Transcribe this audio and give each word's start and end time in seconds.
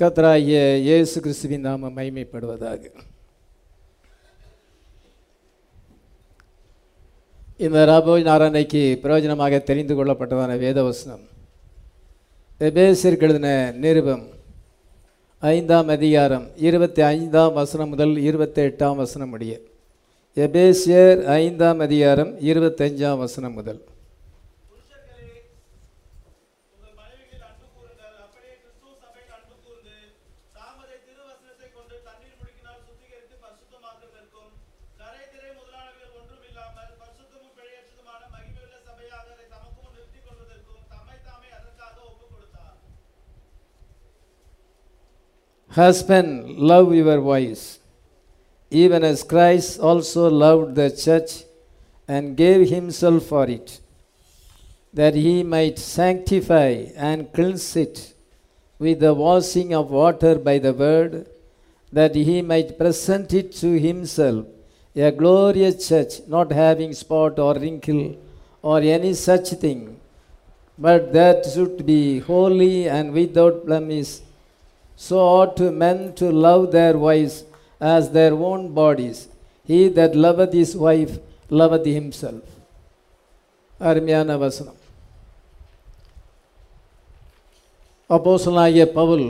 கத்ராய 0.00 0.60
இயேசு 0.84 1.16
கிறிஸ்துவின் 1.24 1.66
நாம 1.66 1.88
மைமைப்படுவதாக 1.96 2.80
இந்த 7.66 7.84
ராபோஜ் 7.90 8.26
நாராயணைக்கு 8.28 8.82
பிரயோஜனமாக 9.02 9.60
தெரிந்து 9.68 9.94
கொள்ளப்பட்டதான 9.98 10.56
வேதவசனம். 10.64 11.22
எபேசிற்கு 12.68 13.26
எழுதின 13.28 13.48
நிருபம் 13.84 14.26
ஐந்தாம் 15.54 15.94
அதிகாரம் 15.96 16.46
இருபத்தி 16.68 17.02
ஐந்தாம் 17.14 17.54
வசனம் 17.60 17.92
முதல் 17.94 18.16
இருபத்தி 18.28 18.62
எட்டாம் 18.68 19.00
வசனம் 19.04 19.32
முடிய. 19.36 19.54
எபேசியர் 20.46 21.22
ஐந்தாம் 21.40 21.80
அதிகாரம் 21.88 22.32
இருபத்தஞ்சாம் 22.50 23.22
வசனம் 23.24 23.58
முதல். 23.60 23.82
Husband, 45.74 46.56
love 46.56 46.94
your 46.94 47.20
wives, 47.20 47.80
even 48.70 49.02
as 49.02 49.24
Christ 49.24 49.80
also 49.80 50.30
loved 50.30 50.76
the 50.76 50.88
church 50.90 51.42
and 52.06 52.36
gave 52.36 52.68
himself 52.68 53.24
for 53.26 53.46
it, 53.48 53.80
that 54.92 55.14
he 55.14 55.42
might 55.42 55.78
sanctify 55.78 56.86
and 56.94 57.32
cleanse 57.32 57.74
it 57.74 58.14
with 58.78 59.00
the 59.00 59.14
washing 59.14 59.74
of 59.74 59.90
water 59.90 60.36
by 60.36 60.58
the 60.58 60.72
word, 60.72 61.26
that 61.92 62.14
he 62.14 62.40
might 62.40 62.78
present 62.78 63.32
it 63.32 63.50
to 63.52 63.78
himself 63.78 64.46
a 64.96 65.10
glorious 65.10 65.88
church, 65.88 66.20
not 66.28 66.52
having 66.52 66.92
spot 66.92 67.38
or 67.40 67.54
wrinkle 67.54 68.16
or 68.62 68.78
any 68.78 69.12
such 69.12 69.48
thing, 69.64 69.98
but 70.78 71.12
that 71.12 71.44
should 71.52 71.84
be 71.84 72.20
holy 72.20 72.88
and 72.88 73.12
without 73.12 73.66
blemish. 73.66 74.20
So 75.00 75.18
ought 75.18 75.56
to 75.58 75.70
men 75.72 76.14
to 76.14 76.30
love 76.30 76.72
their 76.72 76.96
wives 76.98 77.44
as 77.80 78.10
their 78.10 78.32
own 78.32 78.72
bodies. 78.72 79.28
He 79.68 79.88
that 79.90 80.14
loveth 80.16 80.52
his 80.52 80.76
wife 80.78 81.14
loveth 81.50 81.86
himself. 81.92 82.42
அருமையான 83.80 84.36
வசனம் 84.38 84.80
அப்போசனாகிய 88.10 88.84
பவுல் 88.92 89.26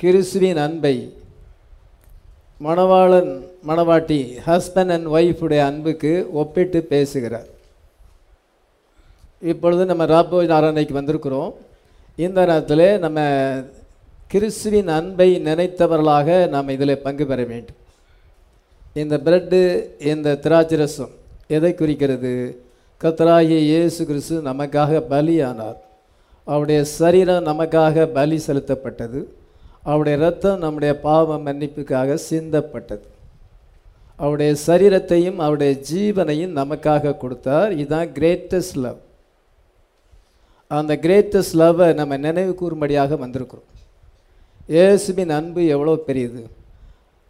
கிறிஸ்துவின் 0.00 0.60
அன்பை 0.64 0.94
மணவாளன் 2.60 3.30
மணவாட்டி 3.68 4.20
husband 4.46 4.92
and 4.96 5.08
ஒய்ஃபுடைய 5.16 5.62
அன்புக்கு 5.66 6.12
ஒப்பிட்டு 6.32 6.80
பேசுகிறார் 6.92 7.48
இப்பொழுது 9.42 9.84
நம்ம 9.90 10.06
ராபோஜ் 10.06 10.54
ஆராதனைக்கு 10.58 10.96
வந்திருக்கிறோம் 10.98 11.52
இந்த 12.24 12.40
நேரத்தில் 12.40 12.98
நம்ம 12.98 13.20
கிறிஸ்துவின் 14.28 14.88
அன்பை 14.88 15.28
நினைத்தவர்களாக 15.44 16.48
நாம் 16.48 16.68
இதில் 16.68 17.02
பங்கு 17.04 17.26
பெற 17.26 17.44
வேண்டும். 17.44 17.78
இந்த 18.94 19.14
பிரெட்டு 19.24 19.60
இந்த 20.12 20.38
திராட்சரசம் 20.42 21.12
எதை 21.46 21.74
குறிக்கிறது? 21.74 22.32
கத்தராகிய 23.02 23.60
இயேசு 23.68 24.06
கிறிஸ்து 24.06 24.40
நமக்காக 24.40 25.02
பலியானார். 25.10 25.78
அவருடைய 26.44 26.84
சரீரம் 26.84 27.46
நமக்காக 27.46 28.06
பலி 28.06 28.38
செலுத்தப்பட்டது. 28.46 29.20
அவருடைய 29.82 30.18
ரத்தம் 30.18 30.58
நம்முடைய 30.58 30.92
பாவ 31.00 31.38
மன்னிப்புக்காக 31.38 32.18
சிந்தப்பட்டது. 32.30 33.06
அவருடைய 34.16 34.52
சரீரத்தையும் 34.66 35.36
அவருடைய 35.36 35.72
ஜீவனையும் 35.92 36.56
நமக்காக 36.60 37.16
கொடுத்தார். 37.16 37.72
இதுதான் 37.72 38.08
கிரேட்டஸ்ட் 38.08 38.78
லவ் 38.86 39.00
அந்த 40.78 40.92
கிரேட்டஸ்ட் 41.04 41.56
லவ்வை 41.60 41.88
நம்ம 42.00 42.16
நினைவு 42.26 42.52
கூறும்படியாக 42.60 43.16
வந்திருக்கிறோம். 43.22 43.68
இயேசுவின் 44.74 45.32
அன்பு 45.38 45.62
எவ்வளோ 45.74 45.94
பெரியது. 46.08 46.42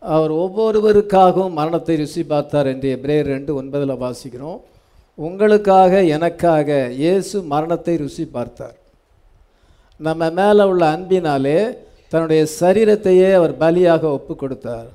அவர் 0.03 0.33
ஒவ்வொருவருக்காகவும் 0.43 1.57
மரணத்தை 1.61 1.95
ருசி 2.03 2.23
பார்த்தார் 2.33 2.71
என்று 2.73 2.89
எப்ரேயர் 2.97 3.33
ரெண்டு 3.35 3.53
ஒன்பதில் 3.61 4.03
வாசிக்கிறோம். 4.05 4.59
உங்களுக்காக 5.19 6.03
எனக்காக 6.17 6.69
இயேசு 7.03 7.37
மரணத்தை 7.53 7.95
ருசி 8.03 8.25
பார்த்தார். 8.37 8.77
நம்ம 10.07 10.31
மேலே 10.39 10.65
உள்ள 10.73 10.85
அன்பினாலே 10.95 11.59
தன்னுடைய 12.13 12.43
சரீரத்தையே 12.61 13.29
அவர் 13.39 13.55
பலியாக 13.63 14.03
ஒப்பு 14.17 14.35
கொடுத்தார். 14.43 14.89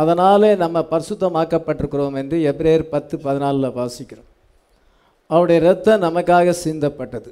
அதனாலே 0.00 0.50
நம்ம 0.62 0.78
பரிசுத்தமாக்கப்பட்டிருக்கிறோம் 0.92 2.16
என்று 2.22 2.38
எப்ரேயர் 2.50 2.92
பத்து 2.94 3.14
பதினாலில் 3.26 3.76
வாசிக்கிறோம். 3.80 4.30
அவருடைய 5.30 5.58
இரத்தம் 5.62 6.04
நமக்காக 6.06 6.54
சிந்தப்பட்டது. 6.66 7.30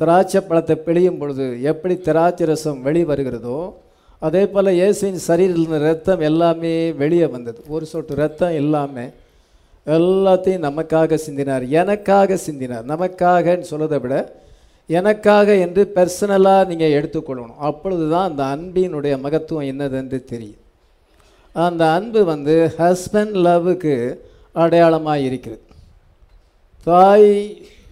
திராட்சை 0.00 0.40
பழத்தை 0.40 0.74
பிழியும் 0.86 1.18
பொழுது 1.20 1.44
எப்படி 1.70 1.94
திராட்சை 2.06 2.46
ரசம் 2.50 2.80
வெளி 2.86 3.02
வருகிறதோ 3.10 3.58
அதே 4.26 4.42
போல் 4.52 4.76
இயேசுவின் 4.78 5.20
சரீரில் 5.28 5.84
ரத்தம் 5.86 6.22
எல்லாமே 6.28 6.72
வெளியே 7.00 7.26
வந்தது. 7.34 7.58
ஒரு 7.74 7.84
சொட்டு 7.92 8.14
ரத்தம் 8.20 8.58
எல்லாமே 8.62 9.06
எல்லாத்தையும் 9.96 10.64
நமக்காக 10.68 11.18
சிந்தினார். 11.26 11.64
எனக்காக 11.80 12.38
சிந்தினார். 12.46 12.84
நமக்காகன்னு 12.92 13.70
சொல்லதை 13.72 13.98
விட 14.04 14.16
எனக்காக 14.98 15.48
என்று 15.64 15.82
பர்சனலாக 15.96 16.68
நீங்கள் 16.70 16.96
எடுத்துக்கொள்ளணும். 16.98 17.60
அப்பொழுது 17.68 18.04
தான் 18.12 18.28
அந்த 18.30 18.42
அன்பினுடைய 18.54 19.14
மகத்துவம் 19.24 19.68
என்னதென்று 19.72 20.18
தெரியும். 20.32 20.62
அந்த 21.54 21.82
அன்பு 21.98 22.20
வந்து 22.32 22.54
ஹஸ்பண்ட் 22.78 23.36
லவ்வுக்கு 23.46 23.94
அடையாளமாக 24.62 25.26
இருக்கிறது. 25.28 25.64
தாய் 26.86 27.30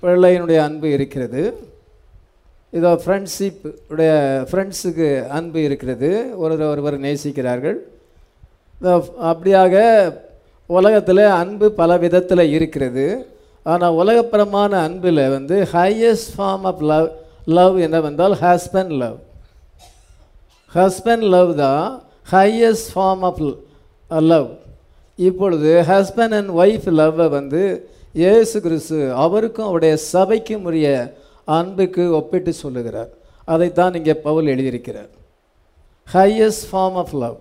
பிள்ளையினுடைய 0.03 0.59
அன்பு 0.69 0.89
இருக்கிறது. 0.97 1.43
இதோ 2.79 2.91
ஃப்ரெண்ட்ஷிப் 3.03 3.65
உடைய 3.93 4.13
ஃப்ரெண்ட்ஸுக்கு 4.51 5.09
அன்பு 5.39 5.59
இருக்கிறது. 5.69 6.11
ஒருவர் 6.43 6.71
ஒருவர் 6.73 6.97
நேசிக்கிறார்கள். 7.07 7.79
இதோ 8.81 8.95
அப்படியாக 9.31 9.75
உலகத்தில் 10.71 11.25
அன்பு 11.43 11.67
பல 11.81 11.97
விதத்தில் 12.05 12.53
இருக்கிறது. 12.57 13.07
ஆனால் 13.73 13.99
உலகப்பரமான 14.01 14.73
அன்பில் 14.87 15.23
வந்து 15.37 15.57
highest 15.75 16.33
form 16.37 16.65
of 16.71 16.83
love 16.93 17.09
love 17.59 17.77
என்னவென்றால் 17.87 18.35
ஹஸ்பண்ட் 18.45 18.95
லவ் 19.03 19.17
ஹஸ்பண்ட் 20.73 21.27
லவ் 21.35 21.51
தான் 21.65 21.85
ஹையஸ்ட் 22.33 22.91
ஃபார்ம் 22.95 23.23
ஆஃப் 23.29 23.41
லவ் 24.31 24.49
இப்பொழுது 25.19 25.73
ஹஸ்பண்ட் 25.93 26.37
அண்ட் 26.39 26.53
ஒய்ஃப் 26.63 26.89
லவ்வை 27.01 27.27
வந்து 27.39 27.63
ஏசு 28.33 28.57
கிறிஸ்து 28.67 28.99
அவருக்கும் 29.25 29.69
அவருடைய 29.69 29.95
சபைக்கும் 30.13 30.67
உரிய 30.71 30.89
அன்புக்கு 31.57 32.03
ஒப்பிட்டு 32.19 32.53
சொல்லுகிறார். 32.53 33.11
அதைத்தான் 33.53 33.95
இங்கே 33.99 34.15
பவுல் 34.27 34.51
எழுதியிருக்கிறார். 34.55 35.11
ஹையஸ்ட் 36.15 36.67
ஃபார்ம் 36.71 36.97
ஆஃப் 37.03 37.15
லவ் 37.23 37.39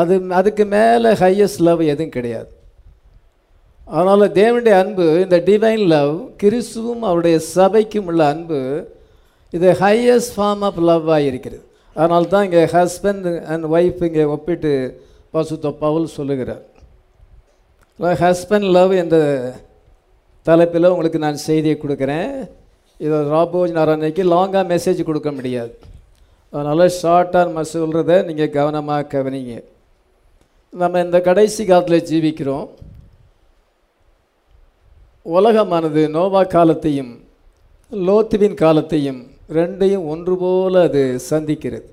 அது 0.00 0.14
அதுக்கு 0.40 0.64
மேலே 0.76 1.10
ஹையஸ்ட் 1.22 1.62
லவ் 1.68 1.80
எதுவும் 1.92 2.14
கிடையாது. 2.16 2.50
அதனால் 3.86 4.32
தேவனுடைய 4.40 4.74
அன்பு 4.82 5.06
இந்த 5.24 5.36
டிவைன் 5.48 5.84
லவ் 5.94 6.14
கிறிஸ்துவும் 6.42 7.02
அவருடைய 7.08 7.36
சபைக்கும் 7.54 8.08
உள்ள 8.10 8.22
அன்பு 8.34 8.60
இது 9.56 9.68
ஹையஸ்ட் 9.80 10.32
ஃபார்ம் 10.36 10.64
ஆஃப் 10.68 10.80
லவ்வாக 10.88 11.28
இருக்கிறது. 11.30 11.62
அதனால 11.96 12.24
தான் 12.32 12.46
இங்கே 12.48 12.64
ஹஸ்பண்ட் 12.76 13.28
அண்ட் 13.52 13.64
ஒய்ஃப் 13.76 14.02
இங்கே 14.08 14.24
ஒப்பிட்டு 14.34 14.72
பசுத்த 15.34 15.70
பவுல் 15.84 16.06
சொல்லுகிறார். 16.16 16.64
ஹஸ்பண்ட் 18.24 18.68
லவ் 18.78 18.92
என்ற 19.02 19.16
தலைப்பில் 20.48 20.92
உங்களுக்கு 20.92 21.18
நான் 21.24 21.44
செய்தியை 21.48 21.76
கொடுக்குறேன். 21.80 22.32
இதை 23.04 23.18
ராபோஜ் 23.34 23.76
நாராயணிக்கு 23.78 24.24
லாங்காக 24.34 24.64
மெசேஜ் 24.72 25.08
கொடுக்க 25.08 25.30
முடியாது. 25.38 25.72
அதனால் 26.52 26.92
ஷார்ட்டாக 27.00 27.46
நம்ம 27.48 27.64
சொல்கிறத 27.76 28.12
நீங்கள் 28.28 28.54
கவனமாக 28.58 29.08
கவனிங்க. 29.14 29.54
நம்ம 30.82 31.00
இந்த 31.06 31.18
கடைசி 31.28 31.62
காலத்தில் 31.64 32.06
ஜீவிக்கிறோம். 32.10 32.66
உலகமானது 35.36 36.02
நோவா 36.16 36.42
காலத்தையும் 36.56 37.12
லோத்துவின் 37.92 38.56
காலத்தையும் 38.64 39.20
ரெண்டையும் 39.56 40.06
ஒன்று 40.12 40.34
போல் 40.42 40.78
அது 40.86 41.02
சந்திக்கிறது. 41.30 41.86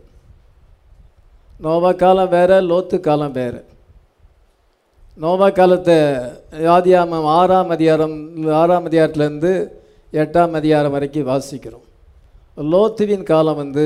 நோவா 1.65 1.91
காலம் 2.03 2.33
வேறு 2.35 2.57
லோத்து 2.69 2.97
காலம் 3.07 3.35
வேறு. 3.39 3.59
நோவா 5.21 5.48
காலத்தை 5.57 5.95
ஆதியாமம் 6.75 7.25
ஆறாம் 7.39 7.71
அதிகாரம் 7.75 8.15
ஆறாம் 8.62 8.86
அதிகாரத்துலேருந்து 8.89 9.51
எட்டாம் 10.21 10.56
அதிகாரம் 10.60 10.94
வரைக்கும் 10.95 11.27
வாசிக்கிறோம். 11.31 11.83
லோத்துவின் 12.71 13.25
காலம் 13.31 13.60
வந்து 13.60 13.86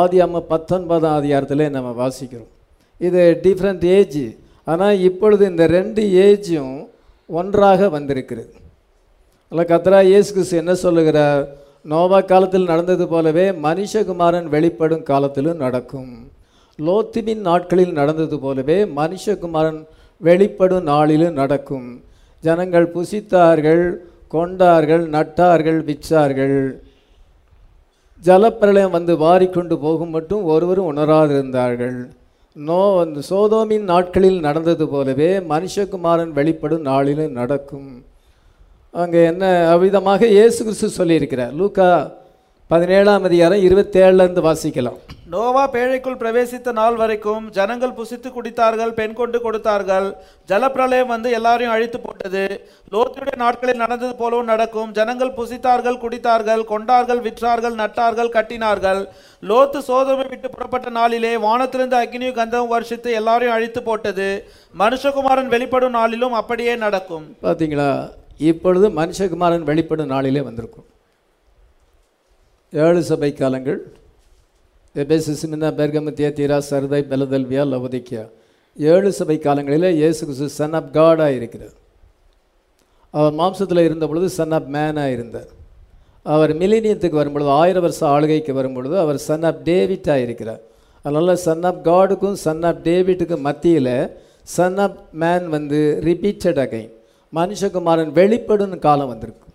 ஆதியாம 0.00 0.42
பத்தொன்பதாம் 0.50 1.16
அதிகாரத்தில் 1.20 1.64
நம்ம 1.76 1.92
வாசிக்கிறோம். 2.02 2.50
இது 3.06 3.22
டிஃப்ரெண்ட் 3.46 3.86
ஏஜ் 3.98 4.24
ஆனால் 4.72 5.00
இப்பொழுது 5.08 5.46
இந்த 5.52 5.66
ரெண்டு 5.76 6.04
ஏஜும் 6.26 6.76
ஒன்றாக 7.40 7.88
வந்திருக்கிறது. 7.96 8.52
அல்ல 9.52 9.66
கத்ரா 9.72 10.02
இயேசு 10.10 10.60
என்ன 10.62 10.74
சொல்லுகிறார்? 10.84 11.42
நோவா 11.92 12.20
காலத்தில் 12.20 12.70
நடந்தது 12.72 13.06
போலவே 13.14 13.46
மனுஷகுமாரன் 13.66 14.52
வெளிப்படும் 14.56 15.08
காலத்திலும் 15.10 15.62
நடக்கும். 15.64 16.12
லோத்துவின் 16.78 17.42
நாட்களில் 17.50 17.98
நடந்தது 18.02 18.36
போலவே 18.44 18.78
மனுஷகுமாரன் 19.00 19.82
வெளிப்படும் 20.28 20.88
நாளிலும் 20.92 21.38
நடக்கும். 21.40 21.88
ஜனங்கள் 22.44 22.86
புசித்தார்கள் 22.94 23.84
கொண்டார்கள் 24.34 25.04
நட்டார்கள் 25.16 25.80
விற்றார்கள். 25.88 26.58
ஜலப்பிரளயம் 28.22 28.96
வந்து 28.96 29.12
வாரிக்கொண்டு 29.24 29.74
போகும் 29.84 30.14
மட்டும் 30.16 30.42
ஒருவரும் 30.54 30.90
உணராதிருந்தார்கள். 30.92 31.98
நோ 32.56 32.80
அந்த 33.02 33.20
சோதோமின் 33.30 33.86
நாட்களில் 33.92 34.40
நடந்தது 34.46 34.84
போலவே 34.94 35.30
மனுஷகுமாரன் 35.52 36.32
வெளிப்படும் 36.38 36.86
நாளிலும் 36.90 37.36
நடக்கும். 37.40 37.90
அங்கே 39.02 39.20
என்ன 39.32 39.44
அவ்விதமாக 39.74 40.26
இயேசு 40.36 40.58
கிறிஸ்து 40.66 40.88
சொல்லியிருக்கிறார். 40.98 41.54
லூக்கா 41.60 41.88
பதினேழாம் 42.72 43.24
அதிகாரம் 43.28 43.62
இருபத்தேழுலேருந்து 43.68 44.42
வாசிக்கலாம். 44.46 44.98
நோவா 45.32 45.62
பேழைக்குள் 45.72 46.18
பிரவேசித்த 46.20 46.72
நாள் 46.78 46.96
வரைக்கும் 47.00 47.44
ஜனங்கள் 47.56 47.94
புசித்து 47.98 48.28
குடித்தார்கள் 48.36 48.92
பெண் 48.98 49.16
கொண்டு 49.18 49.38
கொடுத்தார்கள். 49.46 50.06
ஜலப்பிரளயம் 50.50 51.10
வந்து 51.14 51.28
எல்லாரையும் 51.38 51.72
அழித்து 51.74 51.98
போட்டது. 52.04 52.44
லோத்துடைய 52.94 53.36
நாட்களில் 53.42 53.82
நடந்தது 53.82 54.12
போலவும் 54.20 54.48
நடக்கும். 54.52 54.92
ஜனங்கள் 54.98 55.34
புசித்தார்கள் 55.38 56.00
குடித்தார்கள் 56.04 56.62
கொண்டார்கள் 56.72 57.20
விற்றார்கள் 57.26 57.76
நட்டார்கள் 57.82 58.32
கட்டினார்கள். 58.36 59.02
லோத்து 59.50 59.82
சோதமை 59.90 60.26
விட்டு 60.32 60.50
புறப்பட்ட 60.54 60.90
நாளிலே 61.00 61.34
வானத்திலிருந்து 61.46 61.98
அக்னியும் 62.02 62.38
கந்தமும் 62.40 62.74
வருஷித்து 62.76 63.12
எல்லாரையும் 63.20 63.56
அழித்து 63.58 63.82
போட்டது. 63.90 64.30
மனுஷகுமாரன் 64.84 65.52
வெளிப்படும் 65.56 65.96
நாளிலும் 66.00 66.38
அப்படியே 66.42 66.76
நடக்கும். 66.86 67.26
பார்த்தீங்களா 67.46 67.90
இப்பொழுது 68.52 68.88
மனுஷகுமாரன் 69.02 69.68
வெளிப்படும் 69.72 70.12
நாளிலே 70.16 70.44
வந்திருக்கும். 70.48 70.88
ஏழு 72.80 73.00
சபை 73.08 73.28
காலங்கள் 73.32 73.80
எபேசு 75.02 75.32
சிமினா 75.40 75.68
பெர்கமு 75.78 76.12
தியத்தீரா 76.18 76.58
சரதை 76.68 77.00
பெலதல்வியா 77.10 77.64
லவதிக்கியா. 77.72 78.22
ஏழு 78.78 79.10
சபை 79.18 79.36
காலங்களில் 79.38 79.86
இயேசு 79.98 80.20
கிறிஸ்து 80.26 80.48
சன் 80.58 80.76
ஆஃப் 80.78 80.88
காடாக 80.94 81.36
இருக்கிறார். 81.38 81.74
அவர் 83.10 83.36
மாம்சத்தில் 83.40 83.82
இருந்த 83.88 84.06
பொழுது 84.10 84.28
சன் 84.38 84.54
ஆஃப் 84.58 84.70
மேனாக 84.76 85.14
இருந்தார். 85.16 85.50
அவர் 86.22 86.52
மிலினியத்துக்கு 86.62 87.20
வரும்பொழுது 87.20 87.50
ஆயிரம் 87.50 87.84
வருஷம் 87.86 88.10
ஆளுகைக்கு 88.14 88.54
வரும்பொழுது 88.60 88.98
அவர் 89.04 89.20
சன் 89.28 89.46
ஆஃப் 89.50 89.62
டேவிட்டாக 89.68 90.24
இருக்கிறார். 90.26 90.62
அதனால் 91.04 91.36
சன் 91.46 91.64
ஆஃப் 91.70 91.84
காடுக்கும் 91.90 92.40
சன் 92.46 92.64
ஆஃப் 92.70 92.82
டேவிட்டுக்கும் 92.88 93.46
மத்தியில் 93.50 93.94
சன் 94.56 94.82
ஆஃப் 94.86 94.98
மேன் 95.22 95.48
வந்து 95.56 95.80
ரிப்பீட்டட் 96.10 96.62
அகைன் 96.66 96.90
மனுஷகுமாரன் 97.32 98.12
வெளிப்படும் 98.20 98.78
காலம் 98.88 99.12
வந்திருக்கு 99.14 99.48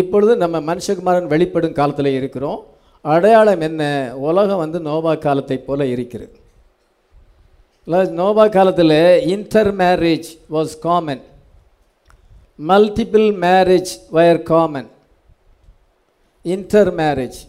இப்பொழுது 0.00 0.32
நம்ம 0.42 0.56
மனுஷகுமாரன் 0.68 1.32
வெளிப்படும் 1.32 1.78
காலத்தில் 1.78 2.16
இருக்கிறோம். 2.18 2.60
அடையாளம் 3.04 3.62
என்ன? 3.68 3.82
உலகம் 4.28 4.62
வந்து 4.64 4.78
நோபா 4.88 5.12
காலத்தை 5.26 5.56
போல 5.66 5.86
இருக்கிறது. 5.94 6.34
நோபா 8.20 8.44
காலத்தில் 8.56 8.98
intermarriage 9.80 10.28
was 10.54 10.74
common 10.86 11.22
multiple 12.70 13.28
marriage 13.44 13.92
were 14.16 14.42
common 14.50 14.88
intermarriage 17.00 17.40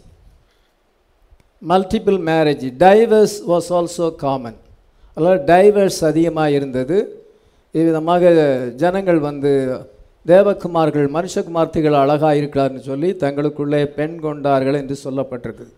multiple 1.70 2.18
marriage 2.30 2.64
divorce 2.84 3.36
was 3.50 3.70
also 3.78 4.08
common 4.24 4.58
அதாவது 5.16 5.42
டைவர்ஸ் 5.52 6.00
அதிகமாக 6.10 6.54
இருந்தது. 6.58 6.96
இவ்விதமாக 7.74 8.32
ஜனங்கள் 8.82 9.20
வந்து 9.28 9.52
தேவகுமார்கள் 10.26 11.08
மனுஷகுமார்த்திகள் 11.16 12.00
அழகாக 12.02 12.34
இருக்கிறார்னு 12.34 12.78
சொல்லி 12.78 13.10
தங்களுக்குள்ளே 13.10 13.84
பெண் 13.84 14.20
கொண்டார்கள் 14.20 14.74
என்று 14.74 14.96
சொல்லப்பட்டிருக்குது. 15.04 15.72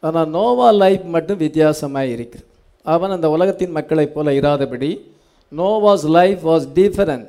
ஆனால் 0.00 0.28
நோவா 0.28 0.70
லைஃப் 0.70 1.04
மட்டும் 1.04 1.38
வித்தியாசமாக 1.38 2.06
இருக்கிறது. 2.06 2.48
அவன் 2.82 3.10
அந்த 3.10 3.30
உலகத்தின் 3.30 3.70
மக்களைப் 3.70 4.14
போல 4.14 4.30
இராதபடி 4.30 5.00
Noah's 5.56 6.04
life 6.04 6.48
was 6.48 6.66
different. 6.74 7.28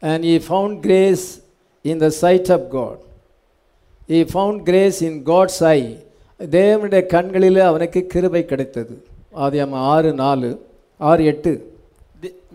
And 0.00 0.24
he 0.24 0.36
found 0.48 0.80
grace 0.80 1.42
in 1.82 1.98
the 1.98 2.10
sight 2.10 2.52
of 2.52 2.70
God 2.70 3.00
he 4.08 4.22
found 4.22 4.62
grace 4.62 5.02
in 5.02 5.22
God's 5.22 5.64
eye 5.64 6.04
தேவனுடைய 6.38 7.06
கண்களிலே 7.06 7.58
அவனுக்கு 7.58 8.06
கிருபை 8.06 8.44
கிடைத்தது. 8.44 9.04
ஆதியம் 9.36 9.74
ஆறு 9.92 10.12
நாலு 10.12 10.66
ஆறு 10.96 11.24
எட்டு. 11.24 11.69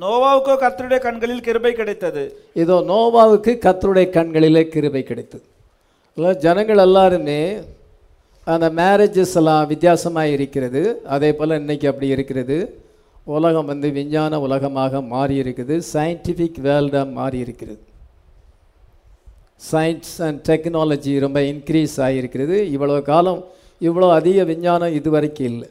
நோவாவுக்கோ 0.03 0.53
கர்த்தருடைய 0.63 0.99
கண்களில் 1.05 1.45
கிருபை 1.47 1.71
கிடைத்தது. 1.79 2.23
இதோ 2.63 2.75
நோவாவுக்கு 2.91 3.51
கர்த்தருடைய 3.65 4.07
கண்களிலே 4.17 4.63
கிருபை 4.73 5.03
கிடைத்தது. 5.09 5.45
இல்லை 6.17 6.31
ஜனங்கள் 6.45 6.81
எல்லாருமே 6.87 7.39
அந்த 8.53 8.67
மேரேஜஸ் 8.79 9.35
எல்லாம் 9.41 9.69
வித்தியாசமாக 9.71 10.33
இருக்கிறது. 10.35 10.81
அதே 11.15 11.29
போல் 11.37 11.59
இன்றைக்கி 11.61 11.87
அப்படி 11.91 12.07
இருக்கிறது. 12.15 12.57
உலகம் 13.37 13.69
வந்து 13.71 13.87
விஞ்ஞான 13.97 14.39
உலகமாக 14.45 15.01
மாறி 15.13 15.35
இருக்குது. 15.43 15.75
சயின்டிஃபிக் 15.93 16.59
வேர்ல்டாக 16.67 17.13
மாறி 17.19 17.37
இருக்கிறது. 17.45 17.81
சயின்ஸ் 19.71 20.13
அண்ட் 20.27 20.41
டெக்னாலஜி 20.49 21.13
ரொம்ப 21.25 21.39
இன்க்ரீஸ் 21.51 21.95
ஆகியிருக்கிறது 22.05 22.57
இவ்வளோ 22.75 22.97
காலம் 23.11 23.41
இவ்வளோ 23.87 24.07
அதிக 24.19 24.43
விஞ்ஞானம் 24.51 24.95
இதுவரைக்கும் 24.99 25.49
இல்லை. 25.53 25.69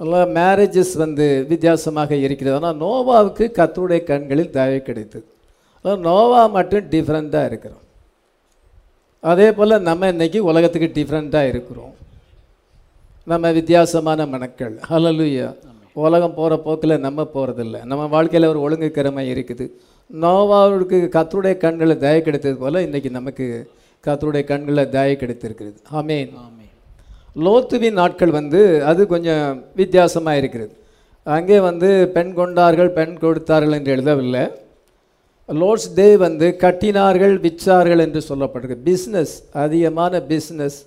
அதனால் 0.00 0.32
மேரேஜஸ் 0.38 0.94
வந்து 1.04 1.26
வித்தியாசமாக 1.52 2.14
இருக்கிறது. 2.24 2.56
ஆனால் 2.58 2.78
நோவாவுக்கு 2.84 3.44
கர்த்தருடைய 3.58 4.00
கண்களில் 4.10 4.54
தயவு 4.58 4.80
கிடைத்தது. 4.88 5.26
நோவா 6.06 6.42
மட்டும் 6.56 6.88
டிஃப்ரெண்ட்டாக 6.94 7.48
இருக்கிறோம். 7.50 7.84
அதே 9.30 9.48
போல் 9.58 9.74
நம்ம 9.88 10.08
இன்றைக்கி 10.14 10.38
உலகத்துக்கு 10.50 10.88
டிஃப்ரெண்ட்டாக 10.98 11.50
இருக்கிறோம். 11.52 11.92
நம்ம 13.32 13.50
வித்தியாசமான 13.58 14.26
மனக்கள். 14.34 14.74
ஹலலுயா 14.90 15.48
உலகம் 16.04 16.36
போகிற 16.38 16.54
போக்கில் 16.66 17.02
நம்ம 17.06 17.26
போகிறதில்ல 17.34 17.78
நம்ம 17.90 18.04
வாழ்க்கையில் 18.14 18.50
ஒரு 18.52 18.60
ஒழுங்கு 18.66 18.88
கிரமை 18.98 19.24
இருக்குது. 19.32 19.64
நோவாவுக்கு 20.10 20.98
கத்தருடைய 21.16 21.54
கண்களில் 21.64 22.02
தய 22.04 22.16
கிடைத்தது 22.26 22.56
போல் 22.62 22.84
இன்றைக்கி 22.86 23.10
நமக்கு 23.18 23.46
கத்தருடைய 24.06 24.44
கண்களில் 24.50 24.92
தய 24.96 25.12
கிடைத்திருக்கிறது. 25.22 25.78
ஆமேன் 26.00 26.32
லோத்துவின் 27.36 27.98
நாட்கள் 28.00 28.32
வந்து 28.38 28.60
அது 28.90 29.02
கொஞ்சம் 29.12 29.44
வித்தியாசமாக 29.80 30.40
இருக்கிறது 30.40 30.72
அங்கே 31.26 31.58
வந்து 31.68 31.88
பெண் 32.14 32.32
கொண்டார்கள் 32.38 32.90
பெண் 32.98 33.14
கொடுத்தார்கள் 33.22 33.76
என்று 33.76 33.94
எழுதவில்லை. 33.96 34.44
லோட்ஸ் 35.48 35.88
டே 35.98 36.08
வந்து 36.24 36.46
கட்டினார்கள் 36.64 37.34
விற்றார்கள் 37.44 38.02
என்று 38.06 38.20
சொல்லப்பட்டிருக்கு. 38.28 38.78
பிஸ்னஸ் 38.88 39.34
அதிகமான 39.64 40.20
பிஸ்னஸ் 40.30 40.78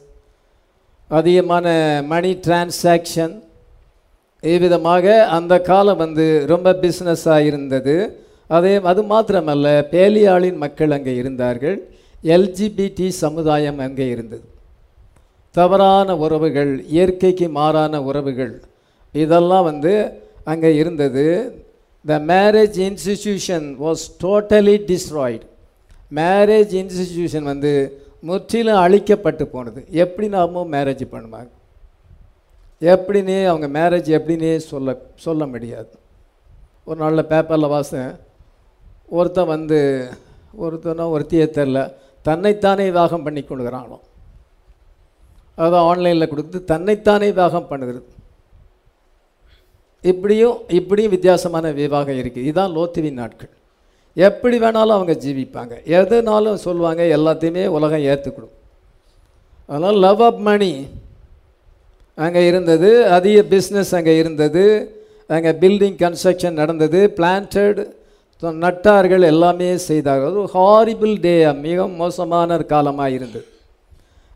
அதிகமான 1.19 1.65
மணி 2.13 2.31
டிரான்சாக்ஷன் 2.46 3.36
இவ்விதமாக 4.43 5.05
அந்த 5.38 5.53
காலம் 5.69 6.01
வந்து 6.05 6.25
ரொம்ப 6.53 6.74
பிஸ்னஸாக 6.84 7.48
இருந்தது. 7.50 7.96
அதே 8.55 8.74
அது 8.91 9.03
மாத்திரமல்ல 9.12 9.67
பேலியாளின் 9.93 10.60
மக்கள் 10.63 10.96
அங்கே 10.98 11.15
இருந்தார்கள். 11.22 11.77
எல்ஜிபிடி 12.36 13.08
சமுதாயம் 13.24 13.79
அங்கே 13.86 14.08
இருந்தது. 14.15 14.46
தவறான 15.57 16.15
உறவுகள் 16.25 16.71
இயற்கைக்கு 16.95 17.47
மாறான 17.57 18.01
உறவுகள் 18.09 18.53
இதெல்லாம் 19.24 19.67
வந்து 19.69 19.93
அங்கே 20.51 20.69
இருந்தது. 20.81 21.25
The 22.05 22.17
marriage 22.31 22.77
institution 22.88 23.67
was 23.83 24.03
totally 24.24 24.75
destroyed 24.91 25.45
marriage 26.19 26.74
institution 26.81 27.47
வந்து 27.51 27.71
முற்றிலும் 28.29 28.81
அழிக்கப்பட்டு 28.85 29.43
போனது. 29.53 29.79
எப்படி 30.03 30.27
நாமும் 30.35 30.71
மேரேஜ் 30.75 31.03
பண்ணுவாங்க? 31.13 31.51
எப்படின்னே 32.93 33.39
அவங்க 33.51 33.67
மேரேஜ் 33.79 34.09
எப்படின்னே 34.17 34.53
சொல்ல 34.71 34.97
சொல்ல 35.25 35.43
முடியாது. 35.53 35.93
ஒரு 36.89 36.97
நாளில் 37.03 37.29
பேப்பரில் 37.31 37.74
வாசன் 37.75 38.12
ஒருத்தன் 39.17 39.51
வந்து 39.55 39.79
ஒருத்தனோ 40.63 41.05
ஒருத்தியே 41.15 41.45
தெரில 41.57 41.79
தன்னைத்தானே 42.27 42.83
விவாகம் 42.89 43.25
பண்ணி 43.25 43.41
கொடுக்குறானோ 43.41 43.97
அதான் 45.63 45.88
ஆன்லைனில் 45.89 46.31
கொடுத்து 46.31 46.57
தன்னைத்தானே 46.71 47.27
விவாகம் 47.33 47.69
பண்ணுகிறது. 47.71 48.07
இப்படியும் 50.03 50.57
இப்படியும் 50.79 51.13
வித்தியாசமான 51.15 51.71
விவாகம் 51.81 52.19
இருக்குது 52.21 52.47
இதுதான் 52.50 52.74
லோத்துவின் 52.77 53.19
நாட்கள். 53.21 53.51
எப்படி 54.17 54.57
வேணாலும் 54.63 54.97
அவங்க 54.97 55.13
ஜீவிப்பாங்க. 55.24 55.74
எதுனாலும் 56.00 56.62
சொல்லுவாங்க 56.65 57.01
எல்லாத்தையுமே 57.17 57.63
உலகம் 57.77 58.05
ஏற்றுக்கணும் 58.12 58.53
அதனால் 59.69 59.97
லவ் 60.05 60.21
ஆஃப் 60.27 60.41
மணி 60.50 60.71
அங்கே 62.25 62.41
இருந்தது 62.51 62.89
அதிக 63.17 63.38
பிஸ்னஸ் 63.53 63.93
அங்கே 64.00 64.13
இருந்தது 64.21 64.65
அங்கே 65.35 65.51
பில்டிங் 65.63 65.97
கன்ஸ்ட்ரக்ஷன் 66.03 66.59
நடந்தது 66.62 67.00
பிளான்டட் 67.17 67.81
நட்டார்கள் 68.65 69.24
எல்லாமே 69.31 69.67
செய்தார்கள். 69.89 70.31
அது 70.31 70.41
ஹாரிபிள் 70.55 71.13
டே 71.25 71.35
மிக 71.65 71.88
மோசமான 72.01 72.57
காலமாக 72.74 73.15
இருந்தது 73.17 73.47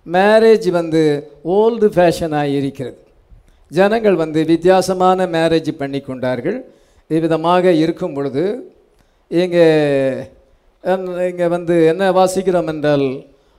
மேரேஜ் 0.06 0.68
வந்து 0.80 1.02
ஓல்டு 1.58 1.88
ஃபேஷனாக 1.96 2.56
இருக்கிறது. 2.60 3.00
ஜனங்கள் 3.72 4.18
வந்து 4.24 4.40
வித்தியாசமான 4.52 5.28
மேரேஜ் 5.36 5.72
பண்ணி 5.82 6.00
கொண்டார்கள். 6.10 6.60
இவ்விதமாக 7.10 7.72
இருக்கும் 7.84 8.16
பொழுது 8.18 8.44
இங்கே 9.32 9.66
இங்கே 11.30 11.48
வந்து 11.56 11.76
என்ன 11.92 12.04
வாசிக்கிறோம் 12.18 12.70
என்றால் 12.74 13.08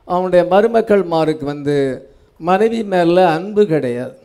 அவனுடைய 0.08 0.42
மருமக்கள்மாருக்கு 0.52 1.44
வந்து 1.52 1.76
மனைவி 2.48 2.80
மேலே 2.92 3.24
அன்பு 3.36 3.62
கிடையாது. 3.72 4.16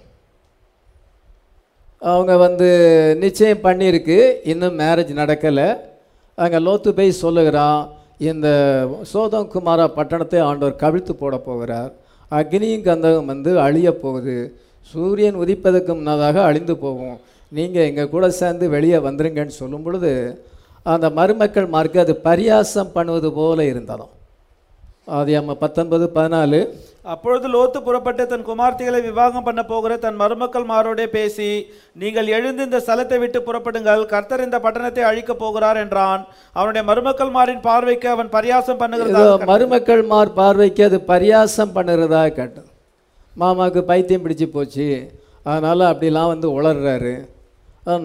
அவங்க 2.01 2.33
வந்து 2.45 2.69
நிச்சயம் 3.23 3.63
பண்ணியிருக்கு 3.65 4.17
இன்னும் 4.51 4.79
மேரேஜ் 4.81 5.11
நடக்கலை. 5.21 5.67
அங்கே 6.37 6.59
லோத்து 6.67 6.89
போய் 6.97 7.19
சொல்லுகிறான் 7.23 7.81
இந்த 8.31 8.47
சோதம் 9.11 9.51
குமாரா 9.53 9.85
பட்டணத்தை 9.99 10.41
ஆண்டவர் 10.49 10.81
கவிழ்த்து 10.83 11.13
போட 11.21 11.35
போகிறார். 11.49 11.91
அக்னியும் 12.39 12.85
கந்தகம் 12.89 13.29
வந்து 13.33 13.51
அழிய 13.65 13.89
போகுது. 14.03 14.35
சூரியன் 14.91 15.39
உதிப்பதற்கு 15.43 15.91
முன்னதாக 15.99 16.37
அழிந்து 16.49 16.73
போகும். 16.83 17.17
நீங்கள் 17.57 17.87
எங்கள் 17.89 18.11
கூட 18.13 18.25
சேர்ந்து 18.41 18.65
வெளியே 18.75 18.97
வந்துருங்கன்னு 19.07 19.59
சொல்லும் 19.61 19.85
பொழுது 19.85 20.11
அந்த 20.93 21.07
மருமக்கள் 21.19 21.73
மார்க்கு 21.75 21.99
அது 22.05 22.13
பரியாசம் 22.27 22.93
பண்ணுவது 22.95 23.29
போல 23.37 23.59
இருந்தாலும். 23.71 24.11
அது 25.17 25.31
நம்ம 25.37 25.53
பத்தொன்பது 25.63 26.05
பதினாலு 26.17 26.59
அப்பொழுது 27.13 27.47
லோத்து 27.55 27.79
புறப்பட்டு 27.87 28.23
தன் 28.29 28.45
குமார்த்திகளை 28.47 28.99
விவாகம் 29.07 29.45
பண்ண 29.47 29.61
போகிற 29.71 29.97
தன் 30.05 30.17
மருமக்கள் 30.21 30.67
மாரோடே 30.71 31.05
பேசி 31.15 31.49
நீங்கள் 32.01 32.29
எழுந்து 32.37 32.61
இந்த 32.67 32.79
ஸ்தலத்தை 32.85 33.17
விட்டு 33.23 33.39
புறப்படுங்கள் 33.47 34.01
கர்த்தர் 34.13 34.45
இந்த 34.45 34.57
பட்டணத்தை 34.63 35.03
அழிக்கப் 35.09 35.41
போகிறார் 35.43 35.79
என்றான். 35.83 36.23
அவனுடைய 36.57 36.83
மருமக்கள் 36.89 37.35
மாரின் 37.37 37.61
பார்வைக்கு 37.67 38.09
அவன் 38.13 38.31
பரியாசம் 38.37 38.77
ஏதோ 38.77 38.81
பண்ணுகிறதாக 38.83 39.49
மருமக்கள் 39.51 40.03
மார் 40.13 40.33
பார்வைக்கு 40.39 40.83
அது 40.89 40.99
பரியாசம் 41.11 41.75
பண்ணுறதா 41.77 42.23
கேட்டது 42.39 42.69
மாமாவுக்கு 43.35 43.83
பைத்தியம் 43.91 44.25
பிடிச்சு 44.25 44.49
போச்சு. 44.55 44.89
அதனால் 45.51 45.89
அப்படிலாம் 45.91 46.33
வந்து 46.33 46.47
உளர்றாரு. 46.57 47.15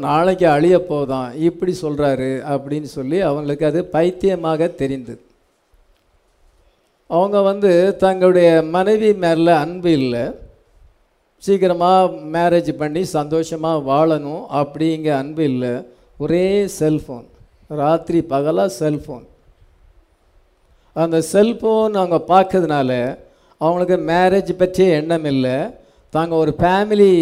நாளைக்கு 0.06 0.46
அழிய 0.54 0.76
போதான் 0.88 1.28
இப்படி 1.48 1.72
சொல்கிறாரு 1.82 2.30
அப்படின்னு 2.54 2.88
சொல்லி 2.96 3.18
அவங்களுக்கு 3.28 3.64
அது 3.68 3.80
பைத்தியமாக 3.94 4.68
தெரிந்தது. 4.80 5.22
அவங்க 7.16 7.38
வந்து 7.50 7.70
தங்களுடைய 8.04 8.48
மனைவி 8.74 9.10
மேலே 9.24 9.52
அன்பு 9.64 9.90
இல்லை. 10.00 10.24
சீக்கிரமாக 11.42 12.12
மேரேஜ் 12.34 12.70
பண்ணி 12.80 13.02
சந்தோஷமாக 13.16 13.84
வாழணும் 13.90 14.44
அப்படிங்க 14.60 15.08
அன்பு 15.22 15.42
இல்லை. 15.50 15.72
ஒரே 16.24 16.46
செல்ஃபோன் 16.80 17.26
ராத்திரி 17.80 18.20
பகலாக 18.32 18.70
செல்ஃபோன் 18.80 19.26
அந்த 21.02 21.18
செல்ஃபோன் 21.32 21.92
அவங்க 22.00 22.18
பார்க்கறதுனால 22.32 22.90
அவங்களுக்கு 23.60 23.96
மேரேஜ் 24.10 24.52
பற்றிய 24.60 24.98
எண்ணம் 25.00 25.26
இல்லை. 25.32 25.56
தாங்க 26.14 26.34
ஒரு 26.42 26.52
ஃபேமிலி 26.60 27.12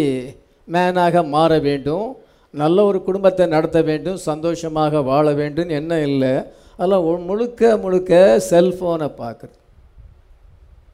மேனாக 0.73 1.23
மாற 1.35 1.51
வேண்டும். 1.67 2.07
நல்ல 2.53 2.77
ஒரு 2.89 2.99
குடும்பத்தை 3.07 3.45
நடத்த 3.55 3.79
வேண்டும். 3.89 4.19
சந்தோஷமாக 4.29 5.01
வாழ 5.11 5.25
வேண்டும் 5.41 5.73
எண்ணம் 5.79 6.05
இல்லை. 6.09 6.33
அதெல்லாம் 6.77 7.25
முழுக்க 7.29 7.71
முழுக்க 7.85 8.13
செல்ஃபோனை 8.51 9.09
பார்க்குறது. 9.23 9.57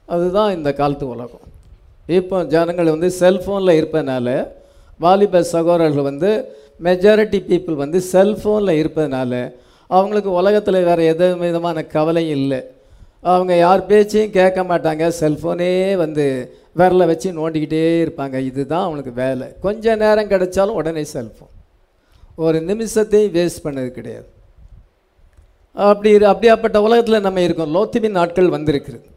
அதுதான் 0.06 0.56
இந்த 0.56 0.74
காலத்து 0.74 1.08
உலகம். 1.08 1.40
இப்போ 2.08 2.44
ஜனங்கள் 2.44 2.86
வந்து 2.86 3.14
செல்ஃபோனில் 3.20 3.78
இருப்பதனால 3.82 4.48
வாலிப 5.00 5.44
சகோதரர்கள் 5.44 6.04
வந்து 6.04 6.56
மெஜாரிட்டி 6.84 7.40
பீப்புள் 7.40 7.74
வந்து 7.74 8.04
செல்ஃபோனில் 8.12 8.84
இருப்பதனால 8.84 9.52
அவங்களுக்கு 9.88 10.32
உலகத்தில் 10.32 10.84
வேறு 10.84 11.06
எந்த 11.06 11.36
விதமான 11.36 11.84
கவலையும் 11.84 12.40
இல்லை. 12.40 12.64
அவங்க 13.22 13.56
யார் 13.56 13.86
பேச்சையும் 13.86 14.32
கேட்க 14.32 14.64
மாட்டாங்க. 14.64 15.14
செல்ஃபோனே 15.20 15.96
வந்து 15.96 16.56
விரல 16.78 17.06
வச்சு 17.06 17.32
நோண்டிக்கிட்டே 17.32 18.08
இருப்பாங்க. 18.08 18.34
இதுதான் 18.34 18.80
அவங்களுக்கு 18.80 19.12
வேலை. 19.12 19.48
கொஞ்ச 19.62 19.96
நேரம் 19.96 20.30
கிடைச்சாலும் 20.30 20.72
உடனே 20.72 21.02
செல்ஃபோன் 21.02 21.54
ஒரு 22.36 22.60
நிமிஷத்தையும் 22.60 23.32
வேஸ்ட் 23.32 23.64
பண்ணது 23.64 23.90
கிடையாது. 23.90 24.30
அப்படி 25.74 26.16
இரு- 26.16 26.20
அப்படியாப்பட்ட 26.20 26.78
உலகத்தில் 26.78 27.22
நம்ம 27.22 27.42
இருக்கோம். 27.42 27.76
லோத்திமின் 27.76 28.10
நாட்கள் 28.10 28.50
வந்திருக்கிறது. 28.50 29.14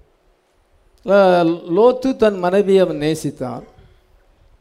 லோத்து 1.09 2.17
தன் 2.17 2.39
மனைவியை 2.39 2.81
அவன் 2.85 3.01
நேசித்தான். 3.01 3.63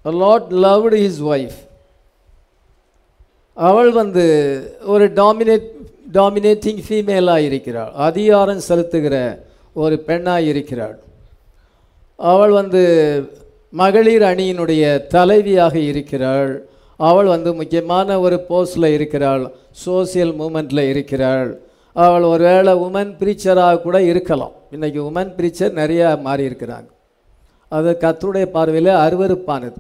லாட் 0.03 0.51
லவ்டு 0.63 0.97
ஹிஸ் 1.03 1.23
ஒய்ஃப் 1.31 1.57
அவள் 3.53 3.91
வந்து 3.91 4.25
ஒரு 4.85 5.05
டாமினேட் 5.13 5.67
டாமினேட்டிங் 6.13 6.81
ஃபீமேலாக 6.87 7.47
இருக்கிறாள் 7.49 7.91
அதிகாரம் 7.93 8.61
செலுத்துகிற 8.67 9.15
ஒரு 9.73 9.99
பெண்ணாக 9.99 10.41
இருக்கிறாள். 10.41 10.97
அவள் 12.15 12.49
வந்து 12.49 12.81
மகளிர் 13.69 14.21
அணியினுடைய 14.21 14.83
தலைவியாக 15.13 15.75
இருக்கிறாள். 15.75 16.65
அவள் 16.95 17.25
வந்து 17.25 17.53
முக்கியமான 17.53 18.19
ஒரு 18.19 18.45
போஸ்டில் 18.49 18.93
இருக்கிறாள். 18.93 19.43
சோசியல் 19.85 20.33
மூமெண்ட்டில் 20.41 20.89
இருக்கிறாள். 20.89 21.49
அவள் 22.03 22.25
ஒருவேளை 22.33 22.73
உமன் 22.85 23.11
பிரீச்சராக 23.19 23.81
கூட 23.85 23.97
இருக்கலாம். 24.11 24.53
இன்றைக்கி 24.75 24.99
உமன் 25.09 25.31
பிரீச்சர் 25.37 25.77
நிறையா 25.81 26.07
மாறி 26.25 26.43
இருக்கிறாங்க 26.49 26.89
அது 27.75 27.89
கத்தருடைய 28.03 28.45
பார்வையில் 28.55 28.91
அருவருப்பானது. 29.05 29.79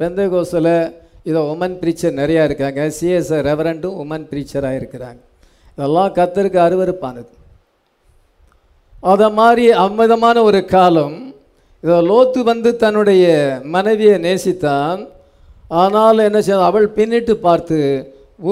பெந்தகோஸில் 0.00 0.74
இதோ 1.30 1.40
உமன் 1.54 1.78
பிரீச்சர் 1.80 2.18
நிறையா 2.20 2.42
இருக்காங்க. 2.48 2.82
சிஎஸ் 2.98 3.32
ரெவரண்டும் 3.48 3.96
உமன் 4.02 4.28
பிரீச்சராக 4.30 4.78
இருக்கிறாங்க. 4.80 5.20
இதெல்லாம் 5.74 6.12
கத்தருக்கு 6.18 6.60
அருவருப்பானது. 6.66 7.30
அதை 9.12 9.28
மாதிரி 9.40 9.64
அமிதமான 9.86 10.36
ஒரு 10.50 10.60
காலம் 10.74 11.18
இதை 11.84 11.98
லோத்து 12.10 12.40
வந்து 12.50 12.70
தன்னுடைய 12.84 13.26
மனைவியை 13.74 14.16
நேசித்தான். 14.28 15.00
ஆனால் 15.82 16.24
என்ன 16.28 16.38
செய்ய 16.46 16.70
அவள் 16.70 16.88
பின்னிட்டு 16.96 17.34
பார்த்து 17.46 17.78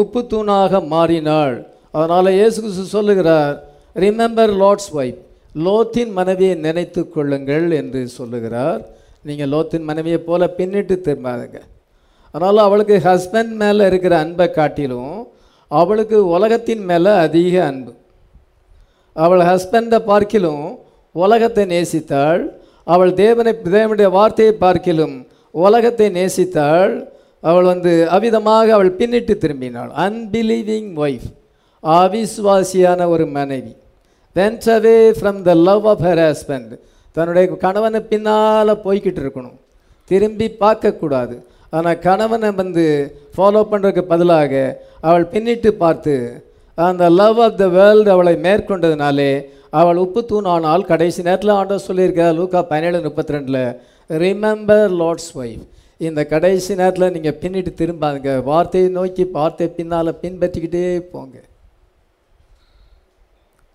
உப்பு 0.01 0.21
தூணாக 0.33 0.81
மாறினாள். 0.93 1.57
அதனால் 1.97 2.37
இயேசு 2.39 2.57
கிறிஸ்து 2.63 2.85
சொல்லுகிறார் 2.97 3.57
ரிமெம்பர் 4.05 4.53
லார்ட்ஸ் 4.63 4.91
ஒய்ஃப் 4.99 5.21
லோத்தின் 5.67 6.13
மனைவியை 6.19 6.55
நினைத்து 6.67 7.03
கொள்ளுங்கள் 7.15 7.67
என்று 7.81 8.01
சொல்லுகிறார். 8.19 8.81
நீங்கள் 9.29 9.51
லோத்தின் 9.55 9.87
மனைவியைப் 9.91 10.27
போல 10.27 10.43
பின்னிட்டு 10.59 10.97
திரும்பாதுங்க. 11.07 11.59
அதனால் 12.35 12.67
அவளுக்கு 12.67 12.97
ஹஸ்பண்ட் 13.07 13.55
மேலே 13.63 13.85
இருக்கிற 13.91 14.15
அன்பை 14.25 14.47
காட்டிலும் 14.59 15.15
அவளுக்கு 15.71 16.19
உலகத்தின் 16.37 16.83
மேலே 16.91 17.13
அதிக 17.27 17.55
அன்பு. 17.71 17.93
அவள் 19.17 19.43
ஹஸ்பண்டை 19.51 19.99
பார்க்கிலும் 20.11 20.67
உலகத்தை 21.25 21.65
நேசித்தாள். 21.75 22.43
அவள் 22.95 23.13
தேவனை 23.23 23.53
தேவனுடைய 23.77 24.09
வார்த்தையை 24.19 24.55
பார்க்கிலும் 24.65 25.17
உலகத்தை 25.65 26.09
நேசித்தாள். 26.19 26.95
அவள் 27.49 27.67
வந்து 27.73 27.93
அவிதமாக 28.17 28.69
அவள் 28.77 28.97
பின்னிட்டு 29.01 29.35
திரும்பினாள். 29.45 29.91
அன்பிலீவிங் 30.05 30.93
ஒய்ஃப் 31.05 31.29
அவிஸ்வாசியான 31.83 33.01
ஒரு 33.15 33.25
மனைவி. 33.37 33.73
Went 34.37 34.69
away 34.77 34.97
from 35.19 35.41
the 35.49 35.53
love 35.69 35.85
of 35.93 36.03
her 36.07 36.23
husband 36.29 36.73
தன்னுடைய 37.17 37.57
கணவனை 37.65 38.01
பின்னால் 38.13 38.81
போய்கிட்டு 38.87 39.21
இருக்கணும். 39.25 39.59
திரும்பி 40.11 40.47
பார்க்கக்கூடாது 40.63 41.37
ஆனால் 41.77 42.03
கணவனை 42.09 42.51
வந்து 42.63 42.85
ஃபாலோ 43.37 43.63
பண்ணுறதுக்கு 43.71 44.03
பதிலாக 44.13 44.53
அவள் 45.09 45.31
பின்னிட்டு 45.33 45.71
பார்த்து 45.83 46.15
அந்த 46.79 47.05
லவ் 47.21 47.39
ஆஃப் 47.47 47.59
த 47.63 47.67
வேர்ல்டு 47.79 48.11
அவளை 48.15 48.35
மேற்கொண்டதுனாலே 48.47 49.33
அவள் 49.81 50.03
உப்பு 50.05 50.21
தூண் 50.31 50.53
ஆனால் 50.55 50.85
கடைசி 50.93 51.21
நேரத்தில் 51.27 51.57
ஆண்டவர் 51.59 51.87
சொல்லியிருக்கா 51.89 52.27
லூக்கா 52.39 52.61
பதினேழு 52.71 53.01
முப்பத்தி 53.07 53.35
ரெண்டில் 53.37 53.63
ரிமெம்பர் 54.25 54.89
லார்ட்ஸ் 55.01 55.33
ஒய்ஃப் 55.41 55.65
இந்த 56.07 56.21
கடைசி 56.33 56.73
நேரத்தில் 56.81 57.13
நீங்கள் 57.17 57.39
பின்னிட்டு 57.43 57.73
திரும்பாதுங்க. 57.81 58.33
வார்த்தையை 58.51 58.89
நோக்கி 58.97 59.25
வார்த்தை 59.37 59.69
பின்னால் 59.79 60.19
பின்பற்றிக்கிட்டே 60.23 60.87
போங்க. 61.13 61.37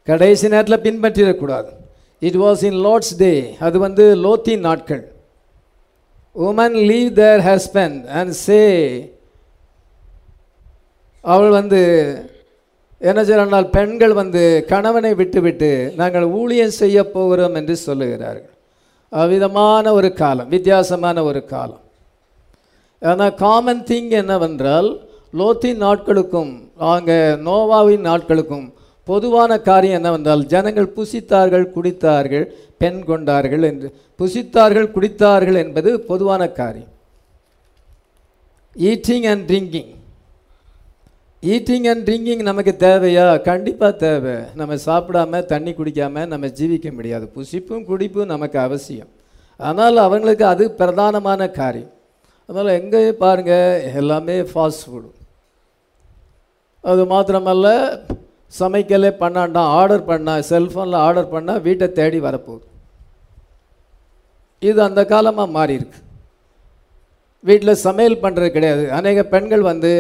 கடைசி 0.08 0.46
நேரத்தில் 0.54 0.84
பின்பற்றிடக்கூடாது. 0.86 1.70
It 2.28 2.40
was 2.44 2.62
in 2.70 2.80
Lord's 2.86 3.16
day 3.24 3.34
அது 3.66 3.78
வந்து 3.86 4.04
லோத்தின் 4.26 4.66
நாட்கள். 4.68 5.04
Women 6.36 6.78
leave 6.90 7.10
their 7.22 7.42
husband 7.50 8.00
and 8.20 8.34
say 8.46 8.62
அவள் 11.24 11.52
வந்து 11.60 11.82
என்ன 13.10 13.20
செய்யறால் 13.28 13.68
பெண்கள் 13.76 14.14
வந்து 14.22 14.42
கணவனை 14.72 15.12
விட்டுவிட்டு 15.20 15.70
நாங்கள் 16.00 16.26
ஊழியம் 16.40 16.76
செய்ய 16.82 16.98
போகிறோம் 17.16 17.56
என்று 17.60 17.76
சொல்லுகிறார்கள். 17.88 18.50
அவ்விதமான 19.22 19.86
ஒரு 19.98 20.10
காலம் 20.20 20.52
வித்தியாசமான 20.56 21.18
ஒரு 21.30 21.42
காலம். 21.54 21.84
ஆனால் 23.02 23.38
காமன் 23.44 23.82
திங் 23.90 24.12
என்னவென்றால் 24.22 24.90
லோத்தின் 25.40 25.82
நாட்களுக்கும் 25.86 26.52
அங்கே 26.92 27.18
நோவாவின் 27.48 28.06
நாட்களுக்கும் 28.10 28.68
பொதுவான 29.10 29.52
காரியம் 29.70 29.98
என்னவென்றால் 30.00 30.44
ஜனங்கள் 30.54 30.94
புசித்தார்கள் 30.98 31.66
குடித்தார்கள் 31.76 32.46
பெண் 32.82 33.02
கொண்டார்கள் 33.04 33.64
என்று 33.70 33.88
புசித்தார்கள் 34.20 34.94
குடித்தார்கள் 34.96 35.58
என்பது 35.64 35.90
பொதுவான 36.10 36.50
காரியம். 36.60 36.92
Eating 38.90 39.26
and 39.32 39.46
drinking 39.50 39.92
eating 41.52 41.88
and 41.92 42.04
drinking 42.08 42.42
நமக்கு 42.50 42.74
தேவையா? 42.80 43.26
கண்டிப்பாக 43.42 43.94
தேவை. 44.04 44.36
நம்ம 44.60 44.76
சாப்பிடாம 44.86 45.44
தண்ணி 45.46 45.72
குடிக்காம 45.72 46.26
நம்ம 46.34 46.48
ஜீவிக்க 46.60 46.88
முடியாது. 46.98 47.26
புசிப்பும் 47.36 47.88
குடிப்பும் 47.90 48.32
நமக்கு 48.34 48.60
அவசியம். 48.60 49.12
ஆனால் 49.70 49.98
அவங்களுக்கு 49.98 50.46
அது 50.46 50.64
பிரதானமான 50.78 51.50
காரியம். 51.52 51.92
அதனால் 52.48 52.78
எங்கேயும் 52.80 53.22
பாருங்கள் 53.24 53.94
எல்லாமே 53.96 54.36
ஃபாஸ்ட் 54.52 54.86
ஃபுட் 54.88 55.10
அது 56.84 57.02
மாத்திரமல்ல 57.06 57.68
சமைக்கலே 58.60 59.12
பண்ணாண்டாம் 59.24 59.72
ஆர்டர் 59.80 60.08
பண்ணா 60.10 60.34
செல்ஃபோனில் 60.52 61.02
ஆர்டர் 61.06 61.32
பண்ணால் 61.34 61.64
வீட்டை 61.68 61.88
தேடி 62.00 62.20
வரப்போகுது. 62.28 62.66
இது 64.70 64.80
அந்த 64.88 65.02
காலமாக 65.12 65.54
மாறியிருக்கு. 65.58 66.00
வீட்டில் 67.50 67.82
சமையல் 67.86 68.22
பண்ணுறது 68.24 68.50
கிடையாது. 68.56 68.84
அநேக 68.98 69.20
பெண்கள் 69.34 69.64
வந்து 69.72 69.92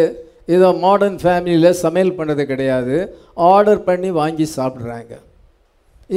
இதை 0.55 0.69
மாடர்ன் 0.83 1.19
ஃபேமிலியில் 1.23 1.79
சமையல் 1.83 2.17
பண்ணுறது 2.17 2.43
கிடையாது. 2.51 2.95
ஆர்டர் 3.51 3.85
பண்ணி 3.87 4.09
வாங்கி 4.21 4.45
சாப்பிட்றாங்க. 4.57 5.13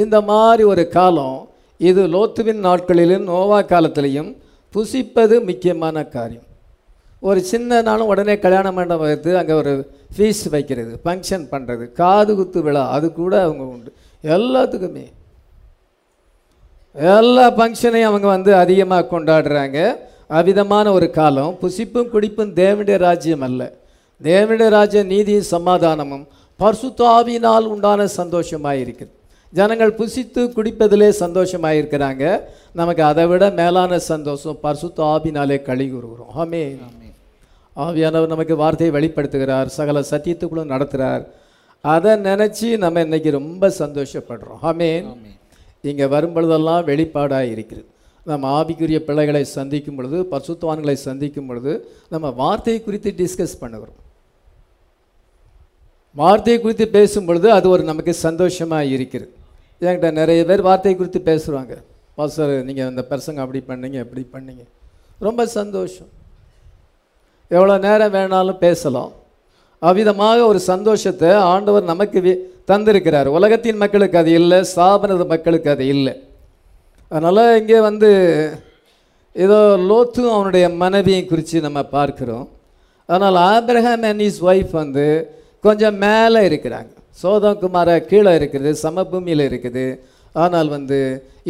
இந்த 0.03 0.17
மாதிரி 0.31 0.63
ஒரு 0.73 0.85
காலம் 0.97 1.39
இது 1.91 2.03
லோத்துவின் 2.15 2.65
நாட்களிலும் 2.69 3.29
நோவா 3.33 3.61
காலத்திலையும் 3.73 4.31
புசிப்பது 4.75 5.37
முக்கியமான 5.49 5.97
காரியம். 6.17 6.49
ஒரு 7.29 7.41
சின்ன 7.51 7.81
நாளும் 7.89 8.11
உடனே 8.13 8.35
கல்யாண 8.45 8.69
மண்டபம் 8.79 9.11
எடுத்து 9.13 9.31
அங்கே 9.41 9.55
ஒரு 9.61 9.73
ஃபீஸ் 10.15 10.43
வைக்கிறது 10.55 10.93
ஃபங்க்ஷன் 11.05 11.45
பண்ணுறது 11.53 11.85
காது 12.01 12.33
குத்து 12.39 12.61
விழா 12.67 12.83
அது 12.97 13.07
கூட 13.21 13.35
அவங்க 13.47 13.63
உண்டு. 13.75 13.91
எல்லாத்துக்குமே. 14.25 15.07
எல்லா 17.17 17.47
ஃபங்க்ஷனையும் 17.57 18.11
அவங்க 18.11 18.29
வந்து 18.37 18.51
அதிகமாக 18.63 19.09
கொண்டாடுறாங்க. 19.13 19.79
அவ்விதமான 20.39 20.87
ஒரு 20.99 21.09
காலம். 21.19 21.53
புசிப்பும் 21.63 22.13
குடிப்பும் 22.15 22.53
தேவனுடைய 22.61 22.99
ராஜ்யம் 23.07 23.45
அல்ல. 23.49 23.63
தேவனுடைய 24.21 24.69
ராஜ்ய 24.79 25.03
நீதியும் 25.13 25.51
சமாதானமும் 25.55 26.25
பர்சுத்தாவினால் 26.61 27.67
உண்டான 27.75 28.07
சந்தோஷமாக 28.21 28.83
இருக்குது 28.85 29.13
ஜனங்கள் 29.53 29.97
புசித்து 29.99 30.43
குடிப்பதிலே 30.57 31.09
சந்தோஷமாக 31.23 31.79
இருக்கிறாங்க 31.81 32.25
நமக்கு 32.81 33.03
அதை 33.11 33.25
விட 33.31 33.45
மேலான 33.61 33.99
சந்தோஷம் 34.13 34.61
பர்சுத்தாவினாலே 34.65 35.59
களி 35.69 35.87
கூறுகிறோம் 35.89 36.33
ஆமே 36.43 36.63
ஆவியானவர் 37.77 38.33
நமக்கு 38.35 38.55
வார்த்தையை 38.63 38.93
வெளிப்படுத்துகிறார் 38.97 39.71
சகல 39.79 40.03
சத்தியத்துக்குள்ளும் 40.13 40.73
நடத்துகிறார் 40.75 41.25
அதை 41.95 42.13
நினச்சி 42.29 42.69
நம்ம 42.85 43.03
இன்னைக்கு 43.07 43.31
ரொம்ப 43.39 43.65
சந்தோஷப்படுறோம். 43.83 44.61
ஆமேன். 44.71 45.07
இங்கே 45.91 46.07
வரும்பொழுதெல்லாம் 46.15 46.85
வெளிப்பாடாக 46.91 47.51
இருக்குது 47.55 47.85
நம்ம 48.31 48.51
ஆவிக்குரிய 48.59 48.99
பிள்ளைகளை 49.09 49.43
சந்திக்கும் 49.57 49.97
பொழுது 49.99 50.19
பசுத்துவான்களை 50.33 50.97
சந்திக்கும் 51.09 51.49
பொழுது 51.49 51.73
நம்ம 52.13 52.27
வார்த்தையை 52.43 52.79
குறித்து 52.87 53.11
டிஸ்கஸ் 53.21 53.57
பண்ணுகிறோம். 53.63 53.99
வார்த்தையை 56.23 56.59
குறித்து 56.65 56.87
பேசும் 56.97 57.27
பொழுது 57.29 57.49
அது 57.59 57.67
ஒரு 57.75 57.83
நமக்கு 57.91 58.13
சந்தோஷமாக 58.27 58.93
இருக்குது 58.97 59.29
என்கிட்ட 59.85 60.11
நிறைய 60.21 60.41
பேர் 60.51 60.67
வார்த்தையை 60.69 60.97
குறித்து 60.99 61.21
பேசுகிறாங்க 61.31 61.75
பாஸ்டர் 62.19 62.53
நீங்கள் 62.69 62.91
இந்த 62.93 63.03
பர்சங்க 63.11 63.41
அப்படி 63.45 63.61
பண்ணீங்க 63.71 63.99
இப்படி 64.07 64.23
பண்ணீங்க. 64.35 64.65
ரொம்ப 65.27 65.43
சந்தோஷம். 65.59 66.11
எவ்வளோ 67.51 67.75
நேரம் 67.87 68.15
வேணாலும் 68.17 68.63
பேசலாம். 68.67 69.13
அவ்விதமாக 69.89 70.47
ஒரு 70.51 70.61
சந்தோஷத்தை 70.73 71.31
ஆண்டவர் 71.53 71.91
நமக்கு 71.93 72.21
தந்திருக்கிறார். 72.71 73.29
உலகத்தின் 73.39 73.81
மக்களுக்கு 73.83 74.17
அது 74.21 74.31
இல்லை 74.41 74.59
ஸ்தாபனது 74.73 75.25
மக்களுக்கு 75.33 75.69
அது 75.75 75.87
இல்லை. 75.95 76.15
அதனால் 77.11 77.43
இங்கே 77.61 77.81
வந்து 77.89 78.11
ஏதோ 79.45 79.59
லோத்தும் 79.91 80.35
அவனுடைய 80.37 80.67
மனைவியை 80.83 81.23
குறித்து 81.25 81.67
நம்ம 81.67 81.81
பார்க்குறோம். 81.97 82.47
அதனால் 83.09 83.39
ஆப்ரஹாம் 83.55 84.05
அண்ட் 84.11 84.25
இஸ் 84.29 84.43
ஒய்ஃப் 84.51 84.75
வந்து 84.83 85.07
கொஞ்சம் 85.67 85.97
மேலே 86.05 86.41
இருக்கிறாங்க. 86.49 86.91
சோதங்குமாரை 87.23 87.95
கீழே 88.11 88.33
இருக்குது 88.39 88.71
சமபூமியில் 88.85 89.45
இருக்குது. 89.51 89.87
ஆனால் 90.35 90.69
வந்து 90.77 90.99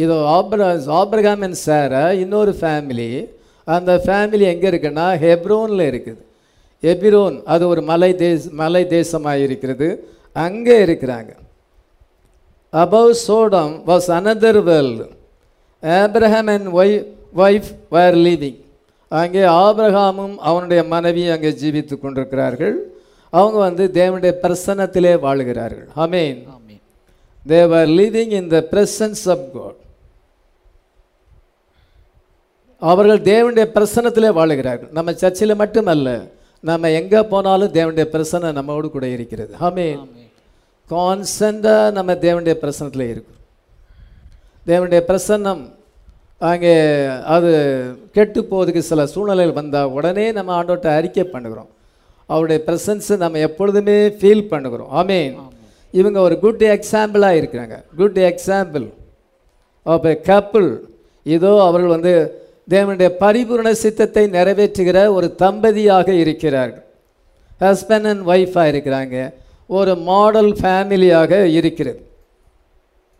இதோ 0.03 0.15
ஆப்ரா 0.37 0.67
ஆப்ரஹாம் 1.01 1.43
அண்ட் 1.47 1.59
சாரா 1.65 2.03
இன்னொரு 2.23 2.51
ஃபேமிலி 2.59 3.09
அந்த 3.73 3.91
ஃபேமிலி 4.05 4.45
எங்கே 4.53 4.67
இருக்குன்னா 4.71 5.05
ஹெப்ரோனில் 5.23 5.83
இருக்குது. 5.91 6.21
எபிரோன் 6.91 7.37
அது 7.53 7.63
ஒரு 7.73 7.81
மலை 7.91 8.11
தேச 8.25 8.49
மலை 8.61 8.83
தேசமாக 8.97 9.43
இருக்கிறது 9.45 9.87
அங்கே 10.45 10.77
இருக்கிறாங்க. 10.85 11.31
Above 12.73 13.11
Sodom 13.25 13.69
was 13.89 14.05
another 14.19 14.55
world. 14.69 14.99
Abraham 15.83 16.47
and 16.55 16.65
wife, 16.77 17.05
wife 17.41 17.69
were 17.95 18.15
living. 18.27 18.57
அங்கே 19.21 19.43
ஆபிரகாமும் 19.65 20.35
அவனுடைய 20.49 20.81
மனைவி 20.93 21.23
அங்கே 21.35 21.51
ஜீவித்து 21.61 21.95
கொண்டிருக்கிறார்கள். 22.03 22.75
அவங்க 23.33 23.57
வந்து 23.67 23.83
தேவனுடைய 23.99 24.33
பிரசன்னத்திலே 24.43 25.13
வாழுகிறார்கள். 25.25 25.87
அமேன் 26.05 26.39
தே 27.49 27.59
were 27.73 27.89
living 28.01 28.29
in 28.39 28.45
the 28.55 28.61
presence 28.73 29.23
of 29.35 29.41
God. 29.57 29.75
அவர்கள் 32.81 33.21
தேவனுடைய 33.31 33.65
பிரசன்னத்திலே 33.75 34.29
வாழுகிறார்கள். 34.39 34.91
நம்ம 34.97 35.13
சர்ச்சில் 35.13 35.59
மட்டுமல்ல 35.61 36.09
நம்ம 36.63 36.89
எங்கே 36.99 37.21
போனாலும் 37.33 37.73
தேவனுடைய 37.77 38.05
பிரசன்னம் 38.13 38.57
நம்மோடு 38.59 38.87
கூட 38.91 39.07
இருக்கிறது. 39.07 39.51
ஆமென். 39.59 40.01
கான்ஸ்டண்ட்டாக 40.89 41.91
நம்ம 41.97 42.13
தேவனுடைய 42.25 42.55
பிரசன்னத்தில் 42.63 43.11
இருக்கும் 43.13 43.39
தேவனுடைய 44.67 45.01
பிரசன்னம் 45.09 45.63
அங்கே 46.51 46.73
அது 47.35 47.51
கெட்டு 48.15 48.39
போவதுக்கு 48.41 48.81
சில 48.91 49.05
சூழ்நிலைகள் 49.05 49.59
வந்தால் 49.59 49.93
உடனே 49.97 50.25
நம்ம 50.31 50.63
ஆண்டோட்ட 50.63 50.87
அறிக்கை 50.99 51.23
பண்ணுகிறோம். 51.23 51.69
அவருடைய 52.29 52.59
ப்ரெசன்ஸை 52.67 53.15
நம்ம 53.23 53.39
எப்பொழுதுமே 53.47 53.97
ஃபீல் 54.19 54.49
பண்ணுகிறோம். 54.53 54.89
ஆமீன். 55.01 55.35
இவங்க 55.93 56.19
ஒரு 56.27 56.35
குட் 56.39 56.63
எக்ஸாம்பிளாக 56.75 57.39
இருக்கிறாங்க. 57.41 57.75
குட் 57.99 58.19
எக்ஸாம்பிள் 58.31 58.85
எ 59.85 60.15
கப்புள் 60.31 60.69
இதோ 61.25 61.51
அவர்கள் 61.67 61.95
வந்து 61.97 62.13
தேவனுடைய 62.69 63.09
பரிபூரண 63.19 63.73
சித்தத்தை 63.73 64.23
நிறைவேற்றுகிற 64.27 65.07
ஒரு 65.09 65.35
தம்பதியாக 65.39 66.09
இருக்கிறார்கள். 66.09 66.85
ஹஸ்பண்ட் 67.59 68.07
அண்ட் 68.11 68.27
ஒய்ஃபாக 68.27 68.71
இருக்கிறாங்க. 68.73 69.33
ஒரு 69.67 69.95
மாடல் 69.95 70.51
ஃபேமிலியாக 70.53 71.43
இருக்கிறது. 71.43 71.99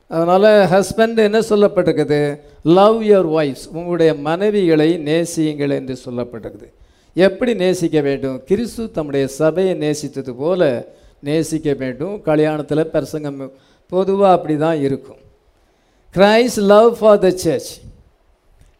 அதனால் 0.07 0.49
ஹஸ்பண்ட் 0.71 1.15
என்ன 1.15 1.39
சொல்லப்பட்டிருக்குது? 1.39 2.39
லவ் 2.63 3.03
யுவர் 3.03 3.29
ஒய்ஃப்ஸ் 3.39 3.67
உங்களுடைய 3.73 4.13
மனைவிகளை 4.13 4.97
நேசியுங்கள் 4.97 5.69
என்று 5.69 5.97
சொல்லப்பட்டிருக்குது. 6.05 6.67
எப்படி 7.13 7.53
நேசிக்க 7.53 8.01
வேண்டும்? 8.01 8.41
கிறிஸ்து 8.45 8.91
தம்முடைய 8.91 9.27
சபையை 9.27 9.75
நேசித்தது 9.75 10.33
போல 10.37 10.85
நேசிக்க 11.19 11.73
வேண்டும். 11.73 12.15
கல்யாணத்தில் 12.25 12.83
பிரசங்கம் 12.83 13.51
பொதுவாக 13.89 14.33
அப்படி 14.33 14.57
தான் 14.57 14.79
இருக்கும். 14.79 15.17
Christ 16.13 16.61
love 16.73 16.97
for 16.99 17.19
the 17.19 17.29
church 17.29 17.71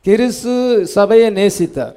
கிறிஸ்து 0.06 0.54
சபையை 0.96 1.30
நேசித்தார். 1.40 1.96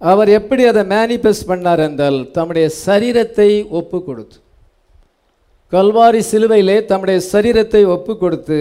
அவர் 0.00 0.30
எப்படி 0.38 0.62
அதை 0.70 0.82
மேனிஃபெஸ்ட் 0.94 1.48
பண்ணார் 1.50 1.82
என்றால் 1.88 2.18
தம்முடைய 2.36 2.66
சரீரத்தை 2.86 3.50
ஒப்பு 3.80 3.98
கொடுத்து 4.08 4.38
கல்வாரி 5.72 6.20
சிலுவையிலே 6.30 6.76
தம்முடைய 6.90 7.18
சரீரத்தை 7.32 7.82
ஒப்பு 7.94 8.12
கொடுத்து 8.22 8.58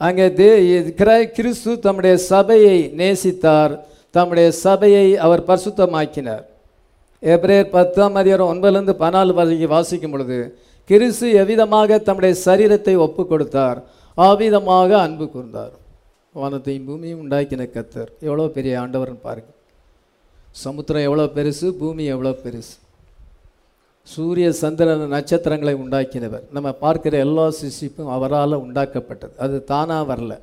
அங்கே 0.00 0.26
தே 0.40 0.50
கிறிஸ்து 1.36 1.72
தம்முடைய 1.86 2.14
சபையை 2.32 2.76
நேசித்தார் 3.00 3.72
தம்முடைய 4.14 4.48
சபையை 4.64 5.06
அவர் 5.24 5.42
பரிசுத்தமாக்கினார். 5.48 6.44
எப்ரேர் 7.22 7.72
பத்தாம் 7.74 8.16
அதிகாரம் 8.20 8.50
ஒன்பதுலேருந்து 8.52 8.94
பதினாலு 9.02 9.32
வரைக்கும் 9.38 9.74
வாசிக்கும் 9.74 10.14
பொழுது 10.14 10.38
கிறிஸ்து 10.90 11.26
எவ்விதமாக 11.40 11.98
தம்முடைய 12.06 12.34
சரீரத்தை 12.46 12.94
ஒப்பு 13.06 13.22
கொடுத்தார் 13.32 13.78
அவ்விதமாக 14.18 14.90
அன்பு 15.06 15.26
கூர்ந்தார். 15.34 15.74
வானத்தையும் 16.42 16.88
பூமியும் 16.88 17.22
உண்டாக்கின 17.22 17.66
கத்தர். 17.76 18.10
எவ்வளோ 18.28 18.46
பெரிய 18.56 18.74
ஆண்டவர்னு 18.82 19.24
பாருங்க. 19.28 19.50
சமுத்திரம் 20.64 21.06
எவ்வளோ 21.08 21.24
பெருசு 21.38 21.68
பூமி 21.80 22.04
எவ்வளோ 22.14 22.32
பெருசு. 22.44 22.74
சூரிய 24.12 24.48
சந்திரன் 24.60 25.02
நட்சத்திரங்களை 25.14 25.74
உண்டாக்கினவர். 25.84 26.44
நம்ம 26.56 26.68
பார்க்கிற 26.84 27.14
எல்லா 27.26 27.46
சிசிப்பும் 27.60 28.12
அவரால் 28.16 28.62
உண்டாக்கப்பட்டது. 28.66 29.34
அது 29.44 29.56
தானாக 29.72 30.04
வரல. 30.12 30.34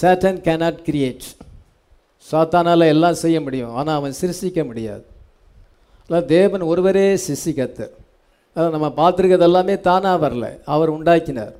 சேட்டன் 0.00 0.38
கேனாட் 0.46 0.84
கிரியேட் 0.88 1.26
சாத்தானால் 2.30 2.90
எல்லாம் 2.94 3.20
செய்ய 3.24 3.38
முடியும். 3.46 3.72
ஆனால் 3.78 3.98
அவன் 4.00 4.14
சிருஷிக்க 4.20 4.60
முடியாது. 4.70 5.04
அதான் 6.04 6.30
தேவன் 6.36 6.64
ஒருவரே 6.72 7.06
சிருஷ்டிக்கத்தர். 7.26 7.92
அதை 8.56 8.66
நம்ம 8.76 8.88
பார்த்துருக்கிறது 9.00 9.48
எல்லாமே 9.50 9.74
தானாக 9.88 10.22
வரல. 10.24 10.46
அவர் 10.74 10.94
உண்டாக்கினார். 10.96 11.54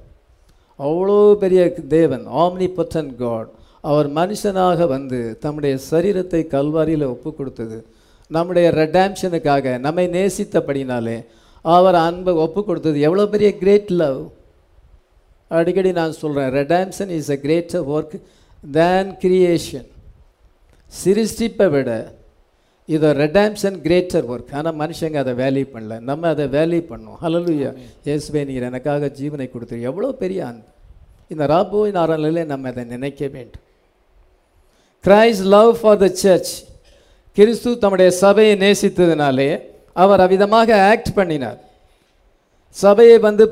அவ்வளோ 0.82 1.18
பெரிய 1.36 1.62
தேவன் 1.88 2.24
ஆம்னி 2.36 2.68
பொத்தன் 2.74 3.12
காட் 3.16 3.50
அவர் 3.84 4.08
மனுஷனாக 4.12 4.86
வந்து 4.86 5.18
தம்முடைய 5.40 5.74
சரீரத்தை 5.90 6.40
கல்வாரியில் 6.50 7.06
ஒப்பு 7.06 7.30
கொடுத்தது 7.32 7.78
நம்முடைய 8.30 8.66
ரெடாம்ஷனுக்காக 8.72 9.74
நம்மை 9.78 10.04
நேசித்தபடினாலே 10.10 11.16
அவர் 11.64 11.96
அன்பை 12.00 12.32
ஒப்பு 12.44 12.60
கொடுத்தது 12.62 12.98
எவ்வளோ 13.00 13.26
பெரிய 13.26 13.50
கிரேட் 13.58 13.90
லவ் 13.94 14.20
அடிக்கடி 15.50 15.90
நான் 15.92 16.20
சொல்கிறேன் 16.20 16.52
redemption 16.54 17.10
is 17.10 17.30
a 17.30 17.38
greater 17.42 17.84
work 17.92 18.16
than 18.64 19.10
creation 19.22 19.88
சிருஷ்டிப்பை 20.92 21.66
விட 21.68 21.90
இது 22.88 23.08
ரெடாம்ஷன் 23.22 23.76
கிரேட்டர் 23.86 24.26
ஒர்க் 24.32 24.52
ஆனால் 24.58 24.76
மனுஷங்க 24.82 25.16
அதை 25.22 25.32
வேல்யூ 25.42 25.64
பண்ணல. 25.74 25.94
நம்ம 26.08 26.28
அதை 26.34 26.44
வேல்யூ 26.56 26.80
பண்ணோம். 26.90 27.18
ஹalleluya 27.24 27.70
இயேசுவே 28.06 28.42
நீர் 28.48 28.68
எனக்காக 28.70 29.10
ஜீவனை 29.18 29.46
கொடுத்து 29.50 29.76
எவ்வளோ 29.88 30.08
பெரிய 30.22 30.40
அன்பு. 30.50 30.66
இந்த 31.32 31.44
ராபோவின் 31.54 31.98
ஆரணிலே 32.02 32.44
நம்ம 32.52 32.68
அதை 32.72 32.84
நினைக்க 32.94 33.22
வேண்டும். 33.34 33.64
Christ 35.04 35.46
love 35.56 35.72
for 35.80 36.00
the 36.04 36.08
church 36.22 36.52
கிறிஸ்து 37.38 37.70
தம்முடைய 37.82 38.10
சபையை 38.22 38.54
நேசித்ததினாலே 38.64 39.50
அவர் 40.02 40.22
அவ்விதமாக 40.24 40.68
ஆக்ட் 40.90 41.12
பண்ணினார். 41.18 41.60
சபையை 42.76 43.16
வந்து 43.28 43.44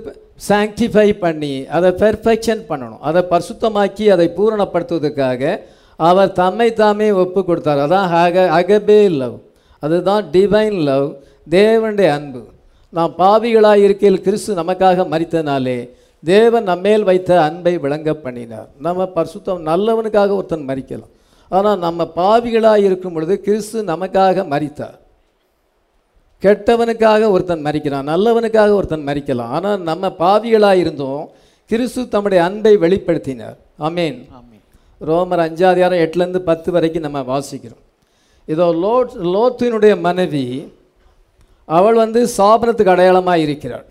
சாங்டிஃபை 0.48 1.08
பண்ணி 1.24 1.54
அதை 1.76 1.90
பெர்ஃபெக்ஷன் 2.02 2.62
பண்ணணும். 2.70 3.02
அதை 3.08 3.20
பரிசுத்தமாக்கி 3.32 4.06
அதை 4.14 4.26
பூரணப்படுத்துவதற்காக 4.36 5.42
அவர் 6.08 6.32
தம்மை 6.40 6.68
தாமே 6.80 7.08
ஒப்பு 7.22 7.40
கொடுத்தார் 7.48 7.82
அதான் 7.84 8.06
அக 8.20 8.44
அகபே 8.58 9.00
லவ். 9.20 9.36
அதுதான் 9.82 10.24
டிவைன் 10.34 10.78
லவ் 10.88 11.08
தேவனுடைய 11.56 12.10
அன்பு. 12.18 12.42
நாம் 12.92 13.12
பாவிகளாக 13.22 13.84
இருக்கையில் 13.86 14.24
கிறிஸ்து 14.26 14.52
நமக்காக 14.60 15.04
மறித்தனாலே 15.12 15.78
தேவன் 16.22 16.66
நம்மேல் 16.70 17.04
வைத்த 17.08 17.30
அன்பை 17.48 17.74
விளங்க 17.84 18.10
பண்ணினார். 18.24 18.68
நம்ம 18.86 19.06
பரிசுத்தம் 19.16 19.60
நல்லவனுக்காக 19.70 20.34
ஒருத்தன் 20.38 20.68
மறிக்கலாம் 20.70 21.12
ஆனால் 21.50 21.78
நம்ம 21.86 22.00
பாவிகளாக 22.20 22.84
இருக்கும் 22.88 23.14
பொழுது 23.14 23.36
கிறிஸ்து 23.46 23.78
நமக்காக 23.92 24.44
மறித்தார் 24.54 24.98
கெட்டவனுக்காக 26.42 27.30
ஒருத்தன் 27.34 27.64
மறிக்கிறான் 27.66 28.06
நல்லவனுக்காக 28.12 28.74
ஒருத்தன் 28.78 29.08
மறிக்கலாம் 29.08 29.52
ஆனால் 29.56 29.80
நம்ம 29.90 30.12
பாவிகளாக 30.22 30.82
இருந்தோம் 30.82 31.24
கிறிஸ்து 31.70 32.02
தம்முடைய 32.14 32.40
அன்பை 32.48 32.72
வெளிப்படுத்தினார். 32.84 33.58
அமேன் 33.88 34.20
ரோமர் 35.08 35.42
அஞ்சாதிகாரம் 35.46 36.02
எட்டுலேருந்து 36.04 36.40
பத்து 36.48 36.68
வரைக்கும் 36.74 37.06
நம்ம 37.06 37.20
வாசிக்கிறோம். 37.32 37.82
இதோ 38.48 38.66
லோட் 38.84 39.12
லோத்தினுடைய 39.34 39.94
மனைவி 40.06 40.46
அவள் 41.68 42.00
வந்து 42.02 42.20
சாபனத்துக்கு 42.38 42.92
அடையாளமாக 42.94 43.44
இருக்கிறாள். 43.46 43.86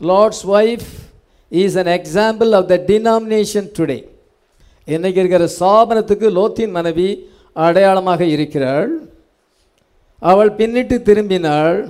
Lord's 0.00 0.44
wife 0.56 0.90
is 1.52 1.76
an 1.82 1.92
example 1.98 2.50
of 2.58 2.68
the 2.72 2.76
denomination 2.90 3.68
today 3.78 3.98
இன்னைக்கு 4.88 5.20
இருக்கிற 5.22 5.46
சாபனத்துக்கு 5.60 6.28
லோத்தின் 6.38 6.74
மனைவி 6.78 7.08
அடையாளமாக 7.66 8.22
இருக்கிறாள். 8.34 8.92
அவள் 10.22 10.50
பின்னிட்டு 10.58 10.96
திரும்பினாள். 11.08 11.80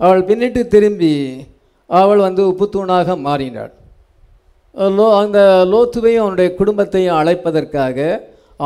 அவள் 0.00 0.22
பின்னிட்டு 0.28 0.62
திரும்பி 0.74 1.14
அவள் 1.90 2.20
வந்து 2.26 2.42
உப்புத்தூணாக 2.52 3.16
மாறினாள். 3.26 3.72
லோ 4.74 5.06
அந்த 5.20 5.38
லோத்துவையும் 5.72 6.24
அவனுடைய 6.24 6.48
குடும்பத்தையும் 6.58 7.18
அழைப்பதற்காக 7.20 7.98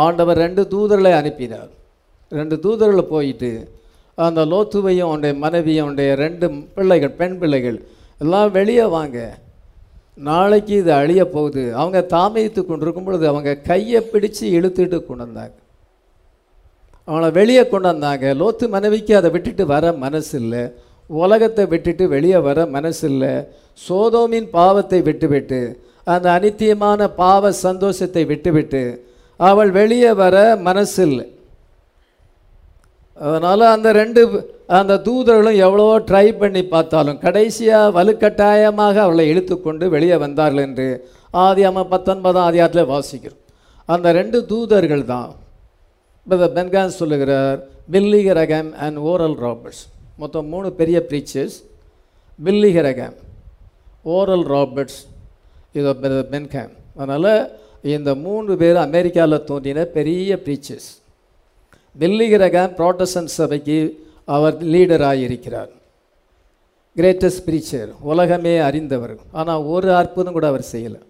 ஆண்டவர் 0.05 0.41
ரெண்டு 0.45 0.63
தூதர்களை 0.73 1.13
அனுப்பினார். 1.21 1.71
ரெண்டு 2.33 2.57
தூதர்களை 2.65 3.05
போயிட்டு 3.15 3.51
அந்த 4.19 4.41
லோத்துவையும் 4.53 5.09
அவனுடைய 5.11 5.35
மனைவியும் 5.45 5.85
அவனுடைய 5.85 6.11
ரெண்டு 6.25 6.47
பிள்ளைகள் 6.77 7.17
பெண் 7.21 7.39
பிள்ளைகள் 7.41 7.79
எல்லாம் 8.23 8.51
வெளியே 8.59 8.87
வாங்க. 8.97 9.19
நாளைக்கு 10.29 10.75
இது 10.81 10.93
அழிய 11.01 11.23
போகுது. 11.37 11.63
அவங்க 11.81 12.01
தாமதித்து 12.15 12.61
கொண்டிருக்கும் 12.65 13.07
பொழுது 13.07 13.25
அவங்க 13.31 13.53
கையை 13.71 14.01
பிடிச்சு 14.13 14.45
இழுத்துட்டு 14.57 14.99
கொண்டு 15.07 15.25
வந்தாங்க. 15.25 15.57
அவனை 17.09 17.29
வெளியே 17.39 17.65
கொண்டு 17.73 17.89
வந்தாங்க. 17.93 18.27
லோத்து 18.43 18.65
மனைவிக்கு 18.75 19.15
அதை 19.21 19.31
விட்டுட்டு 19.37 19.65
வர 19.75 19.93
மனசு 20.05 20.35
இல்லை 20.43 20.63
உலகத்தை 21.11 21.65
விட்டுட்டு 21.73 22.05
வெளியே 22.15 22.39
வர 22.49 22.59
மனசு 22.77 23.03
இல்லை 23.11 23.33
சோதோமின் 23.87 24.49
பாவத்தை 24.59 25.01
விட்டுவிட்டு 25.09 25.59
அந்த 26.07 26.27
அனித்தியமான 26.39 27.09
பாவ 27.15 27.53
சந்தோஷத்தை 27.67 28.23
விட்டுவிட்டு 28.25 28.83
அவள் 29.41 29.71
வெளியே 29.71 30.11
வர 30.23 30.37
மனசு 30.57 31.03
இல்லை 31.07 31.27
அதனால் 33.19 33.65
அந்த 33.75 33.89
ரெண்டு 33.93 34.23
அந்த 34.79 35.01
தூதர்களும் 35.07 35.59
எவ்வளவோ 35.67 35.95
ட்ரை 36.09 36.27
பண்ணி 36.39 36.63
பார்த்தாலும் 36.65 37.19
கடைசியாக 37.19 37.95
வலுக்கட்டாயமாக 37.97 38.97
அவளை 39.07 39.25
இழுத்துக்கொண்டு 39.33 39.89
வெளியே 39.89 40.17
வந்தார்கள் 40.17 40.67
என்று 40.69 40.87
ஆதியாம 41.35 41.85
பத்தொன்பதாம் 41.89 42.49
அதிகாரத்தில் 42.51 42.91
வாசிக்கிறோம். 42.93 43.41
அந்த 43.89 44.07
ரெண்டு 44.13 44.39
தூதர்கள் 44.47 45.05
தான். 45.05 45.31
பிரதர் 46.27 46.55
பென்கான் 46.57 46.99
சொல்லுகிறார் 47.01 47.59
பில்லிகரகம் 47.93 48.71
அண்ட் 48.85 48.99
ஓரல் 49.11 49.39
ராபர்ட்ஸ் 49.45 49.83
மொத்தம் 50.19 50.49
மூணு 50.49 50.69
பெரிய 50.73 50.99
பிரீச்சர்ஸ் 51.11 51.57
பில்லிகரகம் 52.39 53.17
ஓரல் 54.05 54.47
ராபர்ட்ஸ் 54.55 55.01
இது 55.75 55.93
பிரதர் 56.01 56.75
அதனால் 56.97 57.33
இந்த 57.95 58.11
மூன்று 58.15 58.53
பேர் 58.57 58.79
அமெரிக்காவில் 58.89 59.45
தோன்றின 59.45 59.85
பெரிய 59.97 60.37
பீச்சஸ் 60.45 60.89
பில்லிகரகம் 62.01 62.75
ப்ராட்டஸ்டன்ட் 62.79 63.33
சபைக்கு 63.39 63.79
அவர் 64.25 64.57
லீடராக 64.75 65.25
இருக்கிறார் 65.27 65.73
கிரேட்டஸ்ட் 66.97 67.45
பிரீச்சர் 67.45 67.91
உலகமே 68.01 68.53
அறிந்தவர். 68.59 69.15
ஆனால் 69.33 69.63
ஒரு 69.63 69.89
அற்புதம் 69.93 70.33
கூட 70.33 70.47
அவர் 70.47 70.65
செய்யலை. 70.73 71.01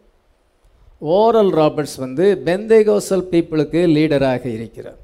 ஓரல் 1.03 1.53
ராபர்ட்ஸ் 1.61 1.97
வந்து 1.97 2.27
பெந்தேகோசல் 2.45 3.25
பீப்புளுக்கு 3.33 3.81
லீடராக 3.97 4.45
இருக்கிறார். 4.47 5.01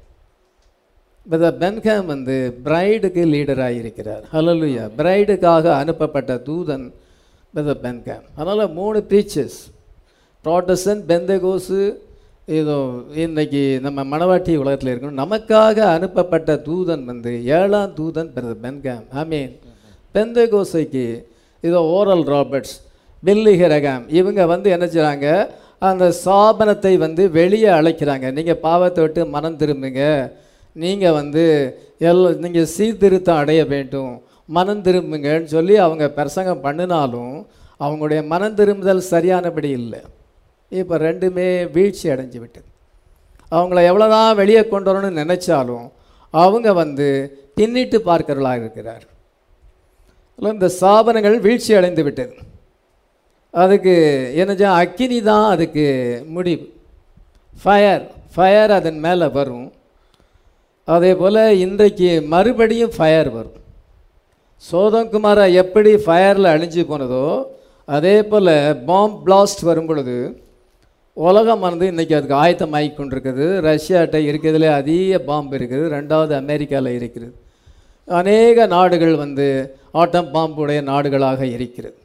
இந்த 1.25 1.49
பென்கேம் 1.61 2.05
வந்து 2.05 2.35
பிரைடுக்கு 2.65 3.23
லீடராக 3.33 3.75
இருக்கிறார் 3.81 4.23
ஹலலுயா 4.33 4.85
பிரைடுக்காக 4.97 5.65
அனுப்பப்பட்ட 5.81 6.35
தூதன் 6.47 6.85
இந்த 7.53 7.73
பென்கேம் 7.83 8.23
அதனால் 8.35 8.73
மூணு 8.79 8.99
ப்ரீச்சர்ஸ் 9.09 9.59
ப்ராட்டஸ்டன் 10.45 11.01
பெந்தகோஸு 11.09 11.81
இதோ 12.59 12.77
இன்னைக்கு 13.23 13.79
நம்ம 13.81 14.03
மணவாட்டி 14.11 14.53
உலகத்தில் 14.61 14.91
இருக்கணும். 14.91 15.19
நமக்காக 15.23 15.77
அனுப்பப்பட்ட 15.95 16.55
தூதன் 16.67 17.03
வந்து 17.05 17.31
ஏழாம் 17.57 17.93
தூதன் 17.99 18.31
பிரதர் 18.35 19.09
ஐ 19.21 19.25
மீன் 19.33 19.53
பெந்தகோசைக்கு 20.15 21.05
இதோ 21.61 21.81
ஓரல் 21.97 22.25
ராபர்ட்ஸ் 22.33 22.75
பில்லி 23.23 23.53
இவங்க 24.07 24.45
வந்து 24.45 24.69
என்ன 24.69 24.85
செய்கிறாங்க 24.85 25.27
அந்த 25.79 26.05
சாபனத்தை 26.25 26.97
வந்து 26.97 27.31
வெளியே 27.31 27.69
அழைக்கிறாங்க. 27.79 28.31
நீங்கள் 28.31 28.59
பாவத்தை 28.65 29.03
விட்டு 29.03 29.21
மனம் 29.25 29.57
திரும்புங்க. 29.57 30.31
நீங்கள் 30.73 31.11
வந்து 31.11 31.43
எல் 31.99 32.37
நீங்கள் 32.39 32.69
சீர்திருத்தம் 32.75 33.39
அடைய 33.43 33.65
வேண்டும். 33.65 34.21
மனம் 34.57 34.83
திரும்புங்கன்னு 34.87 35.49
சொல்லி 35.55 35.75
அவங்க 35.85 36.05
பிரசங்கம் 36.17 36.63
பண்ணினாலும் 36.65 37.35
அவங்களுடைய 37.85 38.21
மனம் 38.33 38.57
திரும்புதல் 38.59 39.09
சரியானபடி 39.13 39.69
இல்லை. 39.81 40.01
இப்போ 40.81 40.95
ரெண்டுமே 41.07 41.47
வீழ்ச்சி 41.75 42.05
அடைஞ்சு 42.13 42.39
விட்டது. 42.43 42.67
அவங்கள 43.57 43.79
எவ்வளோதான் 43.91 44.37
வெளியே 44.41 44.61
கொண்டு 44.73 44.89
வரணும்னு 44.91 45.21
நினச்சாலும் 45.23 45.87
அவங்க 46.43 46.67
வந்து 46.81 47.07
தின்னிட்டு 47.59 47.97
பார்க்கிறவர்களாக 48.09 48.61
இருக்கிறார் 48.63 49.05
இந்த 50.51 50.67
சாபனங்கள் 50.81 51.35
வீழ்ச்சி 51.45 51.71
அடைந்து 51.79 52.03
விட்டது. 52.05 52.35
அதுக்கு 53.63 53.93
என்னச்சா 54.41 54.69
அக்கினி 54.83 55.17
தான் 55.27 55.47
அதுக்கு 55.53 55.85
முடிவு. 56.35 56.65
ஃபயர் 57.63 58.05
ஃபயர் 58.35 58.71
அதன் 58.77 58.99
மேலே 59.05 59.27
வரும். 59.37 59.67
அதே 60.95 61.11
போல் 61.21 61.41
இன்றைக்கு 61.65 62.09
மறுபடியும் 62.33 62.93
ஃபயர் 62.97 63.29
வரும். 63.37 63.57
சோதங்குமாரா 64.69 65.45
எப்படி 65.61 65.91
ஃபயரில் 66.03 66.53
அழிஞ்சு 66.53 66.81
போனதோ 66.89 67.25
அதே 67.95 68.15
போல் 68.31 68.51
பாம்ப் 68.89 69.19
பிளாஸ்ட் 69.25 69.61
வரும் 69.69 69.87
பொழுது 69.89 70.15
உலகம் 71.17 71.63
வந்து 71.67 71.85
இன்றைக்கி 71.91 72.13
அதுக்கு 72.17 72.35
ஆயத்தமாகி 72.43 72.89
கொண்டிருக்குது. 72.97 73.45
ரஷ்யாட்ட 73.67 74.17
இருக்கிறதுலே 74.29 74.69
அதிக 74.79 75.19
பாம்பு 75.29 75.55
இருக்குது. 75.59 75.85
ரெண்டாவது 75.95 76.33
அமெரிக்காவில் 76.41 76.97
இருக்கிறது. 76.99 77.33
அநேக 78.07 78.65
நாடுகள் 78.75 79.15
வந்து 79.23 79.47
ஆட்டம் 80.01 80.29
பாம்புடைய 80.35 80.79
நாடுகளாக 80.91 81.41
இருக்கிறது. 81.55 81.97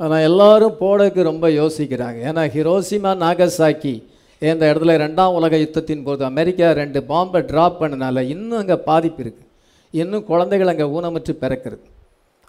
ஆனால் 0.00 0.26
எல்லாரும் 0.28 0.78
போடக்கு 0.82 1.22
ரொம்ப 1.30 1.48
யோசிக்கிறாங்க. 1.60 2.18
ஏன்னா 2.30 2.44
ஹிரோசிமா 2.56 3.12
நாகசாக்கி 3.24 3.94
இந்த 4.42 4.62
இடத்துல 4.70 4.94
ரெண்டாம் 5.04 5.36
உலக 5.38 5.56
யுத்தத்தின் 5.64 6.06
போது 6.06 6.22
அமெரிக்கா 6.32 6.68
ரெண்டு 6.82 7.00
பாம்பை 7.10 7.42
ட்ராப் 7.50 7.80
பண்ணனால 7.82 8.22
இன்னும் 8.34 8.60
அங்கே 8.62 8.78
பாதிப்பு 8.90 9.20
இருக்குது 9.24 9.48
இன்னும் 9.92 10.24
குழந்தைகள் 10.24 10.68
அங்கே 10.68 10.82
ஊனமுற்று 10.82 11.36
பிறக்கிறது. 11.40 11.84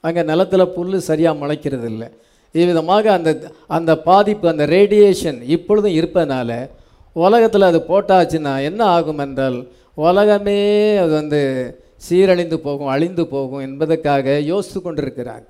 அங்கே 0.02 0.24
நிலத்தில் 0.24 0.68
புல் 0.68 1.00
சரியாக 1.00 1.46
முளைக்கிறது 1.46 1.86
இல்லை 1.86 2.08
இவ்விதமாக 2.52 3.12
அந்த 3.12 3.52
அந்த 3.68 3.98
பாதிப்பு 3.98 4.48
அந்த 4.48 4.66
ரேடியேஷன் 4.66 5.42
இப்பொழுதும் 5.42 5.92
இருப்பதனால 5.92 6.70
உலகத்தில் 7.14 7.62
அது 7.62 7.80
போட்டாச்சுன்னா 7.80 8.62
என்ன 8.62 8.84
ஆகும் 8.84 9.18
என்றால் 9.18 9.68
உலகமே 9.94 10.98
அது 10.98 11.12
வந்து 11.12 11.42
சீரழிந்து 12.10 12.56
போகும் 12.56 12.88
அழிந்து 12.88 13.28
போகும் 13.28 13.60
என்பதற்காக 13.60 14.40
யோசித்து 14.40 14.80
கொண்டிருக்கிறாங்க. 14.80 15.46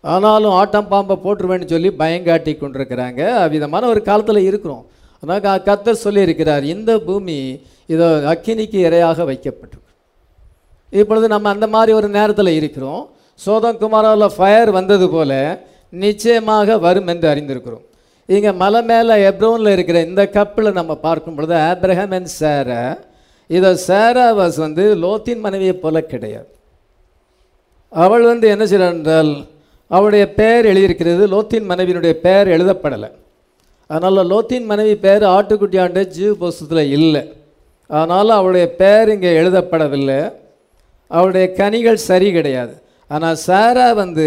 ஆனாலும் 0.00 0.50
ஆட்டம் 0.50 0.88
பாம்பை 0.88 1.16
போட்டுருவேன்னு 1.24 1.66
சொல்லி 1.66 1.88
பயங்காட்டி 1.88 2.52
கொண்டிருக்கிறாங்க. 2.58 3.28
அவ்விதமான 3.28 3.86
ஒரு 3.86 4.02
காலத்தில் 4.02 4.38
இருக்கிறோம். 4.38 4.86
ஆனால் 5.20 5.62
க- 5.62 5.98
சொல்லியிருக்கிறார் 6.04 6.62
இந்த 6.62 6.98
பூமி 6.98 7.60
இதோ 7.86 8.06
அக்கினிக்கு 8.34 8.78
இரையாக 8.88 9.24
வைக்கப்பட்டிருக்கு 9.24 9.91
இப்பொழுது 11.00 11.26
நம்ம 11.34 11.48
அந்த 11.54 11.66
மாதிரி 11.74 11.92
ஒரு 11.98 12.08
நேரத்தில் 12.18 12.56
இருக்கிறோம். 12.60 13.02
சோதம் 13.44 13.78
குமாராவில் 13.82 14.34
ஃபயர் 14.36 14.70
வந்தது 14.78 15.06
போல் 15.14 15.38
நிச்சயமாக 16.02 16.76
வரும் 16.86 17.08
என்று 17.12 17.26
அறிந்திருக்கிறோம். 17.32 17.84
இங்கே 18.28 18.50
மலை 18.62 18.80
மேலே 18.90 19.14
எப்ரோனில் 19.28 19.74
இருக்கிற 19.76 19.98
இந்த 20.08 20.22
கப்பில் 20.36 20.76
நம்ம 20.78 20.92
பார்க்கும் 21.06 21.36
பொழுது 21.36 21.54
ஆப்ரஹாம் 21.70 22.14
அண்ட் 22.18 22.30
சேரா 22.40 22.82
இதை 23.56 23.70
சேரா 23.88 24.26
வாஸ் 24.38 24.58
வந்து 24.64 24.84
லோத்தின் 25.04 25.42
மனைவியை 25.46 25.74
போல 25.84 26.00
கிடையாது. 26.12 26.48
அவள் 27.92 28.24
வந்து 28.32 28.46
என்ன 28.54 28.64
செய்கிறாள் 28.70 28.94
என்றால் 28.98 29.32
அவளுடைய 29.90 30.24
பெயர் 30.38 30.68
எழுதியிருக்கிறது 30.72 31.24
லோத்தின் 31.34 31.68
மனைவியினுடைய 31.70 32.14
பெயர் 32.26 32.52
எழுதப்படலை. 32.56 33.10
அதனால் 33.90 34.28
லோத்தின் 34.32 34.68
மனைவி 34.70 34.94
பெயர் 35.06 35.24
ஆட்டுக்குட்டியாண்டு 35.36 36.02
ஜீவ் 36.16 36.38
புஸ்தத்தில் 36.42 36.92
இல்லை. 36.98 37.22
அதனால் 37.90 38.38
அவளுடைய 38.38 38.66
பெயர் 38.80 39.12
இங்கே 39.14 39.32
எழுதப்படவில்லை. 39.40 40.20
அவளுடைய 41.16 41.46
கனிகள் 41.60 42.06
சரி 42.10 42.28
கிடையாது. 42.36 42.74
ஆனால் 43.10 43.40
சாரா 43.46 43.88
வந்து 44.02 44.26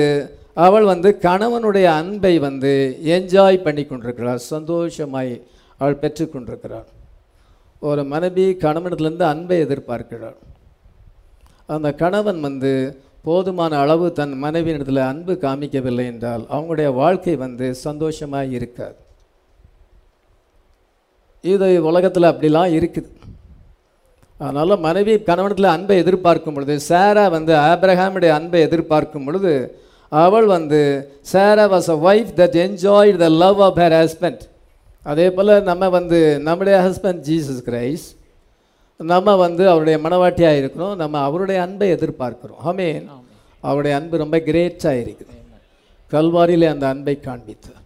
அவள் 0.66 0.86
வந்து 0.92 1.10
கணவனுடைய 1.28 1.88
அன்பை 2.02 2.34
வந்து 2.48 2.74
என்ஜாய் 3.16 3.64
பண்ணி 3.66 3.84
கொண்டிருக்கிறாள் 3.86 4.42
சந்தோஷமாய் 4.54 5.34
அவள் 5.82 6.02
பெற்றுக்கொண்டிருக்கிறாள். 6.04 6.90
ஒரு 7.90 8.02
மனைவி 8.12 8.46
கணவனிடத்திலிருந்து 8.66 9.26
அன்பை 9.32 9.58
எதிர்பார்க்கிறாள். 9.66 10.38
அந்த 11.76 11.90
கணவன் 12.04 12.40
வந்து 12.48 12.72
போதுமான 13.28 13.74
அளவு 13.84 14.08
தன் 14.20 14.34
மனைவியிடத்தில் 14.44 15.02
அன்பு 15.12 15.34
காமிக்கவில்லை 15.44 16.06
என்றால் 16.12 16.44
அவங்களுடைய 16.54 16.90
வாழ்க்கை 17.02 17.36
வந்து 17.46 17.68
சந்தோஷமாக 17.86 18.54
இருக்காது. 18.58 18.98
இது 21.44 21.68
உலகத்தில் 21.90 22.32
அப்படிலாம் 22.32 22.74
இருக்குது. 22.78 23.10
அதனால் 24.40 24.84
மனைவி 24.88 25.14
கணவனத்தில் 25.30 25.74
அன்பை 25.76 25.98
எதிர்பார்க்கும் 26.04 26.56
பொழுது 26.56 26.76
சாரா 26.90 27.26
வந்து 27.38 27.54
ஆப்ரஹாமுடைய 27.72 28.32
அன்பை 28.40 28.62
எதிர்பார்க்கும் 28.62 29.26
பொழுது 29.28 29.54
அவள் 30.12 30.48
வந்து 30.56 30.82
Sarah 31.34 31.66
was 31.74 31.90
a 31.96 31.98
wife 32.10 32.34
that 32.42 32.58
enjoy 32.66 33.12
the 33.24 33.30
love 33.44 33.62
of 33.68 33.80
her 33.84 33.98
husband 34.02 34.44
அதே 35.06 35.28
போல் 35.38 35.54
நம்ம 35.70 35.90
வந்து 35.98 36.20
நம்முடைய 36.48 36.76
ஹஸ்பண்ட் 36.88 37.22
ஜீசஸ் 37.30 37.64
கிரைஸ்ட் 37.70 38.12
நம்ம 39.00 39.36
வந்து 39.36 39.64
அவருடைய 39.70 39.98
மனவாட்டியாக 40.04 40.60
இருக்கிறோம் 40.62 40.94
நம்ம 41.02 41.16
அவருடைய 41.28 41.60
அன்பை 41.62 41.88
எதிர்பார்க்கிறோம். 41.96 42.60
ஆமென் 42.70 43.08
அவருடைய 43.64 43.94
அன்பு 44.00 44.16
ரொம்ப 44.22 44.38
கிரேட்டாக 44.48 45.02
இருக்குது. 45.04 45.34
கல்வாரியிலே 46.12 46.68
அந்த 46.74 46.86
அன்பை 46.94 47.16
காண்பித்தார் 47.28 47.82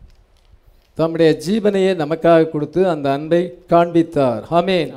தம்முடைய 0.98 1.30
ஜீவனையே 1.46 1.92
நமக்காக 2.04 2.50
கொடுத்து 2.50 2.82
அந்த 2.94 3.08
அன்பை 3.18 3.42
காண்பித்தார். 3.74 4.44
ஹமேன் 4.54 4.92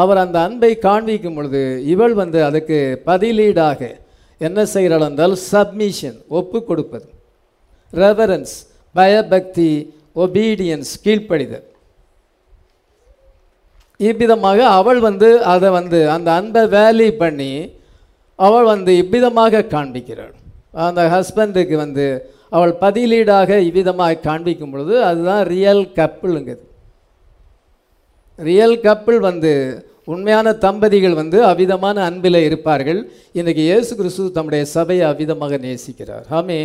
அவர் 0.00 0.22
அந்த 0.22 0.36
அன்பை 0.46 0.70
காண்பிக்கும் 0.86 1.36
பொழுது 1.36 1.60
இவள் 1.92 2.14
வந்து 2.22 2.38
அதுக்கு 2.48 2.78
பதிலீடாக 3.08 3.80
என்ன 4.40 4.58
செய்கிறாள் 4.74 5.06
என்றால் 5.08 5.36
சப்மிஷன் 5.52 6.18
ஒப்பு 6.38 6.58
கொடுப்பது 6.68 7.08
ரெவரன்ஸ் 7.92 8.54
பயபக்தி 8.94 9.70
ஒபீடியன்ஸ் 10.24 10.92
கீழ்ப்படிதல். 11.04 11.66
இவ்விதமாக 14.00 14.58
அவள் 14.78 15.00
வந்து 15.08 15.28
அதை 15.52 15.68
வந்து 15.78 15.98
அந்த 16.14 16.28
அன்பை 16.38 16.62
வேலி 16.76 17.08
பண்ணி 17.22 17.52
அவள் 18.38 18.66
வந்து 18.72 18.92
இவ்விதமாக 19.02 19.64
காண்பிக்கிறாள். 19.74 20.34
அந்த 20.86 21.02
ஹஸ்பண்டுக்கு 21.14 21.76
வந்து 21.84 22.06
அவள் 22.56 22.72
பதிலீடாக 22.84 23.50
இவ்விதமாக 23.68 24.20
காண்பிக்கும் 24.26 24.72
பொழுது 24.72 24.94
அதுதான் 25.08 25.42
ரியல் 25.54 25.84
கப்புளுங்குது 25.98 26.65
ரியல் 28.38 28.76
கப்பிள் 28.86 29.20
வந்து 29.28 29.52
உண்மையான 30.14 30.48
தம்பதிகள் 30.64 31.14
வந்து 31.20 31.38
அவ்விதமான 31.50 31.96
அன்பில் 32.08 32.40
இருப்பார்கள். 32.48 33.00
இன்றைக்கி 33.38 33.62
இயேசு 33.70 33.92
கிறிஸ்து 33.96 34.24
தம்முடைய 34.36 34.64
சபையை 34.64 35.04
அவ்விதமாக 35.10 35.58
நேசிக்கிறார். 35.66 36.26
ஆமே 36.38 36.58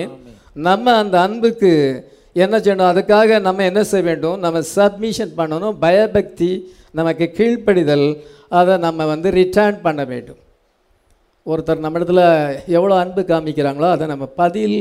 நம்ம 0.67 0.93
அந்த 1.03 1.15
அன்புக்கு 1.25 1.71
என்ன 2.43 2.55
செய்யணும்? 2.57 2.91
அதுக்காக 2.91 3.39
நம்ம 3.47 3.63
என்ன 3.69 3.81
செய்ய 3.91 4.05
வேண்டும்? 4.09 4.37
நம்ம 4.45 4.61
சப்மிஷன் 4.77 5.33
பண்ணணும். 5.39 5.77
பயபக்தி 5.85 6.51
நமக்கு 6.99 7.25
கீழ்ப்படிதல் 7.37 8.07
அதை 8.59 8.75
நம்ம 8.85 9.05
வந்து 9.13 9.29
ரிட்டர்ன் 9.39 9.79
பண்ண 9.87 10.01
வேண்டும். 10.13 10.41
ஒருத்தர் 11.47 11.83
நம்ம 11.85 11.99
இடத்துல 11.99 12.23
எவ்வளோ 12.77 12.95
அன்பு 13.03 13.21
காமிக்கிறாங்களோ 13.31 13.89
அதை 13.95 14.07
நம்ம 14.13 14.25
பதில் 14.41 14.79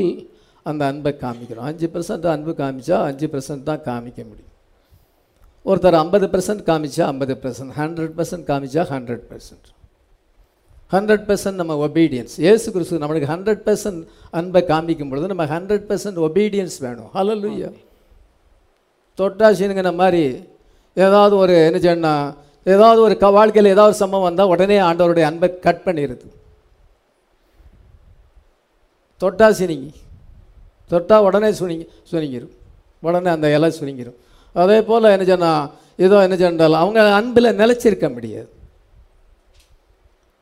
அந்த 0.69 0.81
அன்பை 0.91 1.11
காமிக்கிறோம். 1.23 1.67
அஞ்சு 1.71 1.87
பர்சன்ட் 1.93 2.33
அன்பு 2.35 2.53
காமிச்சா 2.61 2.97
அஞ்சு 3.09 3.27
பர்சன்ட் 3.33 3.69
தான் 3.69 3.85
காமிக்க 3.89 4.21
முடியும். 4.29 4.50
ஒருத்தர் 5.65 5.93
ஐம்பது 5.93 6.27
பர்சன்ட் 6.27 6.63
காமிச்சா 6.69 7.03
ஐம்பது 7.05 7.33
பர்சன்ட் 7.41 7.73
ஹண்ட்ரட் 7.77 8.13
பர்சன்ட் 8.17 8.45
காமிச்சா 8.49 8.83
ஹண்ட்ரட் 8.93 9.25
பர்சன்ட் 9.31 9.67
ஹண்ட்ரட் 10.91 11.25
பர்சன்ட் 11.29 11.59
நம்ம 11.61 11.87
ஒபீடியன்ஸ் 11.87 12.33
ஏசு 12.37 12.71
கிறிஸ்து 12.71 12.99
நம்மளுக்கு 12.99 13.29
ஹண்ட்ரட் 13.33 13.61
பர்சன்ட் 13.67 14.01
அன்பை 14.31 14.61
காமிக்கும் 14.61 15.09
பொழுது 15.09 15.27
நம்ம 15.27 15.45
ஹண்ட்ரட் 15.45 15.85
பர்சன்ட் 15.91 16.19
ஒபீடியன்ஸ் 16.27 16.77
வேணும். 16.79 17.09
ஹalleluya 17.13 17.69
தொட்டாசினுங்கிற 19.17 19.95
மாதிரி 19.95 20.43
ஏதாவது 20.93 21.35
ஒரு 21.37 21.65
என்ன 21.65 21.79
சொன்னா 21.79 22.13
ஏதாவது 22.63 23.01
ஒரு 23.01 23.17
க 23.17 23.29
வாழ்க்கையில் 23.29 23.71
ஏதாவது 23.71 23.95
சம்பவம் 24.01 24.27
வந்தால் 24.27 24.47
உடனே 24.47 24.77
ஆண்டவருடைய 24.79 25.21
அன்பை 25.21 25.59
கட் 25.59 25.81
பண்ணிடுது 25.85 26.27
தொட்டா 29.21 29.47
சினிங்கி 29.61 29.91
தொட்டா 30.91 31.17
உடனே 31.27 31.47
சுனிங்கி 31.47 31.85
சுனிங்கிரும். 32.11 32.53
உடனே 33.01 33.29
அந்த 33.29 33.47
இலை 33.55 33.69
சுனிங்கிரும். 33.79 34.17
அதே 34.55 34.77
போல் 34.89 35.13
என்ன 35.15 35.25
சொன்னால் 35.33 35.67
ஏதோ 36.05 36.17
என்ன 36.25 36.35
சொன்னாலும் 36.41 36.81
அவங்க 36.83 36.99
அன்பில் 37.19 37.57
நிலைச்சிருக்க 37.61 38.07
முடியாது. 38.15 38.49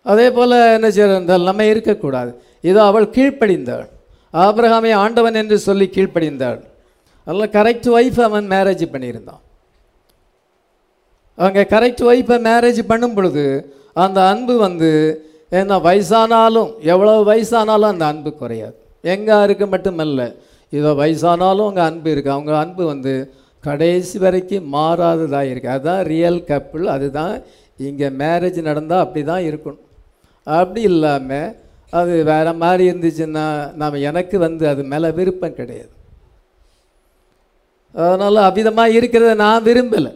அதே 0.05 0.27
போல் 0.37 0.55
என்ன 0.77 0.87
செய்தால் 0.97 1.47
நம்ம 1.49 1.65
இருக்கக்கூடாது. 1.73 2.31
இதோ 2.69 2.81
அவள் 2.89 3.07
கீழ்ப்படிந்தாள். 3.15 3.87
ஆபிரகாமை 4.33 4.91
ஆண்டவன் 5.03 5.39
என்று 5.41 5.57
சொல்லி 5.67 5.85
கீழ்ப்படிந்தாள். 5.95 6.59
அதில் 7.27 7.53
கரெக்ட் 7.57 7.89
ஒய்ஃப் 7.97 8.19
அவன் 8.27 8.47
மேரேஜ் 8.53 8.85
பண்ணியிருந்தான். 8.93 9.41
அவங்க 11.37 11.61
கரெக்ட் 11.73 12.03
ஒய்ஃபை 12.09 12.37
மேரேஜ் 12.49 12.79
பண்ணும் 12.91 13.15
பொழுது 13.17 13.43
அந்த 14.03 14.19
அன்பு 14.31 14.53
வந்து 14.65 14.89
என்ன 15.59 15.77
வயசானாலும் 15.85 16.71
எவ்வளோ 16.93 17.13
வயசானாலும் 17.29 17.91
அந்த 17.93 18.05
அன்பு 18.11 18.31
குறையாது. 18.41 18.75
எங்கே 19.03 19.35
இருக்கு 19.45 19.65
மட்டுமல்ல 19.73 20.21
இதோ 20.73 20.89
வயசானாலும் 21.01 21.65
அவங்க 21.67 21.83
அன்பு 21.89 22.09
இருக்குது 22.13 22.35
அவங்க 22.35 22.51
அன்பு 22.63 22.83
வந்து 22.93 23.13
கடைசி 23.63 24.17
வரைக்கும் 24.23 24.67
மாறாததாக 24.75 25.49
இருக்குது 25.51 25.73
அதுதான் 25.75 26.03
ரியல் 26.13 26.41
கப்பிள் 26.49 26.85
அதுதான் 26.95 27.33
இங்கே 27.87 28.07
மேரேஜ் 28.21 28.59
நடந்தால் 28.69 29.03
அப்படி 29.05 29.21
தான் 29.31 29.45
இருக்கணும். 29.49 29.85
அப்படி 30.47 30.81
இல்லாமல் 30.91 31.49
அது 31.99 32.13
வேறு 32.31 32.51
மாதிரி 32.63 32.83
இருந்துச்சுன்னா 32.91 33.45
நாம் 33.81 34.03
எனக்கு 34.09 34.37
வந்து 34.45 34.63
அது 34.71 34.81
மேலே 34.91 35.09
விருப்பம் 35.19 35.57
கிடையாது. 35.59 35.93
அதனால் 37.95 38.39
அவ்விதமாக 38.47 38.95
இருக்கிறத 38.97 39.31
நான் 39.45 39.67
விரும்பலை. 39.69 40.11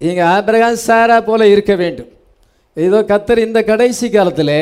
இங்கே 0.00 0.24
ஆபிரகாம் 0.36 0.84
சாரா 0.88 1.18
போல 1.28 1.48
இருக்க 1.54 1.72
வேண்டும். 1.82 2.12
ஏதோ 2.76 2.98
கத்தர் 3.10 3.46
இந்த 3.48 3.60
கடைசி 3.70 4.06
காலத்தில் 4.16 4.58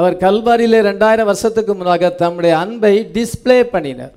அவர் 0.00 0.14
கல்வாரியில் 0.24 0.78
ரெண்டாயிரம் 0.90 1.28
வருஷத்துக்கு 1.30 1.74
முன்னாக 1.74 2.10
தம்முடைய 2.22 2.54
அன்பை 2.64 2.94
டிஸ்ப்ளே 3.16 3.58
பண்ணினார். 3.74 4.14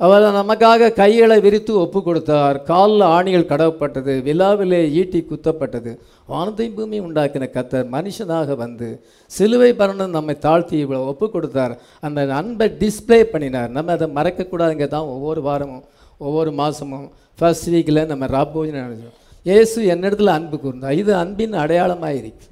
அவர் 0.00 0.24
நமக்காக 0.36 0.88
கைகளை 1.00 1.36
விரித்து 1.44 1.72
ஒப்பு 1.82 2.00
கொடுத்தார் 2.06 2.56
காலில் 2.70 3.04
ஆணிகள் 3.16 3.50
கடவப்பட்டது 3.50 4.12
விழாவிலே 4.28 4.80
ஈட்டி 5.00 5.20
குத்தப்பட்டது. 5.28 5.92
வானத்தை 6.32 6.66
பூமி 6.76 6.98
உண்டாக்கின 7.06 7.48
கத்தர் 7.56 7.86
மனுஷனாக 7.94 8.56
வந்து 8.62 8.88
சிலுவை 9.30 9.70
பரணம் 9.80 10.16
நம்மை 10.16 10.34
தாழ்த்தி 10.46 10.76
இவ்வளோ 10.84 11.00
ஒப்பு 11.12 11.26
கொடுத்தார் 11.34 11.74
அந்த 12.06 12.20
அன்பை 12.40 12.68
டிஸ்ப்ளே 12.82 13.20
பண்ணினார். 13.34 13.70
நம்ம 13.76 13.92
அதை 13.96 14.08
மறக்கக்கூடாதுங்க 14.18 14.88
தான் 14.96 15.10
ஒவ்வொரு 15.14 15.42
வாரமும் 15.48 15.84
ஒவ்வொரு 16.26 16.50
மாதமும் 16.60 17.06
ஃபர்ஸ்ட் 17.38 17.70
வீக்கில் 17.74 18.08
நம்ம 18.12 18.24
ராபோஜன் 18.36 18.80
நினைச்சோம். 18.80 19.16
இயேசு 19.46 19.78
என்னிடத்துல 19.94 20.34
அன்பு 20.38 20.56
கூர்ந்தார். 20.64 20.98
இது 21.02 21.12
அன்பின் 21.22 21.56
அடையாளமாக 21.62 22.18
இருக்கு 22.20 22.46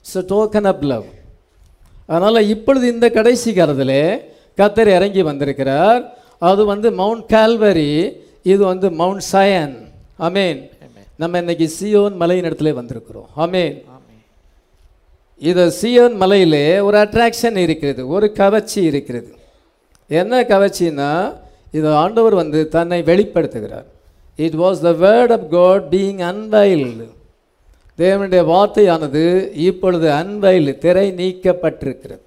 it's 0.00 0.18
a 0.22 0.24
token 0.34 0.68
of 0.72 0.86
love 0.92 1.08
அதனால் 2.10 2.48
இப்பொழுது 2.54 2.86
இந்த 2.94 3.06
கடைசி 3.18 3.50
காலத்தில் 3.54 3.98
கத்தர் 4.58 4.90
இறங்கி 4.98 5.22
வந்திருக்கிறார். 5.30 6.02
அது 6.38 6.62
வந்து 6.64 6.88
மவுண்ட் 6.92 7.26
கால்வரி 7.32 7.90
இது 8.42 8.62
வந்து 8.64 8.90
மவுண்ட் 8.90 9.24
சயன் 9.32 9.76
அமேன் 10.26 10.60
நம்ம 11.22 11.38
இன்னைக்கு 11.38 11.66
சியோன் 11.80 12.16
மலையின் 12.22 12.48
இடத்துல 12.48 12.72
வந்திருக்கிறோம். 12.78 13.28
அமேன் 13.44 13.76
இது 15.50 15.72
சியோன் 15.80 16.14
மலையிலே 16.22 16.80
ஒரு 16.80 16.96
அட்ராக்ஷன் 16.98 17.56
இருக்கிறது 17.56 18.08
ஒரு 18.08 18.32
கவர்ச்சி 18.32 18.82
இருக்கிறது. 18.82 19.30
என்ன 20.08 20.42
கவர்ச்சின்னா 20.42 21.10
இது 21.72 21.88
ஆண்டவர் 22.02 22.34
வந்து 22.34 22.68
தன்னை 22.68 23.02
வெளிப்படுத்துகிறார். 23.02 23.88
It 24.36 24.54
was 24.54 24.80
the 24.86 24.92
word 25.04 25.32
of 25.36 25.50
God 25.50 25.84
being 25.94 26.22
unveiled 26.30 27.06
தேவனுடைய 27.98 28.42
வார்த்தையானது 28.52 29.24
இப்பொழுது 29.68 30.12
அன்வைல் 30.12 30.78
திரை 30.78 31.12
நீக்கப்பட்டிருக்கிறது. 31.20 32.25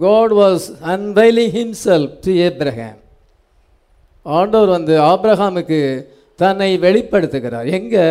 God 0.00 0.32
was 0.32 0.66
unveiling 0.84 1.52
himself 1.58 2.18
to 2.20 2.32
Abraham 2.32 2.98
ஆண்டவர் 4.22 4.68
வந்து 4.68 5.00
ஆப்ரஹாமுக்கு 5.00 6.04
தன்னை 6.36 6.78
வெளிப்படுத்துகிறார். 6.78 7.70
எங்கே? 7.70 8.06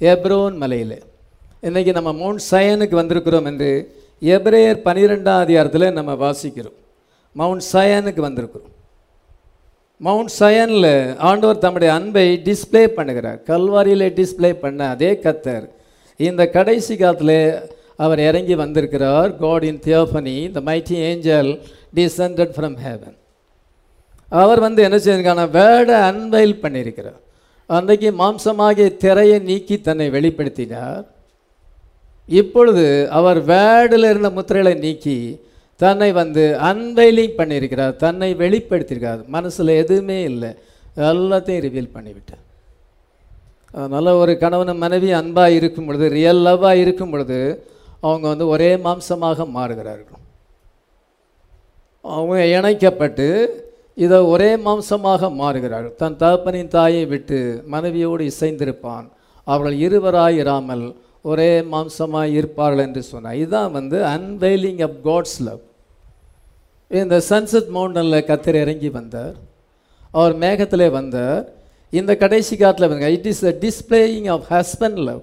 எப்ரோன் 0.00 0.56
மலையில். 0.56 1.02
இன்றைக்கி 1.62 1.92
நம்ம 1.92 2.12
மவுண்ட் 2.12 2.42
சயனுக்கு 2.50 2.96
வந்திருக்கிறோம் 2.98 3.44
என்று 3.44 3.94
எப்ரேயர் 4.20 4.80
பன்னிரெண்டாம் 4.84 5.38
அதிகாரத்தில் 5.38 5.92
நம்ம 5.92 6.12
வாசிக்கிறோம். 6.14 6.78
மவுண்ட் 7.32 7.62
சயனுக்கு 7.72 8.22
வந்திருக்கிறோம். 8.28 8.70
மவுண்ட் 9.96 10.32
சயனில் 10.38 11.18
ஆண்டவர் 11.18 11.58
தம்முடைய 11.58 11.94
அன்பை 11.94 12.40
டிஸ்ப்ளே 12.44 12.86
பண்ணுகிறார். 12.96 13.38
கல்வாரியில் 13.46 14.14
டிஸ்பிளே 14.20 14.52
பண்ண 14.52 14.88
அதே 14.88 15.12
கத்தர் 15.12 15.68
இந்த 16.16 16.48
கடைசி 16.48 16.96
காலத்தில் 16.96 17.60
அவர் 18.04 18.20
இறங்கி 18.28 18.54
வந்திருக்கிறார். 18.62 19.30
God 19.44 19.66
in 19.70 19.82
theophany 19.86 20.36
the 20.56 20.60
mighty 20.68 20.96
angel 21.08 21.50
descended 21.98 22.54
from 22.56 22.76
heaven 22.84 23.16
அவர் 24.42 24.60
வந்து 24.66 24.80
என்ன 24.86 24.96
செய்திருக்கான 25.04 25.44
வேர்டை 25.58 25.96
அன்வைல் 26.08 26.60
பண்ணியிருக்கிறார். 26.64 27.20
அன்றைக்கு 27.70 28.10
மாம்சமாகிய 28.22 28.88
திரையை 29.04 29.38
நீக்கி 29.48 29.76
தன்னை 29.88 30.06
வெளிப்படுத்தினார். 30.16 31.04
இப்பொழுது 32.40 32.84
அவர் 33.18 33.38
வேர்டில் 33.52 34.06
இருந்த 34.10 34.30
முத்திரைகளை 34.36 34.74
நீக்கி 34.84 35.16
தன்னை 35.80 36.10
வந்து 36.20 36.42
அன்வைலிங் 36.70 37.38
பண்ணியிருக்கிறார். 37.40 37.94
தன்னை 38.04 38.28
வெளிப்படுத்தியிருக்கார். 38.42 39.20
மனசில் 39.36 39.78
எதுவுமே 39.82 40.18
இல்லை. 40.30 40.50
எல்லாத்தையும் 41.10 41.64
ரிவீல் 41.66 41.94
பண்ணிவிட்டார். 41.96 42.44
அதனால் 43.80 44.18
ஒரு 44.22 44.32
கணவன் 44.38 44.82
மனைவி 44.84 45.10
அன்பாக 45.20 45.56
இருக்கும் 45.58 45.88
பொழுது 45.88 46.06
ரியல் 46.18 46.42
லவ்வாக 46.46 46.82
இருக்கும் 46.84 47.12
பொழுது 47.12 47.38
அவங்க 48.06 48.26
வந்து 48.32 48.46
ஒரே 48.54 48.70
மாம்சமாக 48.86 49.46
மாறுகிறார்கள். 49.56 50.20
அவங்க 52.16 52.44
இணைக்கப்பட்டு 52.56 53.28
இதை 54.04 54.18
ஒரே 54.34 54.50
மாம்சமாக 54.66 55.28
மாறுகிறார்கள் 55.40 55.96
தன் 56.02 56.20
தகப்பனின் 56.22 56.74
தாயை 56.76 57.04
விட்டு 57.12 57.38
மனைவியோடு 57.74 58.24
இசைந்திருப்பான். 58.32 59.06
அவர்கள் 59.46 59.76
இருவராய் 59.86 60.38
இராமல் 60.42 60.84
ஒரே 61.30 61.50
மாம்சமாக 61.72 62.34
இருப்பார்கள் 62.38 62.84
என்று 62.86 63.02
சொன்னார். 63.02 63.38
இதுதான் 63.42 63.72
வந்து 63.78 63.98
அன்வெயிலிங் 64.14 64.82
ஆஃப் 64.86 64.98
காட்ஸ் 65.08 65.38
லவ் 65.48 65.62
இந்த 67.00 67.16
சன்செட் 67.30 67.68
மவுண்டனில் 67.76 68.28
கத்திர 68.30 68.54
இறங்கி 68.64 68.90
வந்தார். 68.98 69.34
அவர் 70.10 70.34
மேகத்திலே 70.44 70.88
வந்தார். 70.98 71.42
இந்த 71.98 72.12
கடைசி 72.22 72.54
காட்டில் 72.56 72.88
வந்து 72.90 73.12
it 73.16 73.28
is 73.32 73.44
the 73.46 73.52
displaying 73.64 74.28
of 74.34 74.46
husband 74.54 75.00
love 75.08 75.22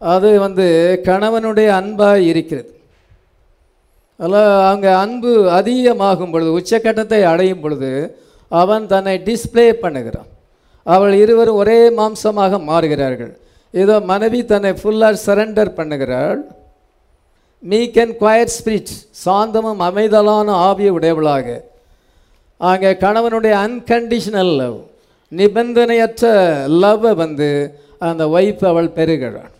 அது 0.00 0.28
வந்து 0.44 0.66
கணவனுடைய 1.08 1.68
அன்பாக 1.80 2.26
இருக்கிறது. 2.30 2.70
அதில் 4.20 4.42
அவங்க 4.68 4.88
அன்பு 5.02 5.32
அதிகமாகும் 5.58 6.32
பொழுது 6.32 6.50
உச்சக்கட்டத்தை 6.58 7.20
அடையும் 7.32 7.62
பொழுது 7.64 7.90
அவன் 8.60 8.84
தன்னை 8.92 9.14
டிஸ்ப்ளே 9.28 9.66
பண்ணுகிறான். 9.82 10.30
அவள் 10.86 11.14
இருவரும் 11.22 11.60
ஒரே 11.62 11.80
மாம்சமாக 11.98 12.58
மாறுகிறார்கள். 12.70 13.32
இதோ 13.74 13.96
மனைவி 14.12 14.40
தன்னை 14.52 14.72
ஃபுல்லாக 14.80 15.20
சரண்டர் 15.26 15.76
பண்ணுகிறாள். 15.78 16.40
மீக் 17.62 17.98
அண்ட் 18.02 18.16
குவயட் 18.22 18.54
ஸ்பிரிட் 18.56 18.92
சாந்தமும் 19.24 19.82
அமைதலான 19.88 20.48
ஆவிய 20.68 20.90
உடையவளாக. 20.98 21.46
அங்கே 22.70 22.90
கணவனுடைய 23.04 23.54
அன்கண்டிஷனல் 23.66 24.52
லவ் 24.60 24.78
நிபந்தனையற்ற 25.32 26.26
லவ்வை 26.82 27.14
வந்து 27.22 27.48
அந்த 28.08 28.24
ஒய்ஃப் 28.36 28.64
அவள் 28.72 28.94
பெறுகிறாள். 28.98 29.54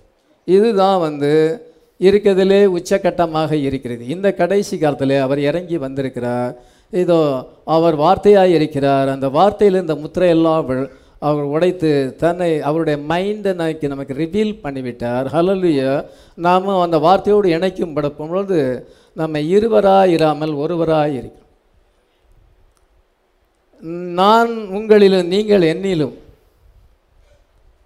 இதுதான் 0.44 1.00
வந்து 1.06 1.32
இருக்கிறதுலே 2.00 2.60
உச்சக்கட்டமாக 2.76 3.52
இருக்கிறது. 3.68 4.02
இந்த 4.14 4.28
கடைசி 4.40 4.74
காலத்தில் 4.78 5.16
அவர் 5.26 5.40
இறங்கி 5.50 5.76
வந்திருக்கிறார். 5.78 6.52
இதோ 7.02 7.20
அவர் 7.76 7.96
வார்த்தையாக 8.04 8.54
இருக்கிறார். 8.58 9.08
அந்த 9.14 9.28
வார்த்தையில் 9.38 9.82
இந்த 9.84 9.96
முத்திரையெல்லாம் 10.02 10.60
அவள் 10.62 10.82
அவர் 11.28 11.50
உடைத்து 11.54 11.90
தன்னை 12.22 12.48
அவருடைய 12.68 12.98
மைண்டை 13.10 13.52
நாய்க்கு 13.58 13.92
நமக்கு 13.92 14.14
ரிவீல் 14.22 14.54
பண்ணிவிட்டார். 14.62 15.26
ஹலலுய 15.34 15.80
நாம் 16.46 16.68
அந்த 16.86 16.98
வார்த்தையோடு 17.06 17.48
இணைக்கும் 17.56 17.94
படப்பும் 17.96 18.32
பொழுது 18.32 18.60
நம்ம 19.20 19.40
இருவராக 19.54 20.14
இராமல் 20.16 20.54
ஒருவராக 20.62 21.08
இருக்கிறோம். 21.18 21.46
நான் 24.20 24.50
உங்களிலும் 24.78 25.30
நீங்கள் 25.34 25.64
என்னிலும் 25.72 26.16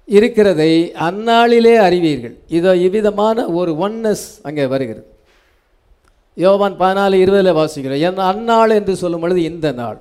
இருக்கிறதை 0.08 0.72
அந்நாளிலே 1.08 1.74
அறிவீர்கள். 1.86 2.34
இதோ 2.58 2.72
இவ்விதமான 2.86 3.46
ஒரு 3.58 3.72
ஒன்னஸ் 3.86 4.26
அங்கே 4.48 4.64
வருகிறது. 4.72 5.06
யோவான் 6.36 6.76
பதினாலு 6.82 7.16
இருபதில் 7.24 7.58
வாசிக்கிறோம். 7.60 8.02
என் 8.08 8.26
அந்நாள் 8.30 8.76
என்று 8.78 8.94
சொல்லும் 9.02 9.22
பொழுது 9.24 9.40
இந்த 9.50 9.68
நாள். 9.80 9.98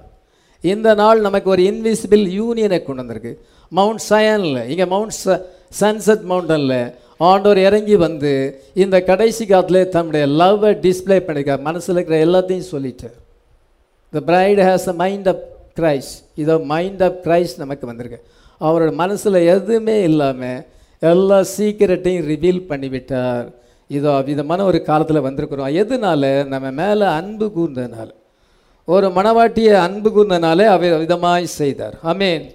இந்த 0.64 0.90
நாள் 1.02 1.20
நமக்கு 1.28 1.50
ஒரு 1.54 1.62
இன்விசிபிள் 1.70 2.24
யூனியனை 2.40 2.80
கொண்டு 2.84 3.02
வந்திருக்கு. 3.04 3.34
மவுண்ட் 3.72 4.04
சயனில் 4.10 4.62
இங்கே 4.72 4.86
மவுண்ட் 4.94 5.16
ச 5.24 5.40
சன்செட் 5.82 6.24
மவுண்டனில் 6.32 6.80
ஆண்டோர் 7.32 7.60
இறங்கி 7.68 7.96
வந்து 8.06 8.32
இந்த 8.84 8.96
கடைசி 9.10 9.44
காலத்தில் 9.46 9.92
தன்னுடைய 9.96 10.26
லவ்வை 10.42 10.72
டிஸ்ப்ளே 10.86 11.18
பண்ணியிருக்கார். 11.26 11.66
மனசில் 11.70 11.96
இருக்கிற 11.98 12.18
எல்லாத்தையும் 12.28 12.72
சொல்லிட்டார் 12.74 13.18
the 14.14 14.22
bride 14.30 14.62
has 14.70 14.88
a 14.94 14.96
mind 15.04 15.30
of 15.34 15.44
Christ 15.80 16.18
இதோ 16.44 16.56
மைண்ட் 16.74 17.04
ஆஃப் 17.08 17.20
கிரைஸ்ட் 17.28 17.62
நமக்கு 17.64 17.86
வந்திருக்கு. 17.92 18.20
அவரோட 18.62 18.94
மனசில் 18.94 19.34
எதுவுமே 19.34 20.04
இல்லாமல் 20.04 20.66
எல்லா 21.00 21.44
சீக்கிரட்டையும் 21.58 22.30
ரிவீல் 22.30 22.62
பண்ணிவிட்டார். 22.70 23.54
இதோ 23.88 24.22
விதமான 24.22 24.64
ஒரு 24.64 24.84
காலத்தில் 24.84 25.22
வந்திருக்கிறோம். 25.22 25.84
எதனால? 25.84 26.46
நம்ம 26.46 26.72
மேலே 26.72 27.06
அன்பு 27.06 27.52
கூர்ந்ததுனால. 27.58 28.10
ஒரு 28.86 29.08
மணவாட்டியை 29.08 29.74
அன்பு 29.74 30.10
கூர்ந்தனாலே 30.10 30.66
அவர் 30.66 31.06
விதமாய் 31.06 31.44
செய்தார். 31.44 32.00
அமேன் 32.04 32.52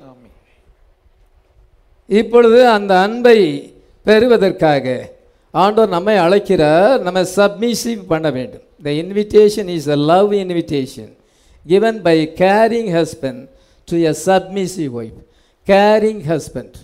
இப்பொழுது 2.07 2.69
அந்த 2.69 3.01
அன்பை 3.01 3.73
பெறுவதற்காக 4.05 5.13
ஆண்டவர் 5.51 5.89
நம்மை 5.89 6.17
அழைக்கிறார். 6.17 7.01
நம்ம 7.01 7.23
சப்மிசிவ் 7.23 8.03
பண்ண 8.09 8.31
வேண்டும். 8.31 8.63
The 8.83 8.91
invitation 8.91 9.69
is 9.69 9.89
a 9.89 9.97
love 9.97 10.33
invitation 10.33 11.17
given 11.69 12.03
by 12.03 12.33
caring 12.35 12.87
husband 12.89 13.49
to 13.85 13.97
a 14.07 14.15
submissive 14.27 14.91
wife. 14.91 15.19
Caring 15.70 16.22
husband 16.33 16.76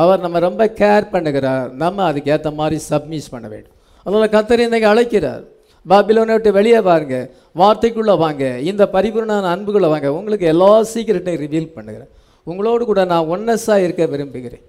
அவர் 0.00 0.22
நம்ம 0.24 0.38
ரொம்ப 0.48 0.64
கேர் 0.80 1.06
பண்ணுகிறார். 1.14 1.68
நம்ம 1.82 2.04
அதுக்கு 2.08 2.32
ஏற்ற 2.34 2.50
மாதிரி 2.58 2.76
சப்மிஸ் 2.90 3.32
பண்ண 3.32 3.46
வேண்டும். 3.52 3.76
அதனால் 4.06 4.32
கத்தர் 4.34 4.64
இன்றைக்கு 4.66 4.88
அழைக்கிறார். 4.92 5.42
பாபிலோனை 5.90 6.32
விட்டு 6.36 6.50
வெளியே 6.58 6.80
வாருங்க. 6.88 7.16
வார்த்தைக்குள்ளே 7.60 8.14
வாங்க. 8.24 8.44
இந்த 8.70 8.82
பரிபூர்ணான 8.94 9.50
அன்புக்குள்ளே 9.54 9.88
வாங்க. 9.92 10.08
உங்களுக்கு 10.18 10.46
எல்லா 10.54 10.70
சீக்கிரட்டையும் 10.92 11.42
ரிவீல் 11.44 11.74
பண்ணுகிறேன். 11.76 12.10
உங்களோடு 12.50 12.82
கூட 12.90 13.00
நான் 13.12 13.30
ஒன்னஸாக 13.34 13.84
இருக்க 13.86 14.02
விரும்புகிறேன். 14.12 14.64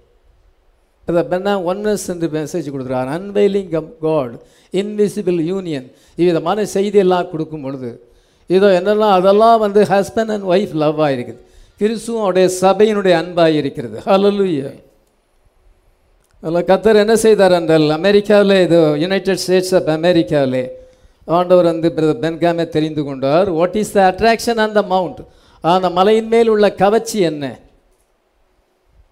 அதை 1.08 1.22
பெண்ணா 1.30 1.52
ஒன்னஸ் 1.70 2.06
என்று 2.12 2.26
மெசேஜ் 2.34 2.72
கொடுக்குறார். 2.74 3.08
Unveiling 3.16 3.70
come 3.76 3.92
God 4.06 4.34
invisible 4.80 5.38
union 5.52 5.86
இவ்விதமான 6.20 6.66
செய்தியெல்லாம் 6.74 7.30
கொடுக்கும் 7.32 7.64
பொழுது 7.66 7.90
இதோ 8.56 8.68
என்னெல்லாம் 8.80 9.14
அதெல்லாம் 9.18 9.58
வந்து 9.64 9.80
ஹஸ்பண்ட் 9.94 10.32
அண்ட் 10.34 10.46
ஒய்ஃப் 10.52 10.74
லவ்வாக 10.82 11.14
இருக்குது. 11.16 11.40
கிறிஸ்துவும் 11.82 12.24
அவருடைய 12.24 12.48
சபையினுடைய 12.62 13.14
அன்பாக 13.22 13.58
இருக்கிறது. 13.60 13.96
ஹalleluya 14.08 14.70
அதில் 16.44 16.68
கத்தர் 16.70 17.02
என்ன 17.02 17.14
செய்தார் 17.24 17.54
என்றால் 17.56 17.88
அமெரிக்காவில் 17.96 18.54
இது 18.66 18.78
யுனைடெட் 19.02 19.42
ஸ்டேட்ஸ் 19.42 19.74
ஆஃப் 19.78 19.90
அமெரிக்காவிலே 19.96 20.64
ஆண்டவர் 21.36 21.68
வந்து 21.72 21.88
பென்காமே 22.22 22.64
தெரிந்து 22.76 23.02
கொண்டார். 23.08 23.48
What 23.58 23.76
is 23.82 23.92
the 23.96 24.00
attraction 24.10 24.60
on 24.64 24.74
the 24.78 24.82
mount 24.94 25.20
அந்த 25.74 25.88
மலையின் 25.98 26.30
மேல் 26.32 26.50
உள்ள 26.54 26.66
கவர்ச்சி 26.82 27.18
என்ன? 27.30 27.44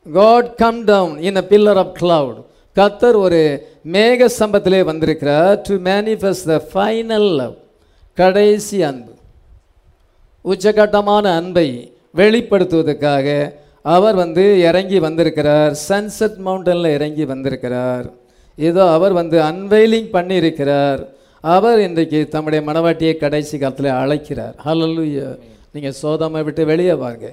God 0.06 0.48
come 0.62 0.80
down 0.90 1.14
in 1.28 1.38
a 1.42 1.44
pillar 1.52 1.80
of 1.85 1.94
cloud. 2.00 2.35
கத்தர் 2.76 3.16
ஒரு 3.24 3.40
மேக 3.94 4.28
சம்பத்திலே 4.40 4.80
வந்திருக்கிறார் 4.90 5.56
to 5.68 5.74
manifest 5.90 6.48
the 6.52 6.56
final 6.72 7.28
love 7.40 7.56
கடைசி 8.18 8.78
அன்பு. 8.90 9.12
உச்சகட்டமான 10.44 11.24
அன்பை 11.40 11.68
வெளிப்படுத்துவதற்காக 12.14 13.29
அவர் 13.96 14.16
வந்து 14.23 14.44
இறங்கி 14.68 14.99
வந்திருக்கிறார். 15.07 15.73
சன்செட் 15.88 16.38
மவுண்டனில் 16.46 16.94
இறங்கி 16.96 17.25
வந்திருக்கிறார். 17.33 18.07
ஏதோ 18.59 18.83
அவர் 18.96 19.14
வந்து 19.20 19.37
அன்வெயிலிங் 19.51 20.11
பண்ணியிருக்கிறார். 20.16 21.01
அவர் 21.44 21.79
இன்றைக்கு 21.87 22.18
தம்முடைய 22.35 22.61
மனவாட்டியை 22.70 23.14
கடைசி 23.25 23.55
காலத்தில் 23.59 23.99
அழைக்கிறார். 24.03 24.55
ஹalleluya 24.66 25.29
நீங்கள் 25.75 25.96
சோதாமை 26.03 26.40
விட்டு 26.46 26.62
வெளியே 26.73 26.94
வாருங்க. 27.03 27.29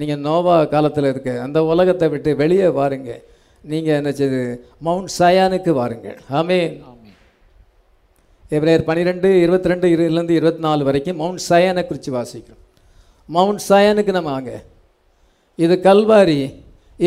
நீங்கள் 0.00 0.22
நோவா 0.28 0.56
காலத்தில் 0.74 1.08
இருக்க 1.12 1.30
அந்த 1.46 1.58
உலகத்தை 1.72 2.06
விட்டு 2.14 2.30
வெளியே 2.42 2.68
வாருங்க. 2.78 3.10
நீங்கள் 3.64 3.98
என்ன 4.00 4.10
செய்து 4.20 4.40
மவுண்ட் 4.86 5.12
சயானுக்கு 5.18 5.72
வாருங்கள் 5.80 6.18
ஆமே 6.40 6.60
எப்ரேயர் 8.56 8.86
பன்னிரெண்டு 8.88 9.28
இருபத்தி 9.44 9.70
ரெண்டு 9.72 9.86
இருந்து 9.96 10.34
இருபத்தி 10.40 10.62
நாலு 10.68 10.82
வரைக்கும் 10.88 11.18
மவுண்ட் 11.22 11.42
சயானை 11.50 11.82
குறித்து 11.86 12.10
வாசிக்கிறோம். 12.18 12.62
மவுண்ட் 13.36 13.62
சயானுக்கு 13.68 14.12
நம்ம 14.16 14.30
வாங்க. 14.36 14.52
இது 15.64 15.74
கல்வாரி. 15.88 16.40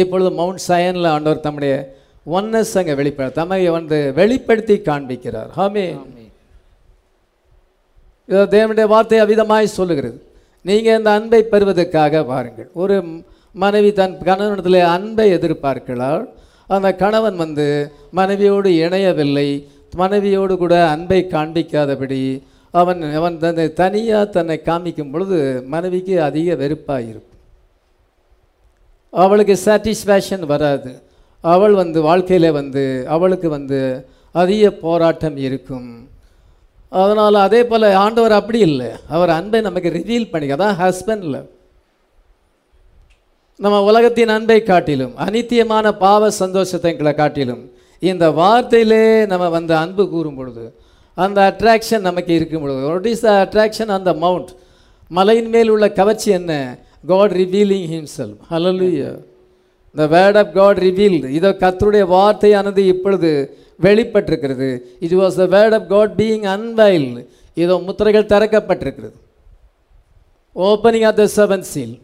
இப்பொழுது 0.01 0.29
மவுண்ட் 0.39 0.63
சயனில் 0.67 1.13
ஆண்டவர் 1.13 1.45
தம்முடைய 1.45 1.73
ஒன்னஸ் 2.35 2.75
அங்கே 2.79 2.93
வெளிப்பட 2.99 3.27
தம்மை 3.39 3.59
வந்து 3.77 3.97
வெளிப்படுத்தி 4.19 4.75
காண்பிக்கிறார். 4.89 5.49
ஆமே 5.63 5.85
இதோ 8.29 8.43
தேவனுடைய 8.55 8.87
வார்த்தை 8.93 9.17
அவிதமாய் 9.23 9.75
சொல்லுகிறது. 9.77 10.17
நீங்கள் 10.67 10.97
இந்த 10.99 11.09
அன்பை 11.17 11.41
பெறுவதற்காக 11.53 12.21
வாருங்கள். 12.31 12.69
ஒரு 12.81 12.95
மனைவி 13.63 13.89
தன் 13.99 14.15
கணவனிடத்தில் 14.29 14.79
அன்பை 14.95 15.25
எதிர்பார்க்கிறாள். 15.37 16.23
அந்த 16.75 16.89
கணவன் 17.01 17.37
வந்து 17.43 17.65
மனைவியோடு 18.19 18.69
இணையவில்லை. 18.85 19.49
மனைவியோடு 20.01 20.53
கூட 20.63 20.75
அன்பை 20.93 21.19
காண்பிக்காதபடி 21.33 22.21
அவன் 22.73 23.01
அவன் 23.19 23.35
தன்னை 23.43 23.65
தனியாக 23.81 24.31
தன்னை 24.35 24.57
காமிக்கும் 24.69 25.11
பொழுது 25.13 25.37
மனைவிக்கு 25.73 26.15
அதிக 26.27 26.55
வெறுப்பாக 26.61 27.07
இருக்கும் 27.11 27.39
அவளுக்கு 29.13 29.55
சாட்டிஸ்ஃபேக்ஷன் 29.65 30.45
வராது. 30.51 30.91
அவள் 31.43 31.75
வந்து 31.81 31.99
வாழ்க்கையில் 32.09 32.57
வந்து 32.59 32.83
அவளுக்கு 33.15 33.47
வந்து 33.57 33.79
அதிக 34.41 34.71
போராட்டம் 34.85 35.37
இருக்கும். 35.47 35.89
அதனால் 37.01 37.37
அதே 37.47 37.61
போல் 37.65 37.85
ஆண்டவர் 38.03 38.35
அப்படி 38.39 38.59
இல்லை. 38.69 38.89
அவர் 39.15 39.31
அன்பை 39.37 39.59
நமக்கு 39.67 39.89
ரிவீல் 39.99 40.31
பண்ணிக்க 40.31 40.57
அதான் 40.57 40.79
ஹஸ்பண்டில் 40.81 41.39
நம்ம 43.59 43.77
உலகத்தின் 43.89 44.33
அன்பை 44.35 44.59
காட்டிலும் 44.63 45.13
அனித்தியமான 45.25 45.87
பாவ 46.05 46.31
சந்தோஷத்தை 46.43 46.91
காட்டிலும் 47.21 47.63
இந்த 48.01 48.25
வார்த்தையிலே 48.39 49.03
நம்ம 49.31 49.45
வந்து 49.57 49.73
அன்பு 49.75 50.03
கூறும் 50.13 50.37
பொழுது 50.39 50.65
அந்த 51.17 51.39
அட்ராக்ஷன் 51.49 52.07
நமக்கு 52.09 52.31
இருக்கும் 52.39 52.63
பொழுது. 52.63 52.79
வாட் 52.89 53.09
இஸ் 53.13 53.25
த 53.27 53.31
அட்ராக்ஷன் 53.45 53.91
அந்த 53.97 54.13
மவுண்ட் 54.23 54.51
மலையின் 55.11 55.51
மேல் 55.55 55.71
உள்ள 55.73 55.87
கவர்ச்சி 55.99 56.29
என்ன? 56.39 56.51
God 57.11 57.33
revealing 57.41 57.87
himself 57.93 58.39
hallelujah 58.51 59.11
the 59.95 60.05
word 60.15 60.37
of 60.41 60.53
God 60.59 60.79
reveal 60.87 61.19
இதோ 61.37 61.49
கத்தருடைய 61.63 62.05
வார்த்தையானது 62.15 62.81
இப்பொழுது 62.93 63.31
வெளிப்பட்டிருக்கிறது. 63.85 64.69
It 65.05 65.13
was 65.21 65.37
the 65.41 65.45
word 65.55 65.75
of 65.79 65.87
God 65.93 66.13
being 66.21 66.45
unveiled. 66.55 67.17
இதோ 67.57 67.75
முத்திரைகள் 67.87 68.31
திறக்கப்பட்டிருக்கிறது. 68.33 69.15
Opening 70.55 71.05
of 71.09 71.19
the 71.21 71.25
seven 71.35 71.67
seal 71.71 71.95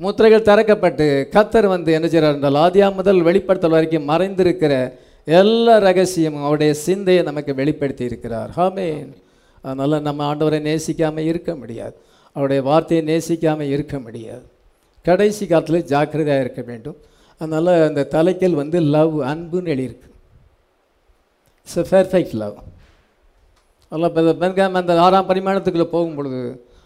முத்திரைகள் 0.00 0.46
திறக்கப்பட்டு 0.48 1.06
கத்தர் 1.34 1.66
வந்து 1.72 1.90
என்ன 1.96 2.06
செய்கிறார் 2.08 2.36
என்றால் 2.36 2.58
ஆதியா 2.64 2.86
முதல் 2.98 3.20
வெளிப்படுத்தல் 3.28 3.74
வரைக்கும் 3.76 4.08
மறைந்திருக்கிற 4.08 4.72
எல்லா 5.26 5.74
ரகசியமும் 5.88 6.44
அவருடைய 6.46 6.72
சிந்தையை 6.74 7.22
நமக்கு 7.22 7.52
வெளிப்படுத்தி 7.54 8.04
இருக்கிறார். 8.04 8.50
ஹாமேன் 8.56 9.10
அதனால் 9.64 10.02
நம்ம 10.02 10.34
ஆண்டவரை 10.34 10.60
நேசிக்காமல் 10.70 11.28
இருக்க 11.30 11.50
முடியாது. 11.56 11.94
அவருடைய 12.36 12.62
வார்த்தையை 12.62 13.02
நேசிக்காமல் 13.10 13.70
இருக்க 13.74 13.98
முடியாது. 13.98 14.44
கடைசி 15.04 15.44
காலத்தில் 15.46 15.88
ஜாக்கிரதையாக 15.92 16.44
இருக்க 16.44 16.62
வேண்டும். 16.70 16.98
அதனால் 17.40 17.72
அந்த 17.88 18.08
தலைக்கல் 18.16 18.58
வந்து 18.62 18.80
லவ் 18.80 19.14
அன்புன்னு 19.32 19.72
எழுதியிருக்கு. 19.74 20.08
இட்ஸ் 21.66 21.80
அ 21.82 21.86
பெர்ஃபெக்ட் 21.94 22.34
லவ் 22.42 22.56
அல்ல 23.92 24.08
இப்போ 24.10 24.34
பென்காம் 24.42 24.78
அந்த 24.80 24.92
ஆறாம் 25.06 25.28
பரிமாணத்துக்குள்ளே 25.30 25.88
போகும் 25.94 26.14
பொழுது 26.18 26.42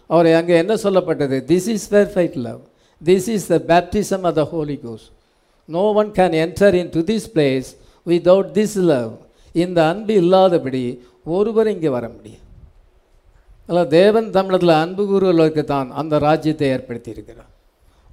அவர் 0.09 0.27
அங்கே 0.39 0.55
என்ன 0.63 0.73
சொல்லப்பட்டது? 0.85 1.37
This 1.51 1.67
is 1.75 1.87
perfect 1.93 2.39
love 2.47 2.61
this 3.01 3.27
is 3.35 3.47
the 3.53 3.57
baptism 3.71 4.23
of 4.29 4.37
the 4.39 4.43
holy 4.53 4.77
cos 4.85 5.05
no 5.69 5.83
one 6.01 6.11
can 6.19 6.35
enter 6.45 6.75
into 6.95 7.01
this 7.11 7.27
place 7.35 7.69
without 8.09 8.51
this 8.57 8.79
love 8.91 9.11
இந்த 9.63 9.79
அன்பு 9.91 10.13
இல்லாதபடி 10.21 10.83
ஒருவர் 11.35 11.69
இங்கே 11.73 11.89
வர 11.97 12.05
முடியும். 12.15 12.43
அல்ல 13.69 13.81
தேவன் 13.99 14.27
தமிழத்தில் 14.37 14.79
அன்பு 14.83 15.03
கூறுவதற்கு 15.11 15.63
தான் 15.73 15.89
அந்த 15.99 16.19
ராஜ்யத்தை 16.27 16.67
ஏற்படுத்தியிருக்கிறார். 16.75 17.51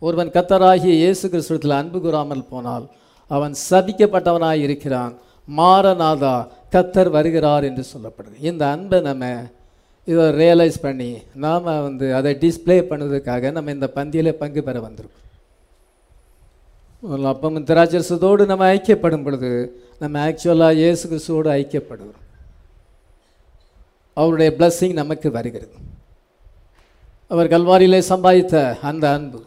ஒருவன் 0.07 0.31
கத்தராகிய 0.37 0.95
இயேசு 1.03 1.25
கிறிஸ்துவத்தில் 1.33 1.77
அன்பு 1.81 1.99
கூறாமல் 2.05 2.49
போனால் 2.53 2.87
அவன் 3.31 3.55
சபிக்கப்பட்டவனாக 3.69 4.65
இருக்கிறான். 4.67 5.13
மாரநாதா 5.49 6.37
கத்தர் 6.75 7.11
வருகிறார் 7.17 7.65
என்று 7.69 7.85
சொல்லப்படுது. 7.93 8.37
இந்த 8.49 8.63
அன்பை 8.75 8.99
நம்ம 9.09 9.25
இதை 10.09 10.25
ரியலைஸ் 10.41 10.79
பண்ணி 10.87 11.11
நாம் 11.45 11.69
வந்து 11.87 12.07
அதை 12.19 12.33
டிஸ்பிளே 12.43 12.77
பண்ணுவதற்காக 12.91 13.53
நம்ம 13.57 13.73
இந்த 13.77 13.87
பந்தியில் 13.99 14.39
பங்கு 14.43 14.63
பெற 14.69 14.77
வந்திருக்கோம். 14.87 15.21
அப்பம் 17.05 17.57
திராட்சரசத்தோடு 17.69 18.45
நம்ம 18.51 18.67
ஐக்கியப்படும் 18.75 19.25
பொழுது 19.25 19.49
நம்ம 19.99 20.15
ஆக்சுவலாக 20.29 20.79
இயேசு 20.83 21.03
கிறிஸ்துவோடு 21.11 21.49
ஐக்கியப்படுகிறோம். 21.61 22.21
அவருடைய 24.21 24.51
பிளஸ்ஸிங் 24.59 24.95
நமக்கு 25.01 25.29
வருகிறது. 25.37 25.75
அவர் 27.33 27.53
கல்வாரியிலே 27.55 28.01
சம்பாதித்த 28.09 28.63
அந்த 28.91 29.05
அன்பு 29.17 29.41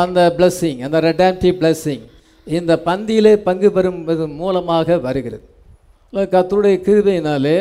அந்த 0.00 0.20
பிளஸ்ஸிங் 0.38 0.82
அந்த 0.86 1.00
ரெடாம்டிவ் 1.08 1.56
பிளஸ்ஸிங் 1.60 2.04
இந்த 2.58 2.72
பந்தியிலே 2.88 3.34
பங்கு 3.48 3.68
பெறும்பது 3.76 4.26
மூலமாக 4.40 4.98
வருகிறது. 5.06 5.46
கத்தருடைய 6.34 6.76
கிருபையினாலே 6.86 7.58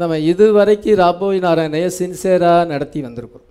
நம்ம 0.00 0.18
இதுவரைக்கும் 0.32 1.00
ராபோய் 1.04 1.44
நாராயணையை 1.46 1.90
சின்சியராக 2.00 2.66
நடத்தி 2.72 3.00
வந்திருக்கிறோம். 3.02 3.47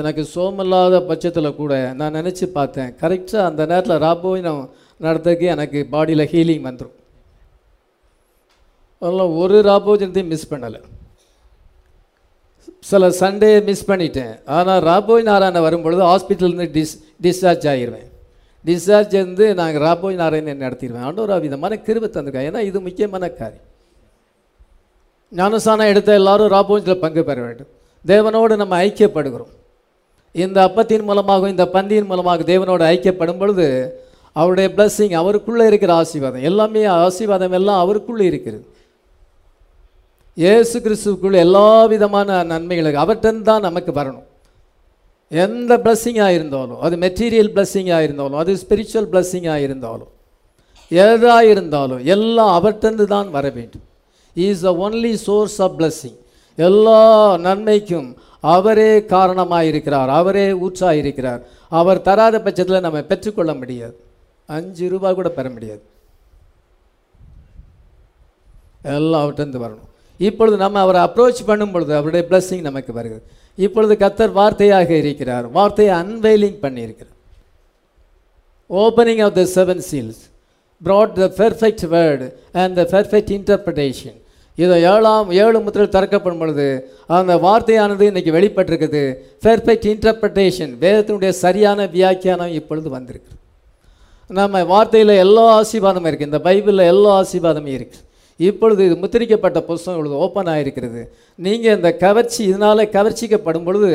எனக்கு 0.00 0.22
சோமில்லாத 0.34 1.00
பட்சத்தில் 1.10 1.58
கூட 1.60 1.74
நான் 2.00 2.16
நினச்சி 2.18 2.46
பார்த்தேன். 2.56 2.90
கரெக்டாக 3.02 3.48
அந்த 3.50 3.62
நேரத்தில் 3.70 4.02
ராபோயினம் 4.06 4.62
நடத்துக்கு 5.04 5.46
நடத்துறதுக்கு 5.46 5.46
எனக்கு 5.54 5.78
பாடியில் 5.92 6.30
ஹீலிங் 6.32 6.66
வந்துடும் 6.66 6.96
அதெல்லாம் 9.02 9.32
ஒரு 9.42 9.56
ராபோஜனத்தையும் 9.68 10.32
மிஸ் 10.32 10.50
பண்ணலை. 10.52 10.80
சில 12.90 13.08
சண்டே 13.20 13.50
மிஸ் 13.68 13.88
பண்ணிட்டேன். 13.90 14.34
ஆனால் 14.56 14.82
ராபோய் 14.90 15.28
நாராயணன் 15.28 15.66
வரும்பொழுது 15.66 16.02
ஹாஸ்பிட்டலேருந்து 16.10 16.68
டிஸ் 16.76 16.94
டிஸ்சார்ஜ் 17.24 17.66
ஆகிடுவேன் 17.72 18.08
டிஸ்சார்ஜ் 18.68 19.14
வந்து 19.24 19.46
நாங்கள் 19.60 19.82
ராபோய் 19.88 20.20
நாராயணன் 20.22 20.62
நடத்திடுவேன். 20.66 21.20
ஒரு 21.24 21.40
விதமான 21.46 21.78
கிருபை 21.86 22.08
தந்திருக்கேன் 22.10 22.48
ஏன்னா 22.50 22.62
இது 22.70 22.80
முக்கியமான 22.86 23.30
காரியம். 23.40 23.68
ஞானசானம் 25.40 25.90
எடுத்த 25.92 26.20
எல்லாரும் 26.20 26.52
ராபோஜில் 26.56 27.02
பங்கு 27.04 27.24
பெற 27.30 27.40
வேண்டும். 27.46 27.70
தேவனோடு 28.12 28.56
நம்ம 28.62 28.76
ஐக்கியப்படுகிறோம். 28.86 29.52
இந்த 30.34 30.58
அப்பத்தின் 30.68 31.06
மூலமாக 31.08 31.48
இந்த 31.54 31.64
பந்தியின் 31.74 32.10
மூலமாக 32.10 32.44
தேவனோடு 32.52 32.84
ஐக்கியப்படும் 32.92 33.40
பொழுது 33.40 33.66
அவருடைய 34.36 34.68
பிளஸ்ஸிங் 34.76 35.16
அவருக்குள்ளே 35.20 35.64
இருக்கிற 35.70 35.92
ஆசீர்வாதம் 36.02 36.46
எல்லாமே 36.50 36.82
ஆசீர்வாதம் 37.06 37.56
எல்லாம் 37.58 37.82
அவருக்குள்ளே 37.84 38.26
இருக்கிறது. 38.30 38.64
இயேசு 40.36 40.76
கிறிஸ்துவுக்குள்ள 40.84 41.38
எல்லா 41.46 41.68
விதமான 41.92 42.38
நன்மைகளுக்கு 42.52 43.02
அவர்கிட்ட 43.04 43.42
தான் 43.50 43.66
நமக்கு 43.68 43.92
வரணும். 43.98 44.26
எந்த 45.30 45.72
பிளஸ்ஸிங்காக 45.84 46.36
இருந்தாலும் 46.38 46.80
அது 46.86 46.94
மெட்டீரியல் 47.04 47.52
பிளஸ்ஸிங்காக 47.54 48.06
இருந்தாலும் 48.06 48.40
அது 48.42 48.52
ஸ்பிரிச்சுவல் 48.62 49.08
பிளஸ்ஸிங்காக 49.12 49.66
இருந்தாலும் 49.66 50.10
எதாக 50.90 51.44
இருந்தாலும் 51.52 52.02
எல்லாம் 52.14 52.52
அவர்கிட்ட 52.58 53.06
தான் 53.14 53.28
வர 53.36 53.46
வேண்டும். 53.58 53.84
Is 54.36 54.64
the 54.66 54.72
only 54.86 55.14
source 55.28 55.58
of 55.66 55.76
blessing 55.78 56.18
எல்லா 56.58 57.00
நன்மைக்கும் 57.44 58.08
அவரே 58.42 59.04
காரணமாக 59.04 59.64
இருக்கிறார் 59.64 60.08
அவரே 60.08 60.52
ஊற்றாக 60.52 60.96
இருக்கிறார் 60.96 61.42
அவர் 61.68 62.02
தராத 62.02 62.40
பட்சத்தில் 62.40 62.80
நம்ம 62.80 63.02
பெற்றுக்கொள்ள 63.02 63.54
முடியாது. 63.54 64.00
அஞ்சு 64.46 64.88
ரூபாய் 64.88 65.14
கூட 65.14 65.28
பெற 65.28 65.50
முடியாது. 65.50 65.82
எல்லாம் 68.82 69.22
அவர்கிட்ட 69.24 69.60
வரணும். 69.64 69.88
இப்பொழுது 70.18 70.56
நம்ம 70.56 70.80
அவரை 70.80 71.02
அப்ரோச் 71.02 71.46
பண்ணும் 71.46 71.70
பொழுது 71.70 71.94
அவருடைய 71.96 72.26
பிளஸ்ஸிங் 72.30 72.60
நமக்கு 72.60 72.92
வருகிறது 72.92 73.26
இப்பொழுது 73.56 74.06
கத்தர் 74.06 74.38
வார்த்தையாக 74.40 74.90
இருக்கிறார். 74.90 75.46
வார்த்தையை 75.46 75.94
அன்வெயிலிங் 75.94 76.58
பண்ணியிருக்கிறார். 76.62 77.16
Opening 78.70 79.24
of 79.24 79.34
the 79.34 79.42
seven 79.42 79.82
seals 79.90 80.30
brought 80.84 81.16
the 81.16 81.28
perfect 81.30 81.82
word 81.90 82.34
and 82.52 82.76
the 82.76 82.84
perfect 82.84 83.30
interpretation. 83.30 84.21
இது 84.58 84.74
ஏழாம் 84.92 85.28
ஏழு 85.42 85.58
முத்திரையில் 85.64 85.94
திறக்கப்படும் 85.96 86.40
பொழுது 86.42 86.66
அந்த 87.18 87.34
வார்த்தையானது 87.44 88.04
இன்றைக்கி 88.10 88.32
வெளிப்பட்டிருக்குது. 88.36 89.02
பெர்ஃபெக்ட் 89.44 89.86
இன்டர்பிரட்டேஷன் 89.92 90.72
வேதத்தினுடைய 90.82 91.30
சரியான 91.44 91.86
வியாக்கியானம் 91.94 92.56
இப்பொழுது 92.60 92.90
வந்திருக்கு 92.96 93.32
நம்ம 94.30 94.62
வார்த்தையில் 94.72 95.14
எல்லா 95.24 95.44
ஆசீர்வாதமும் 95.60 96.10
இருக்குது 96.10 96.30
இந்த 96.30 96.40
பைபிளில் 96.48 96.90
எல்லா 96.92 97.10
ஆசீர்வாதமும் 97.22 97.74
இருக்குது 97.78 98.04
இப்பொழுது 98.40 98.80
இது 98.88 98.94
முத்திரிக்கப்பட்ட 99.02 99.58
புஸ்தகம் 99.70 99.96
இப்பொழுது 99.96 100.20
ஓப்பன் 100.24 100.50
ஆகிருக்கிறது 100.52 101.02
நீங்கள் 101.38 101.76
இந்த 101.78 101.90
கவர்ச்சி 102.04 102.40
இதனால் 102.50 102.90
கவர்ச்சிக்கப்படும் 102.96 103.66
பொழுது 103.68 103.90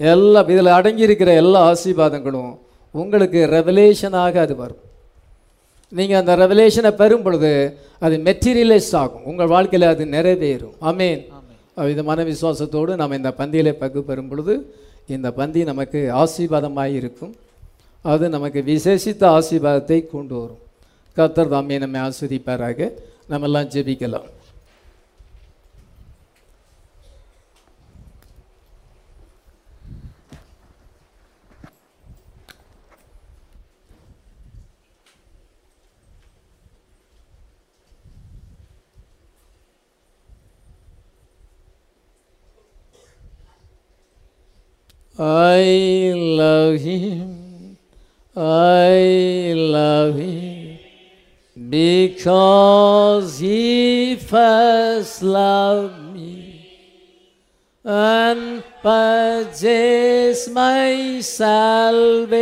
எல்லா 0.00 0.40
இதில் 0.54 0.76
அடங்கியிருக்கிற 0.78 1.30
எல்லா 1.42 1.60
ஆசீர்வாதங்களும் 1.72 2.52
உங்களுக்கு 2.94 3.40
ரெவலேஷனாக 3.56 4.40
அது 4.44 4.54
வரும். 4.56 4.82
நீங்கள் 5.92 6.20
அந்த 6.20 6.32
ரெவலேஷனை 6.42 6.90
பெறும் 7.00 7.24
பொழுது 7.26 7.50
அது 8.06 8.14
மெட்டீரியலைஸ் 8.28 8.92
ஆகும். 9.00 9.24
உங்கள் 9.30 9.50
வாழ்க்கையில் 9.54 9.88
அது 9.94 10.04
நிறைவேறும். 10.16 10.76
ஆமேன் 10.90 11.20
விதமான 11.90 12.20
விசுவாசத்தோடு 12.30 12.92
நம்ம 13.00 13.16
இந்த 13.20 13.30
பந்தியிலே 13.40 13.72
பங்கு 13.82 14.00
பெறும் 14.10 14.28
பொழுது 14.30 14.54
இந்த 15.14 15.28
பந்தி 15.38 15.60
நமக்கு 15.70 16.00
ஆசீர்வாதமாக 16.22 16.96
இருக்கும். 17.00 17.34
அது 18.12 18.24
நமக்கு 18.36 18.60
விசேஷித்த 18.72 19.22
ஆசீர்வாதத்தை 19.38 19.98
கொண்டு 20.14 20.34
வரும். 20.40 20.62
கர்த்தர் 21.16 21.52
தாமே 21.54 21.78
நம்மை 21.84 22.00
ஆஸ்வதிப்பாராக 22.06 22.88
நம்ம 23.30 23.46
எல்லாம் 23.48 23.68
ஜெபிக்கலாம். 23.74 24.26
I 45.18 46.12
love 46.14 46.78
him, 46.80 47.78
I 48.36 49.54
love 49.56 50.16
him, 50.18 50.78
because 51.70 53.38
he 53.38 54.16
first 54.16 55.22
loved 55.22 56.12
me 56.12 56.68
and 57.82 58.62
purchased 58.82 60.50
my 60.50 61.20
salvation 61.22 62.36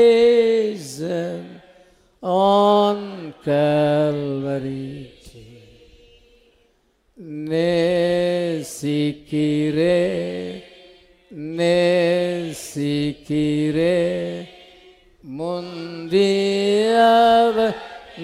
on 2.21 3.35
Calvary. 3.45 5.13
Ne 7.17 8.63
sikire, 8.65 10.63
ne 11.31 12.34
நேசிக்கிறே. 12.55 14.47
முந்தியவ 15.39 17.75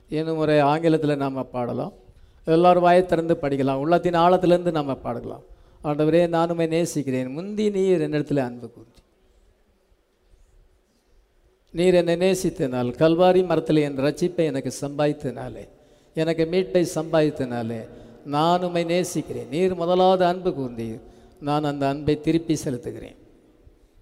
இன்னும் 0.10 0.38
ஒரு 0.38 0.62
ஆங்கிலத்தில் 0.62 1.18
நாம் 1.18 1.52
பாடலாம். 1.52 1.94
எல்லோரும் 2.46 2.84
வாயை 2.84 3.06
திறந்து 3.06 3.38
படிக்கலாம். 3.42 3.74
உள்ளத்தின் 3.74 4.14
ஆழத்துலேருந்து 4.14 4.72
நாம் 4.72 5.02
பாடலாம். 5.02 5.44
ஆண்டவரே 5.84 6.22
நானுமே 6.36 6.68
நேசிக்கிறேன். 6.68 7.28
முந்தி 7.28 7.70
நீர் 7.70 8.02
என்னிடத்தில் 8.02 8.38
அன்பு 8.38 8.68
கூர்ந்தி. 8.68 9.02
நீர் 11.72 11.94
என்னை 11.94 12.16
நேசித்தனால் 12.16 12.90
கல்வாரி 13.02 13.46
மரத்தில் 13.46 13.76
என் 13.76 14.00
ரட்சிப்பை 14.00 14.46
எனக்கு 14.46 14.74
சம்பாதித்தனாலே 14.82 15.68
எனக்கு 16.14 16.46
மீட்பை 16.46 16.88
சம்பாதித்தனாலே 16.96 17.88
நான் 18.26 18.64
உம்மை 18.64 18.84
நேசிக்கிறேன். 18.84 19.48
நீர் 19.50 19.76
முதலாவது 19.76 20.26
அன்பு 20.26 20.50
கூர்ந்தீர். 20.50 21.00
நான் 21.40 21.64
அந்த 21.64 21.88
அன்பை 21.88 22.22
திருப்பி 22.22 22.58
செலுத்துகிறேன். 22.64 23.18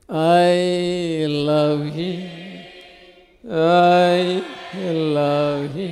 I 0.07 1.26
love 1.26 1.86
he 1.97 2.09
I 3.47 4.41
love 5.13 5.65
he 5.78 5.88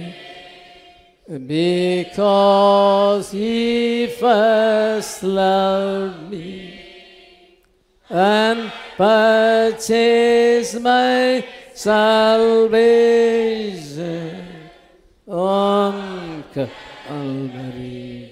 because 1.27 3.31
he 3.31 4.07
first 4.19 5.23
loved 5.23 6.29
me 6.29 6.79
and 8.09 8.69
purchased 8.97 10.81
my 10.81 11.41
salvation 12.93 14.69
on 15.27 16.43
Calvary. 16.53 18.29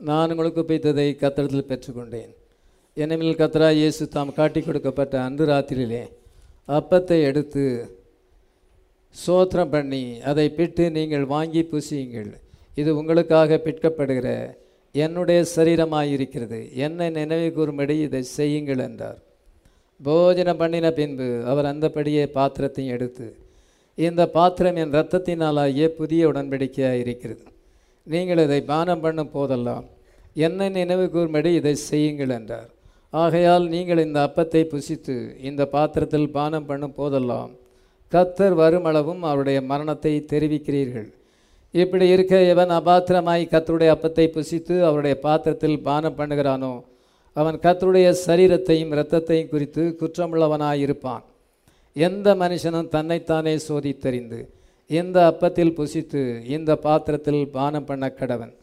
நான் 0.00 0.30
உங்களுக்கு 0.30 0.62
பிடித்ததை 0.62 1.14
கத்திரத்தில் 1.14 1.68
பெற்றுக்கொண்டேன் 1.68 2.32
என்னமில் 2.96 3.38
கத்ரா 3.38 3.72
இயேசு 3.72 4.08
தாம் 4.08 4.32
காட்டி 4.32 4.60
கொடுக்கப்பட்ட 4.60 5.26
அன்று 5.26 5.46
ராத்திரியிலே 5.46 6.02
அப்பத்தை 6.68 7.28
எடுத்து 7.28 7.64
சோத்திரம் 9.14 9.72
பண்ணி 9.74 10.02
அதை 10.30 10.46
பிட்டு 10.58 10.84
நீங்கள் 10.96 11.26
வாங்கி 11.34 11.62
புசியுங்கள். 11.72 12.30
இது 12.80 12.90
உங்களுக்காக 13.00 13.58
பிற்கப்படுகிற 13.66 14.28
என்னுடைய 14.94 15.40
சரீரமாயிருக்கிறது. 15.54 16.58
என்னை 16.86 17.08
நினைவு 17.18 17.48
கூறும்படி 17.56 17.94
இதை 18.06 18.22
செய்யுங்கள் 18.38 18.82
என்றார். 18.88 19.18
போஜனம் 20.00 20.60
பண்ணின 20.60 20.86
பின்பு 20.98 21.26
அவர் 21.50 21.70
அந்தபடியே 21.72 22.24
பாத்திரத்தையும் 22.36 22.94
எடுத்து 22.96 23.26
இந்த 23.98 24.22
பாத்திரம் 24.36 24.78
என் 24.82 24.94
இரத்தத்தினாலாகிய 24.94 25.86
புதிய 25.98 26.28
உடன்படிக்கையாக 26.30 27.02
இருக்கிறது. 27.02 27.44
நீங்கள் 28.06 28.42
இதை 28.46 28.60
பானம் 28.70 29.02
பண்ணும் 29.04 29.34
போதெல்லாம் 29.36 29.84
என்னை 30.46 30.68
நினைவு 30.78 31.04
கூறும்படி 31.14 31.50
இதை 31.60 31.74
செய்யுங்கள் 31.90 32.32
என்றார். 32.38 32.70
ஆகையால் 33.12 33.66
நீங்கள் 33.74 34.04
இந்த 34.06 34.18
அப்பத்தை 34.28 34.62
புசித்து 34.72 35.16
இந்த 35.50 35.62
பாத்திரத்தில் 35.74 36.32
பானம் 36.38 36.66
பண்ணும் 36.70 36.96
போதெல்லாம் 37.00 37.52
கத்தர் 38.14 38.54
வருமளவும் 38.62 39.22
அவருடைய 39.28 39.58
மரணத்தை 39.70 40.14
தெரிவிக்கிறீர்கள். 40.32 41.06
இப்படி 41.74 42.06
இருக்க 42.14 42.34
எவன் 42.52 42.72
அபாத்திரமாய் 42.78 43.44
கத்தருடைய 43.52 43.92
அப்பத்தை 43.94 44.26
புசித்து 44.34 44.74
அவருடைய 44.88 45.14
பாத்திரத்தில் 45.26 45.78
பானம் 45.86 46.18
பண்ணுகிறானோ 46.18 46.74
அவன் 47.36 47.56
கத்தருடைய 47.64 48.08
சரீரத்தையும் 48.26 48.92
இரத்தத்தையும் 48.94 49.50
குறித்து 49.52 49.84
குற்றமுள்ளவனாய் 50.00 50.82
இருப்பான். 50.84 51.24
எந்த 51.96 52.28
மனுஷனும் 52.42 52.92
தன்னைத்தானே 52.94 53.54
சோதித்தறிந்து 53.66 54.38
இந்த 54.90 55.18
அப்பத்தில் 55.30 55.76
புசித்து 55.78 56.22
இந்த 56.56 56.70
பாத்திரத்தில் 56.86 57.42
பானம் 57.56 57.88
பண்ண 57.88 58.06
கடவன். 58.20 58.54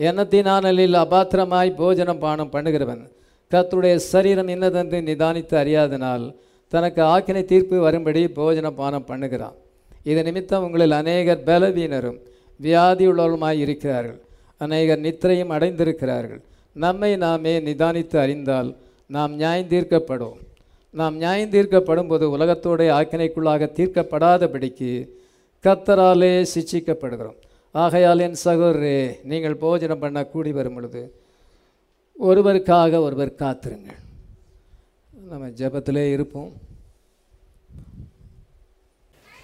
எண்ணத்தினானலில் 0.00 0.96
அபாத்திரமாய் 1.04 1.78
போஜனம் 1.80 2.22
பானம் 2.24 2.52
பண்ணுகிறவன் 2.54 3.02
கத்துடைய 3.52 3.94
சரீரம் 4.12 4.50
இன்னதென்று 4.54 4.98
நிதானித்து 5.08 5.54
அறியாதனால் 5.62 6.26
தனக்கு 6.72 7.00
ஆக்கினை 7.14 7.42
தீர்ப்பு 7.52 7.76
வரும்படி 7.86 8.22
போஜன 8.38 8.70
பானம் 8.80 9.08
பண்ணுகிறான். 9.10 9.56
இது 10.10 10.20
நிமித்தம் 10.26 10.64
உங்களில் 10.66 10.98
அநேகர் 11.00 11.46
பலவீனரும் 11.48 12.18
வியாதியுள்ளவருமாய் 12.66 13.62
இருக்கிறார்கள். 13.64 14.20
அநேகர் 14.64 15.04
நித்திரையும் 15.06 15.54
அடைந்திருக்கிறார்கள். 15.56 16.42
நம்மை 16.84 17.12
நாமே 17.24 17.54
நிதானித்து 17.68 18.16
அறிந்தால் 18.24 18.70
நாம் 19.16 19.32
நியாயந்தீர்க்கப்படும் 19.40 20.38
நாம் 20.94 21.16
நியாயந்தீர்க்கப்படும் 21.22 22.10
போது 22.10 22.24
உலகத்தோடைய 22.36 22.90
ஆக்கினைக்குள்ளாக 22.98 23.68
தீர்க்கப்படாதபடிக்கு 23.78 24.90
கத்தராலே 25.64 26.32
சிச்சிக்கப்படுகிறோம். 26.54 27.38
ஆகையால் 27.74 28.24
என் 28.26 28.38
சகோதரே 28.44 28.98
நீங்கள் 29.30 29.60
போஜனம் 29.64 30.02
பண்ண 30.02 30.18
கூடி 30.32 30.52
வரும் 30.58 30.76
பொழுது 30.76 31.02
ஒருவருக்காக 32.16 33.00
ஒருவர் 33.06 33.38
காத்திருங்கள். 33.42 34.00
நம்ம 35.30 35.46
ஜபத்திலே 35.48 36.10
இருப்போம். 36.12 36.52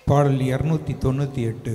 பாடல் 0.04 0.38
இரநூத்தி 0.38 0.94
தொண்ணூற்றி 1.04 1.42
எட்டு. 1.44 1.74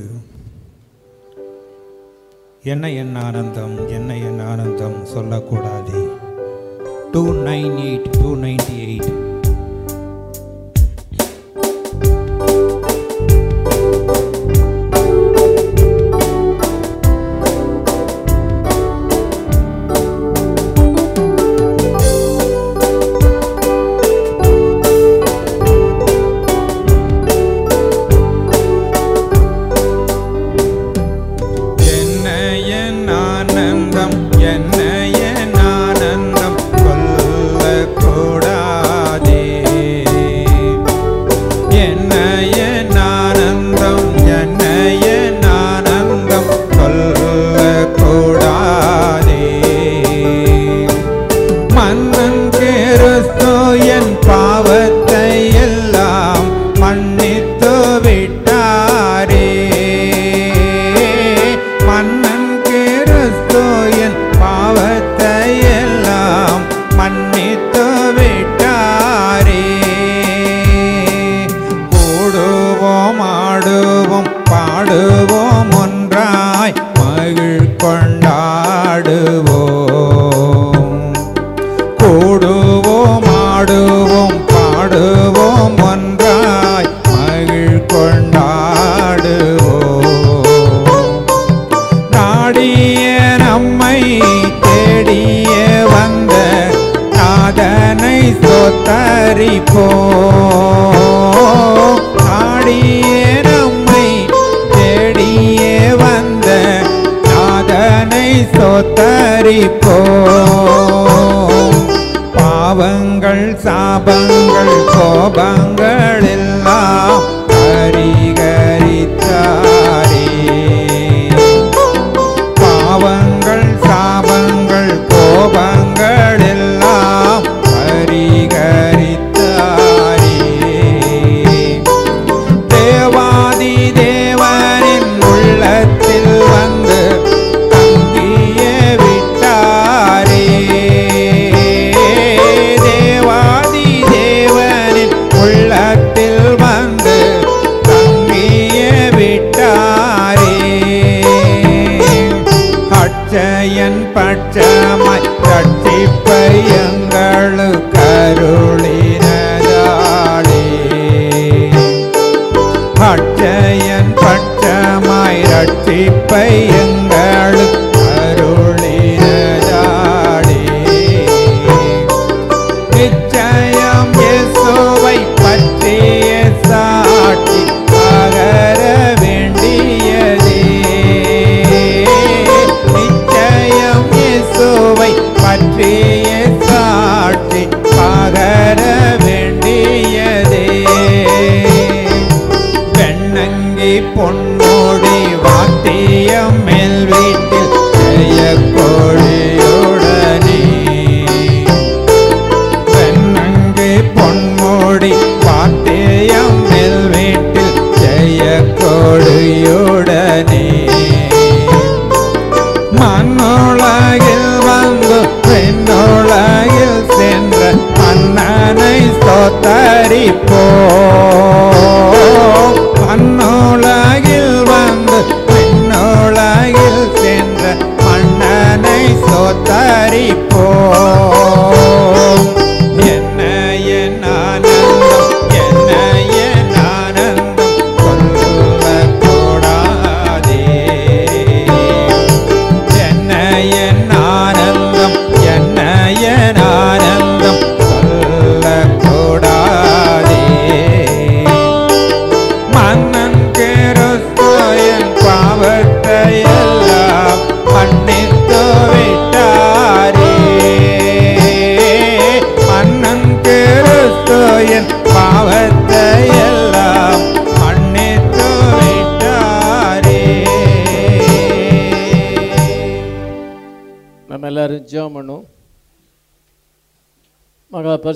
என்ன 2.64 2.92
என் 2.92 3.16
ஆனந்தம் 3.16 3.88
என்ன 3.88 4.18
என் 4.18 4.40
ஆனந்தம் 4.40 5.06
சொல்லக்கூடாதே. 5.06 6.02
Two 7.12 7.24
nine 7.32 7.78
eight 7.88 8.10
two 8.22 8.36
ninety 8.36 8.76
eight 8.88 9.29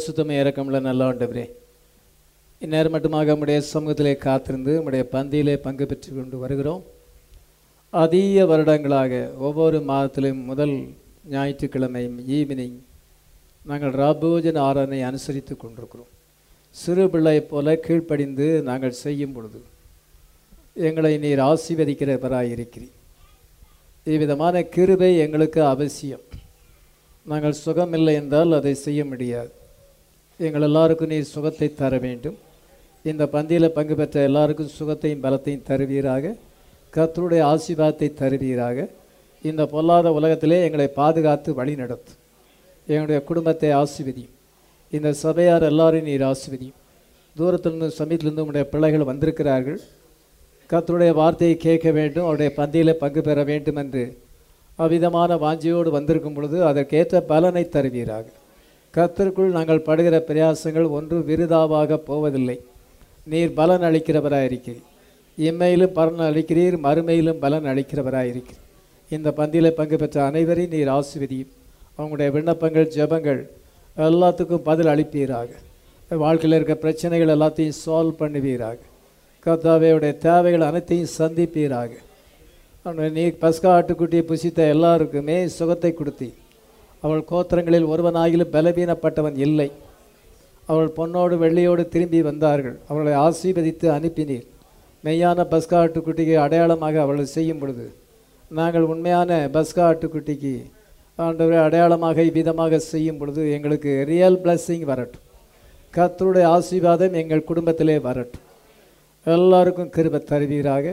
பரிசுத்தமை 0.04 0.38
இறக்கமுள்ள 0.42 0.78
நல்லா 0.86 1.06
உண்டவரே 1.12 1.44
இந்நேரம் 2.64 2.94
மட்டுமாக 2.94 3.36
உடைய 3.44 3.60
சமூகத்திலே 3.74 4.12
காத்திருந்து 4.24 4.74
உடைய 4.88 5.04
பந்தியிலே 5.14 5.54
பங்கு 5.66 5.86
பெற்று 5.92 6.10
கொண்டு 6.16 6.38
வருகிறோம். 6.42 6.82
அதிக 8.04 8.46
வருடங்களாக 8.50 9.22
ஒவ்வொரு 9.48 9.80
மாதத்திலும் 9.92 10.42
முதல் 10.50 10.76
ஞாயிற்றுக்கிழமை 11.36 12.04
ஈவினிங் 12.38 12.76
நாங்கள் 13.70 13.96
ராபோஜன் 14.02 14.60
ஆராதனை 14.68 15.02
அனுசரித்து 15.12 15.56
கொண்டிருக்கிறோம். 15.64 16.12
சிறு 16.76 17.08
பிள்ளை 17.16 17.38
போல 17.54 17.78
கீழ்ப்படிந்து 17.88 18.50
நாங்கள் 18.70 19.00
செய்யும் 19.04 19.34
பொழுது 19.38 19.64
எங்களை 20.90 21.16
நீர் 21.26 21.46
ஆசீர்வதிக்கிறவராய் 21.50 22.54
இருக்கிறீர் 22.58 22.96
இவ்விதமான 24.14 24.56
கிருபை 24.76 25.14
எங்களுக்கு 25.26 25.62
அவசியம். 25.74 26.28
நாங்கள் 27.26 27.62
சுகமில்லை 27.66 28.14
என்றால் 28.22 28.58
அதை 28.62 28.72
செய்ய 28.86 29.02
முடியாது. 29.12 29.52
எங்கள் 30.40 30.62
எல்லாருக்கும் 30.62 31.08
நீர் 31.08 31.24
சுகத்தை 31.24 31.76
தர 31.76 31.98
வேண்டும். 31.98 32.38
இந்த 33.04 33.24
பந்தியில் 33.26 33.68
பங்கு 33.68 33.96
பெற்ற 33.96 34.22
எல்லாருக்கும் 34.22 34.72
சுகத்தையும் 34.80 35.24
பலத்தையும் 35.24 35.66
தருவீராக. 35.70 36.36
கர்த்தருடைய 36.94 37.42
ஆசீர்வாதத்தை 37.54 38.14
தருவீராக. 38.14 38.90
இந்த 39.42 39.66
பொல்லாத 39.66 40.12
உலகத்திலே 40.12 40.64
எங்களை 40.64 40.88
பாதுகாத்து 40.88 41.54
வழி 41.54 41.76
நடத்தும் 41.76 42.20
எங்களுடைய 42.88 43.24
குடும்பத்தை 43.24 43.70
ஆசீர்வதியும். 43.70 44.34
இந்த 44.92 45.14
சபையார் 45.14 45.64
எல்லாரையும் 45.64 46.10
நீர் 46.10 46.26
ஆசீர்வதியும். 46.32 46.78
தூரத்திலிருந்து 47.36 47.96
சமீபத்திலிருந்து 48.00 48.44
உங்களுடைய 48.46 48.70
பிள்ளைகள் 48.70 49.10
வந்திருக்கிறார்கள். 49.12 49.80
கத்தருடைய 50.70 51.14
வார்த்தையை 51.14 51.58
கேட்க 51.58 51.92
வேண்டும். 51.92 52.26
அவருடைய 52.26 52.52
பந்தியில் 52.58 53.02
பங்கு 53.04 53.22
பெற 53.22 53.44
வேண்டும் 53.44 53.76
என்று 53.76 54.18
அவ்விதமான 54.76 55.36
வாஞ்சியோடு 55.36 55.90
வந்திருக்கும் 55.90 56.34
பொழுது 56.34 56.66
அதற்கேற்ற 56.66 57.22
பலனை 57.22 57.70
தருவீராக. 57.76 58.26
கர்த்தருக்குள் 58.96 59.54
நாங்கள் 59.58 59.86
படுகிற 59.86 60.16
பிரயாசங்கள் 60.28 60.88
ஒன்று 60.98 61.18
விருதாவாக 61.30 61.96
போவதில்லை. 62.10 62.56
நீர் 63.32 63.54
பலன் 63.60 63.86
அளிக்கிறவராயிருக்கிறீர். 63.88 64.84
இம்மையிலும் 65.38 65.94
பலன் 65.96 66.22
அளிக்கிறீர் 66.28 66.76
மறுமையிலும் 66.84 67.40
பலன் 67.46 67.70
அளிக்கிறவராயிருக்கிறீர். 67.72 68.62
இந்த 69.16 69.30
பந்தியில் 69.40 69.78
பங்கு 69.80 69.98
பெற்ற 70.02 70.18
அனைவரையும் 70.26 70.76
நீர் 70.76 70.92
ஆசிர்வதியும். 70.98 71.50
அவங்களுடைய 71.98 72.30
விண்ணப்பங்கள் 72.36 72.92
ஜெபங்கள் 72.98 73.42
எல்லாத்துக்கும் 73.98 74.68
பதில் 74.70 74.92
அளிப்பீராக. 74.94 75.50
வாழ்க்கையில் 76.24 76.58
இருக்க 76.60 76.76
பிரச்சனைகள் 76.86 77.34
எல்லாத்தையும் 77.38 77.80
சால்வ் 77.86 78.22
பண்ணுவீராக. 78.22 78.80
கர்த்தாவையுடைய 79.46 80.14
தேவைகள் 80.28 80.68
அனைத்தையும் 80.70 81.14
சந்திப்பீராக. 81.18 81.92
நீ 83.18 83.26
பஸ்கா 83.44 83.70
ஆட்டுக்குட்டியை 83.78 84.26
புசித்த 84.32 84.62
எல்லாருக்குமே 84.76 85.40
சுகத்தை 85.58 85.94
கொடுத்தி 85.98 86.30
அவள் 87.06 87.24
கோத்திரங்களில் 87.32 87.90
ஒருவனாயிலும் 87.94 88.54
பலவீனப்பட்டவன் 88.56 89.38
இல்லை. 89.46 89.70
அவள் 90.72 90.92
பொன்னோடு 90.98 91.36
வெள்ளியோடு 91.44 91.84
திரும்பி 91.94 92.20
வந்தார்கள். 92.30 92.78
அவளை 92.92 93.14
ஆசீர்வதித்து 93.26 93.88
அனுப்பினீர். 93.98 94.46
மெய்யான 95.06 95.46
பஸ்கா 95.54 95.78
ஆட்டுக்குட்டிக்கு 95.84 96.36
அடையாளமாக 96.46 97.02
அவளை 97.06 97.26
செய்யும் 97.36 97.60
பொழுது 97.62 97.86
நாங்கள் 98.60 98.86
உண்மையான 98.94 99.40
பஸ்கா 99.56 99.84
ஆட்டுக்குட்டிக்கு 99.90 100.54
ஆண்டவரை 101.26 101.60
அடையாளமாக 101.66 102.24
இவ்விதமாக 102.30 102.80
செய்யும் 102.92 103.20
பொழுது 103.20 103.42
எங்களுக்கு 103.56 103.92
ரியல் 104.12 104.40
பிளஸ்ஸிங் 104.44 104.86
வரட்டும். 104.92 105.26
கத்தருடைய 105.94 106.46
ஆசீர்வாதம் 106.56 107.18
எங்கள் 107.22 107.48
குடும்பத்திலே 107.50 107.98
வரட்டும். 108.08 108.46
எல்லாருக்கும் 109.26 109.92
கிருப 109.96 110.24
தருவீராக. 110.32 110.86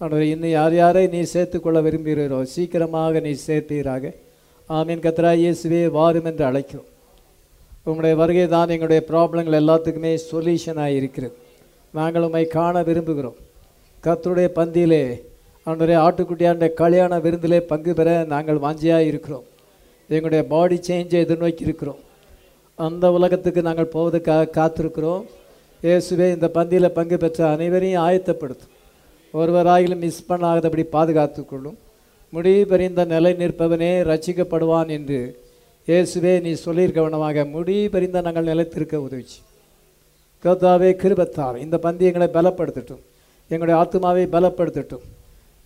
ஆண்டவரே 0.00 0.26
இன்னும் 0.34 0.54
யார் 0.58 0.74
யாரை 0.82 1.04
நீ 1.14 1.20
சேர்த்துக்கொள்ள 1.34 1.78
விரும்புகிறீரோ 1.86 2.40
சீக்கிரமாக 2.54 3.20
நீ 3.26 3.32
சேர்த்தீராக 3.46 4.14
ஆமீன். 4.70 5.00
கத்ரா 5.04 5.30
இயேசுவே 5.40 5.80
வாரும் 5.96 6.24
என்று 6.30 6.44
அழைக்கிறோம். 6.50 6.88
உங்களுடைய 7.88 8.14
வருகை 8.16 8.46
தான் 8.48 8.70
எங்களுடைய 8.74 9.00
ப்ராப்ளங்கள் 9.08 9.58
எல்லாத்துக்குமே 9.60 10.12
சொல்யூஷனாக 10.30 10.96
இருக்கிறது 10.98 11.34
நாங்கள் 11.98 12.24
உண்மை 12.26 12.44
காண 12.46 12.82
விரும்புகிறோம். 12.82 13.36
கத்தருடைய 14.04 14.48
பந்தியிலே 14.58 15.02
அவனுடைய 15.66 15.98
ஆட்டுக்குட்டியாண்ட 16.06 16.66
கல்யாண 16.80 17.18
விருந்திலே 17.26 17.60
பங்கு 17.72 17.92
பெற 17.98 18.24
நாங்கள் 18.32 18.62
வாஞ்சியாக 18.64 19.08
இருக்கிறோம். 19.10 19.44
எங்களுடைய 20.08 20.42
பாடி 20.52 20.76
சேஞ்சை 20.88 21.20
எதிர்நோக்கி 21.24 21.68
இருக்கிறோம். 21.68 22.00
அந்த 22.78 23.12
உலகத்துக்கு 23.12 23.60
நாங்கள் 23.68 23.92
போவதற்காக 23.94 24.50
காத்திருக்கிறோம். 24.58 25.24
இயேசுவே 25.82 26.26
இந்த 26.36 26.48
பந்தியில் 26.56 26.96
பங்கு 26.98 27.16
பெற்ற 27.16 27.48
அனைவரையும் 27.54 28.04
ஆயத்தப்படுத்தும். 28.06 28.74
ஒருவராயிலும் 29.34 30.04
மிஸ் 30.06 30.26
பண்ணாதபடி 30.28 30.84
பாதுகாத்துக்கொள்ளும் 30.96 31.78
கொள்ளும் 32.34 33.04
நிலை 33.14 33.32
நிற்பவனே 33.32 33.92
ரசிக்கப்படுவான் 34.10 34.88
என்று 34.88 35.42
இயேசுவே 35.88 36.40
நீ 36.40 36.52
சொல்லியிருக்கவனமாக 36.64 37.50
முடிவு 37.50 37.90
பறிந்த 37.90 38.20
நாங்கள் 38.20 38.50
நிலைத்திருக்க 38.50 38.96
உதவிச்சு. 39.06 39.40
கர்த்தாவே 40.44 40.90
கிருபத்தார் 41.02 41.56
இந்த 41.64 41.78
பந்தி 41.78 42.04
எங்களை 42.10 42.28
பலப்படுத்தட்டும். 42.36 43.02
எங்களுடைய 43.48 43.80
ஆத்மாவை 43.80 44.24
பலப்படுத்தட்டும். 44.26 45.04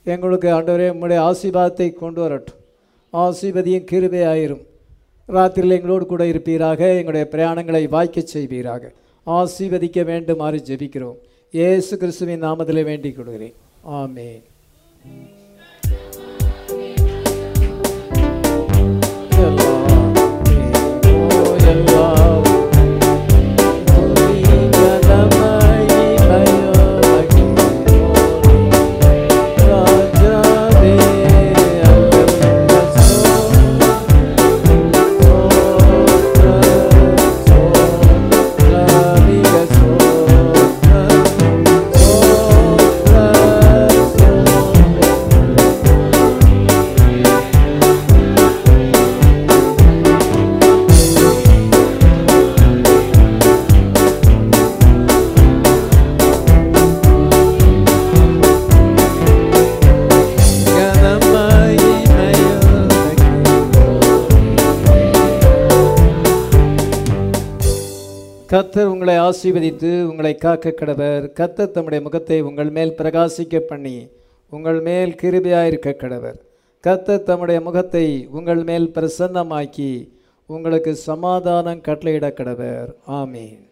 எங்களுக்கு 0.05 0.49
ஆண்டவரே 0.49 0.89
உங்களுடைய 0.95 1.21
ஆசீர்வாதத்தை 1.29 1.93
கொண்டு 1.93 2.21
வரட்டும். 2.21 2.59
ஆசீர்வதியும் 3.13 3.89
கிருபை 3.91 4.21
ஆயிரும். 4.33 4.65
ராத்திரியில் 5.37 5.77
எங்களோடு 5.79 6.07
கூட 6.07 6.25
இருப்பீராக 6.25 6.81
எங்களுடைய 6.99 7.25
பிரயாணங்களை 7.33 7.83
வாய்க்கச் 7.97 8.35
செய்வீராக. 8.35 8.93
ஆசீர்வதிக்க 9.27 10.05
வேண்டுமாறு 10.05 10.61
ஜெபிக்கிறோம். 10.69 11.19
இயேசு 11.51 11.97
கிறிஸ்துவின் 11.97 12.43
நாமத்தில் 12.43 12.85
வேண்டிக் 12.85 13.17
கொள்கிறேன். 13.17 13.55
ஆமென். 13.83 14.43
எல்லாமே, 21.71 22.28
கர்த்தர் 68.69 68.91
உங்களை 68.93 69.15
ஆசீர்வதித்து 69.19 70.03
உங்களை 70.03 70.35
காக்க 70.35 70.71
கடவர். 70.71 71.33
கர்த்தர் 71.33 71.71
தம்முடைய 71.71 72.05
முகத்தை 72.05 72.41
உங்கள் 72.41 72.71
மேல் 72.71 72.93
பிரகாசிக்க 72.99 73.59
பண்ணி 73.59 74.09
உங்கள் 74.51 74.81
மேல் 74.81 75.15
கிருபையாயிருக்க 75.23 75.97
கடவர். 75.97 76.37
கர்த்தர் 76.81 77.23
தம்முடைய 77.23 77.61
முகத்தை 77.61 78.29
உங்கள் 78.31 78.63
மேல் 78.65 78.91
பிரசன்னமாக்கி 78.95 80.09
உங்களுக்கு 80.47 80.95
சமாதானம் 80.95 81.81
கட்டளையிட 81.81 82.33
கடவர். 82.33 82.97
ஆமீன். 83.07 83.68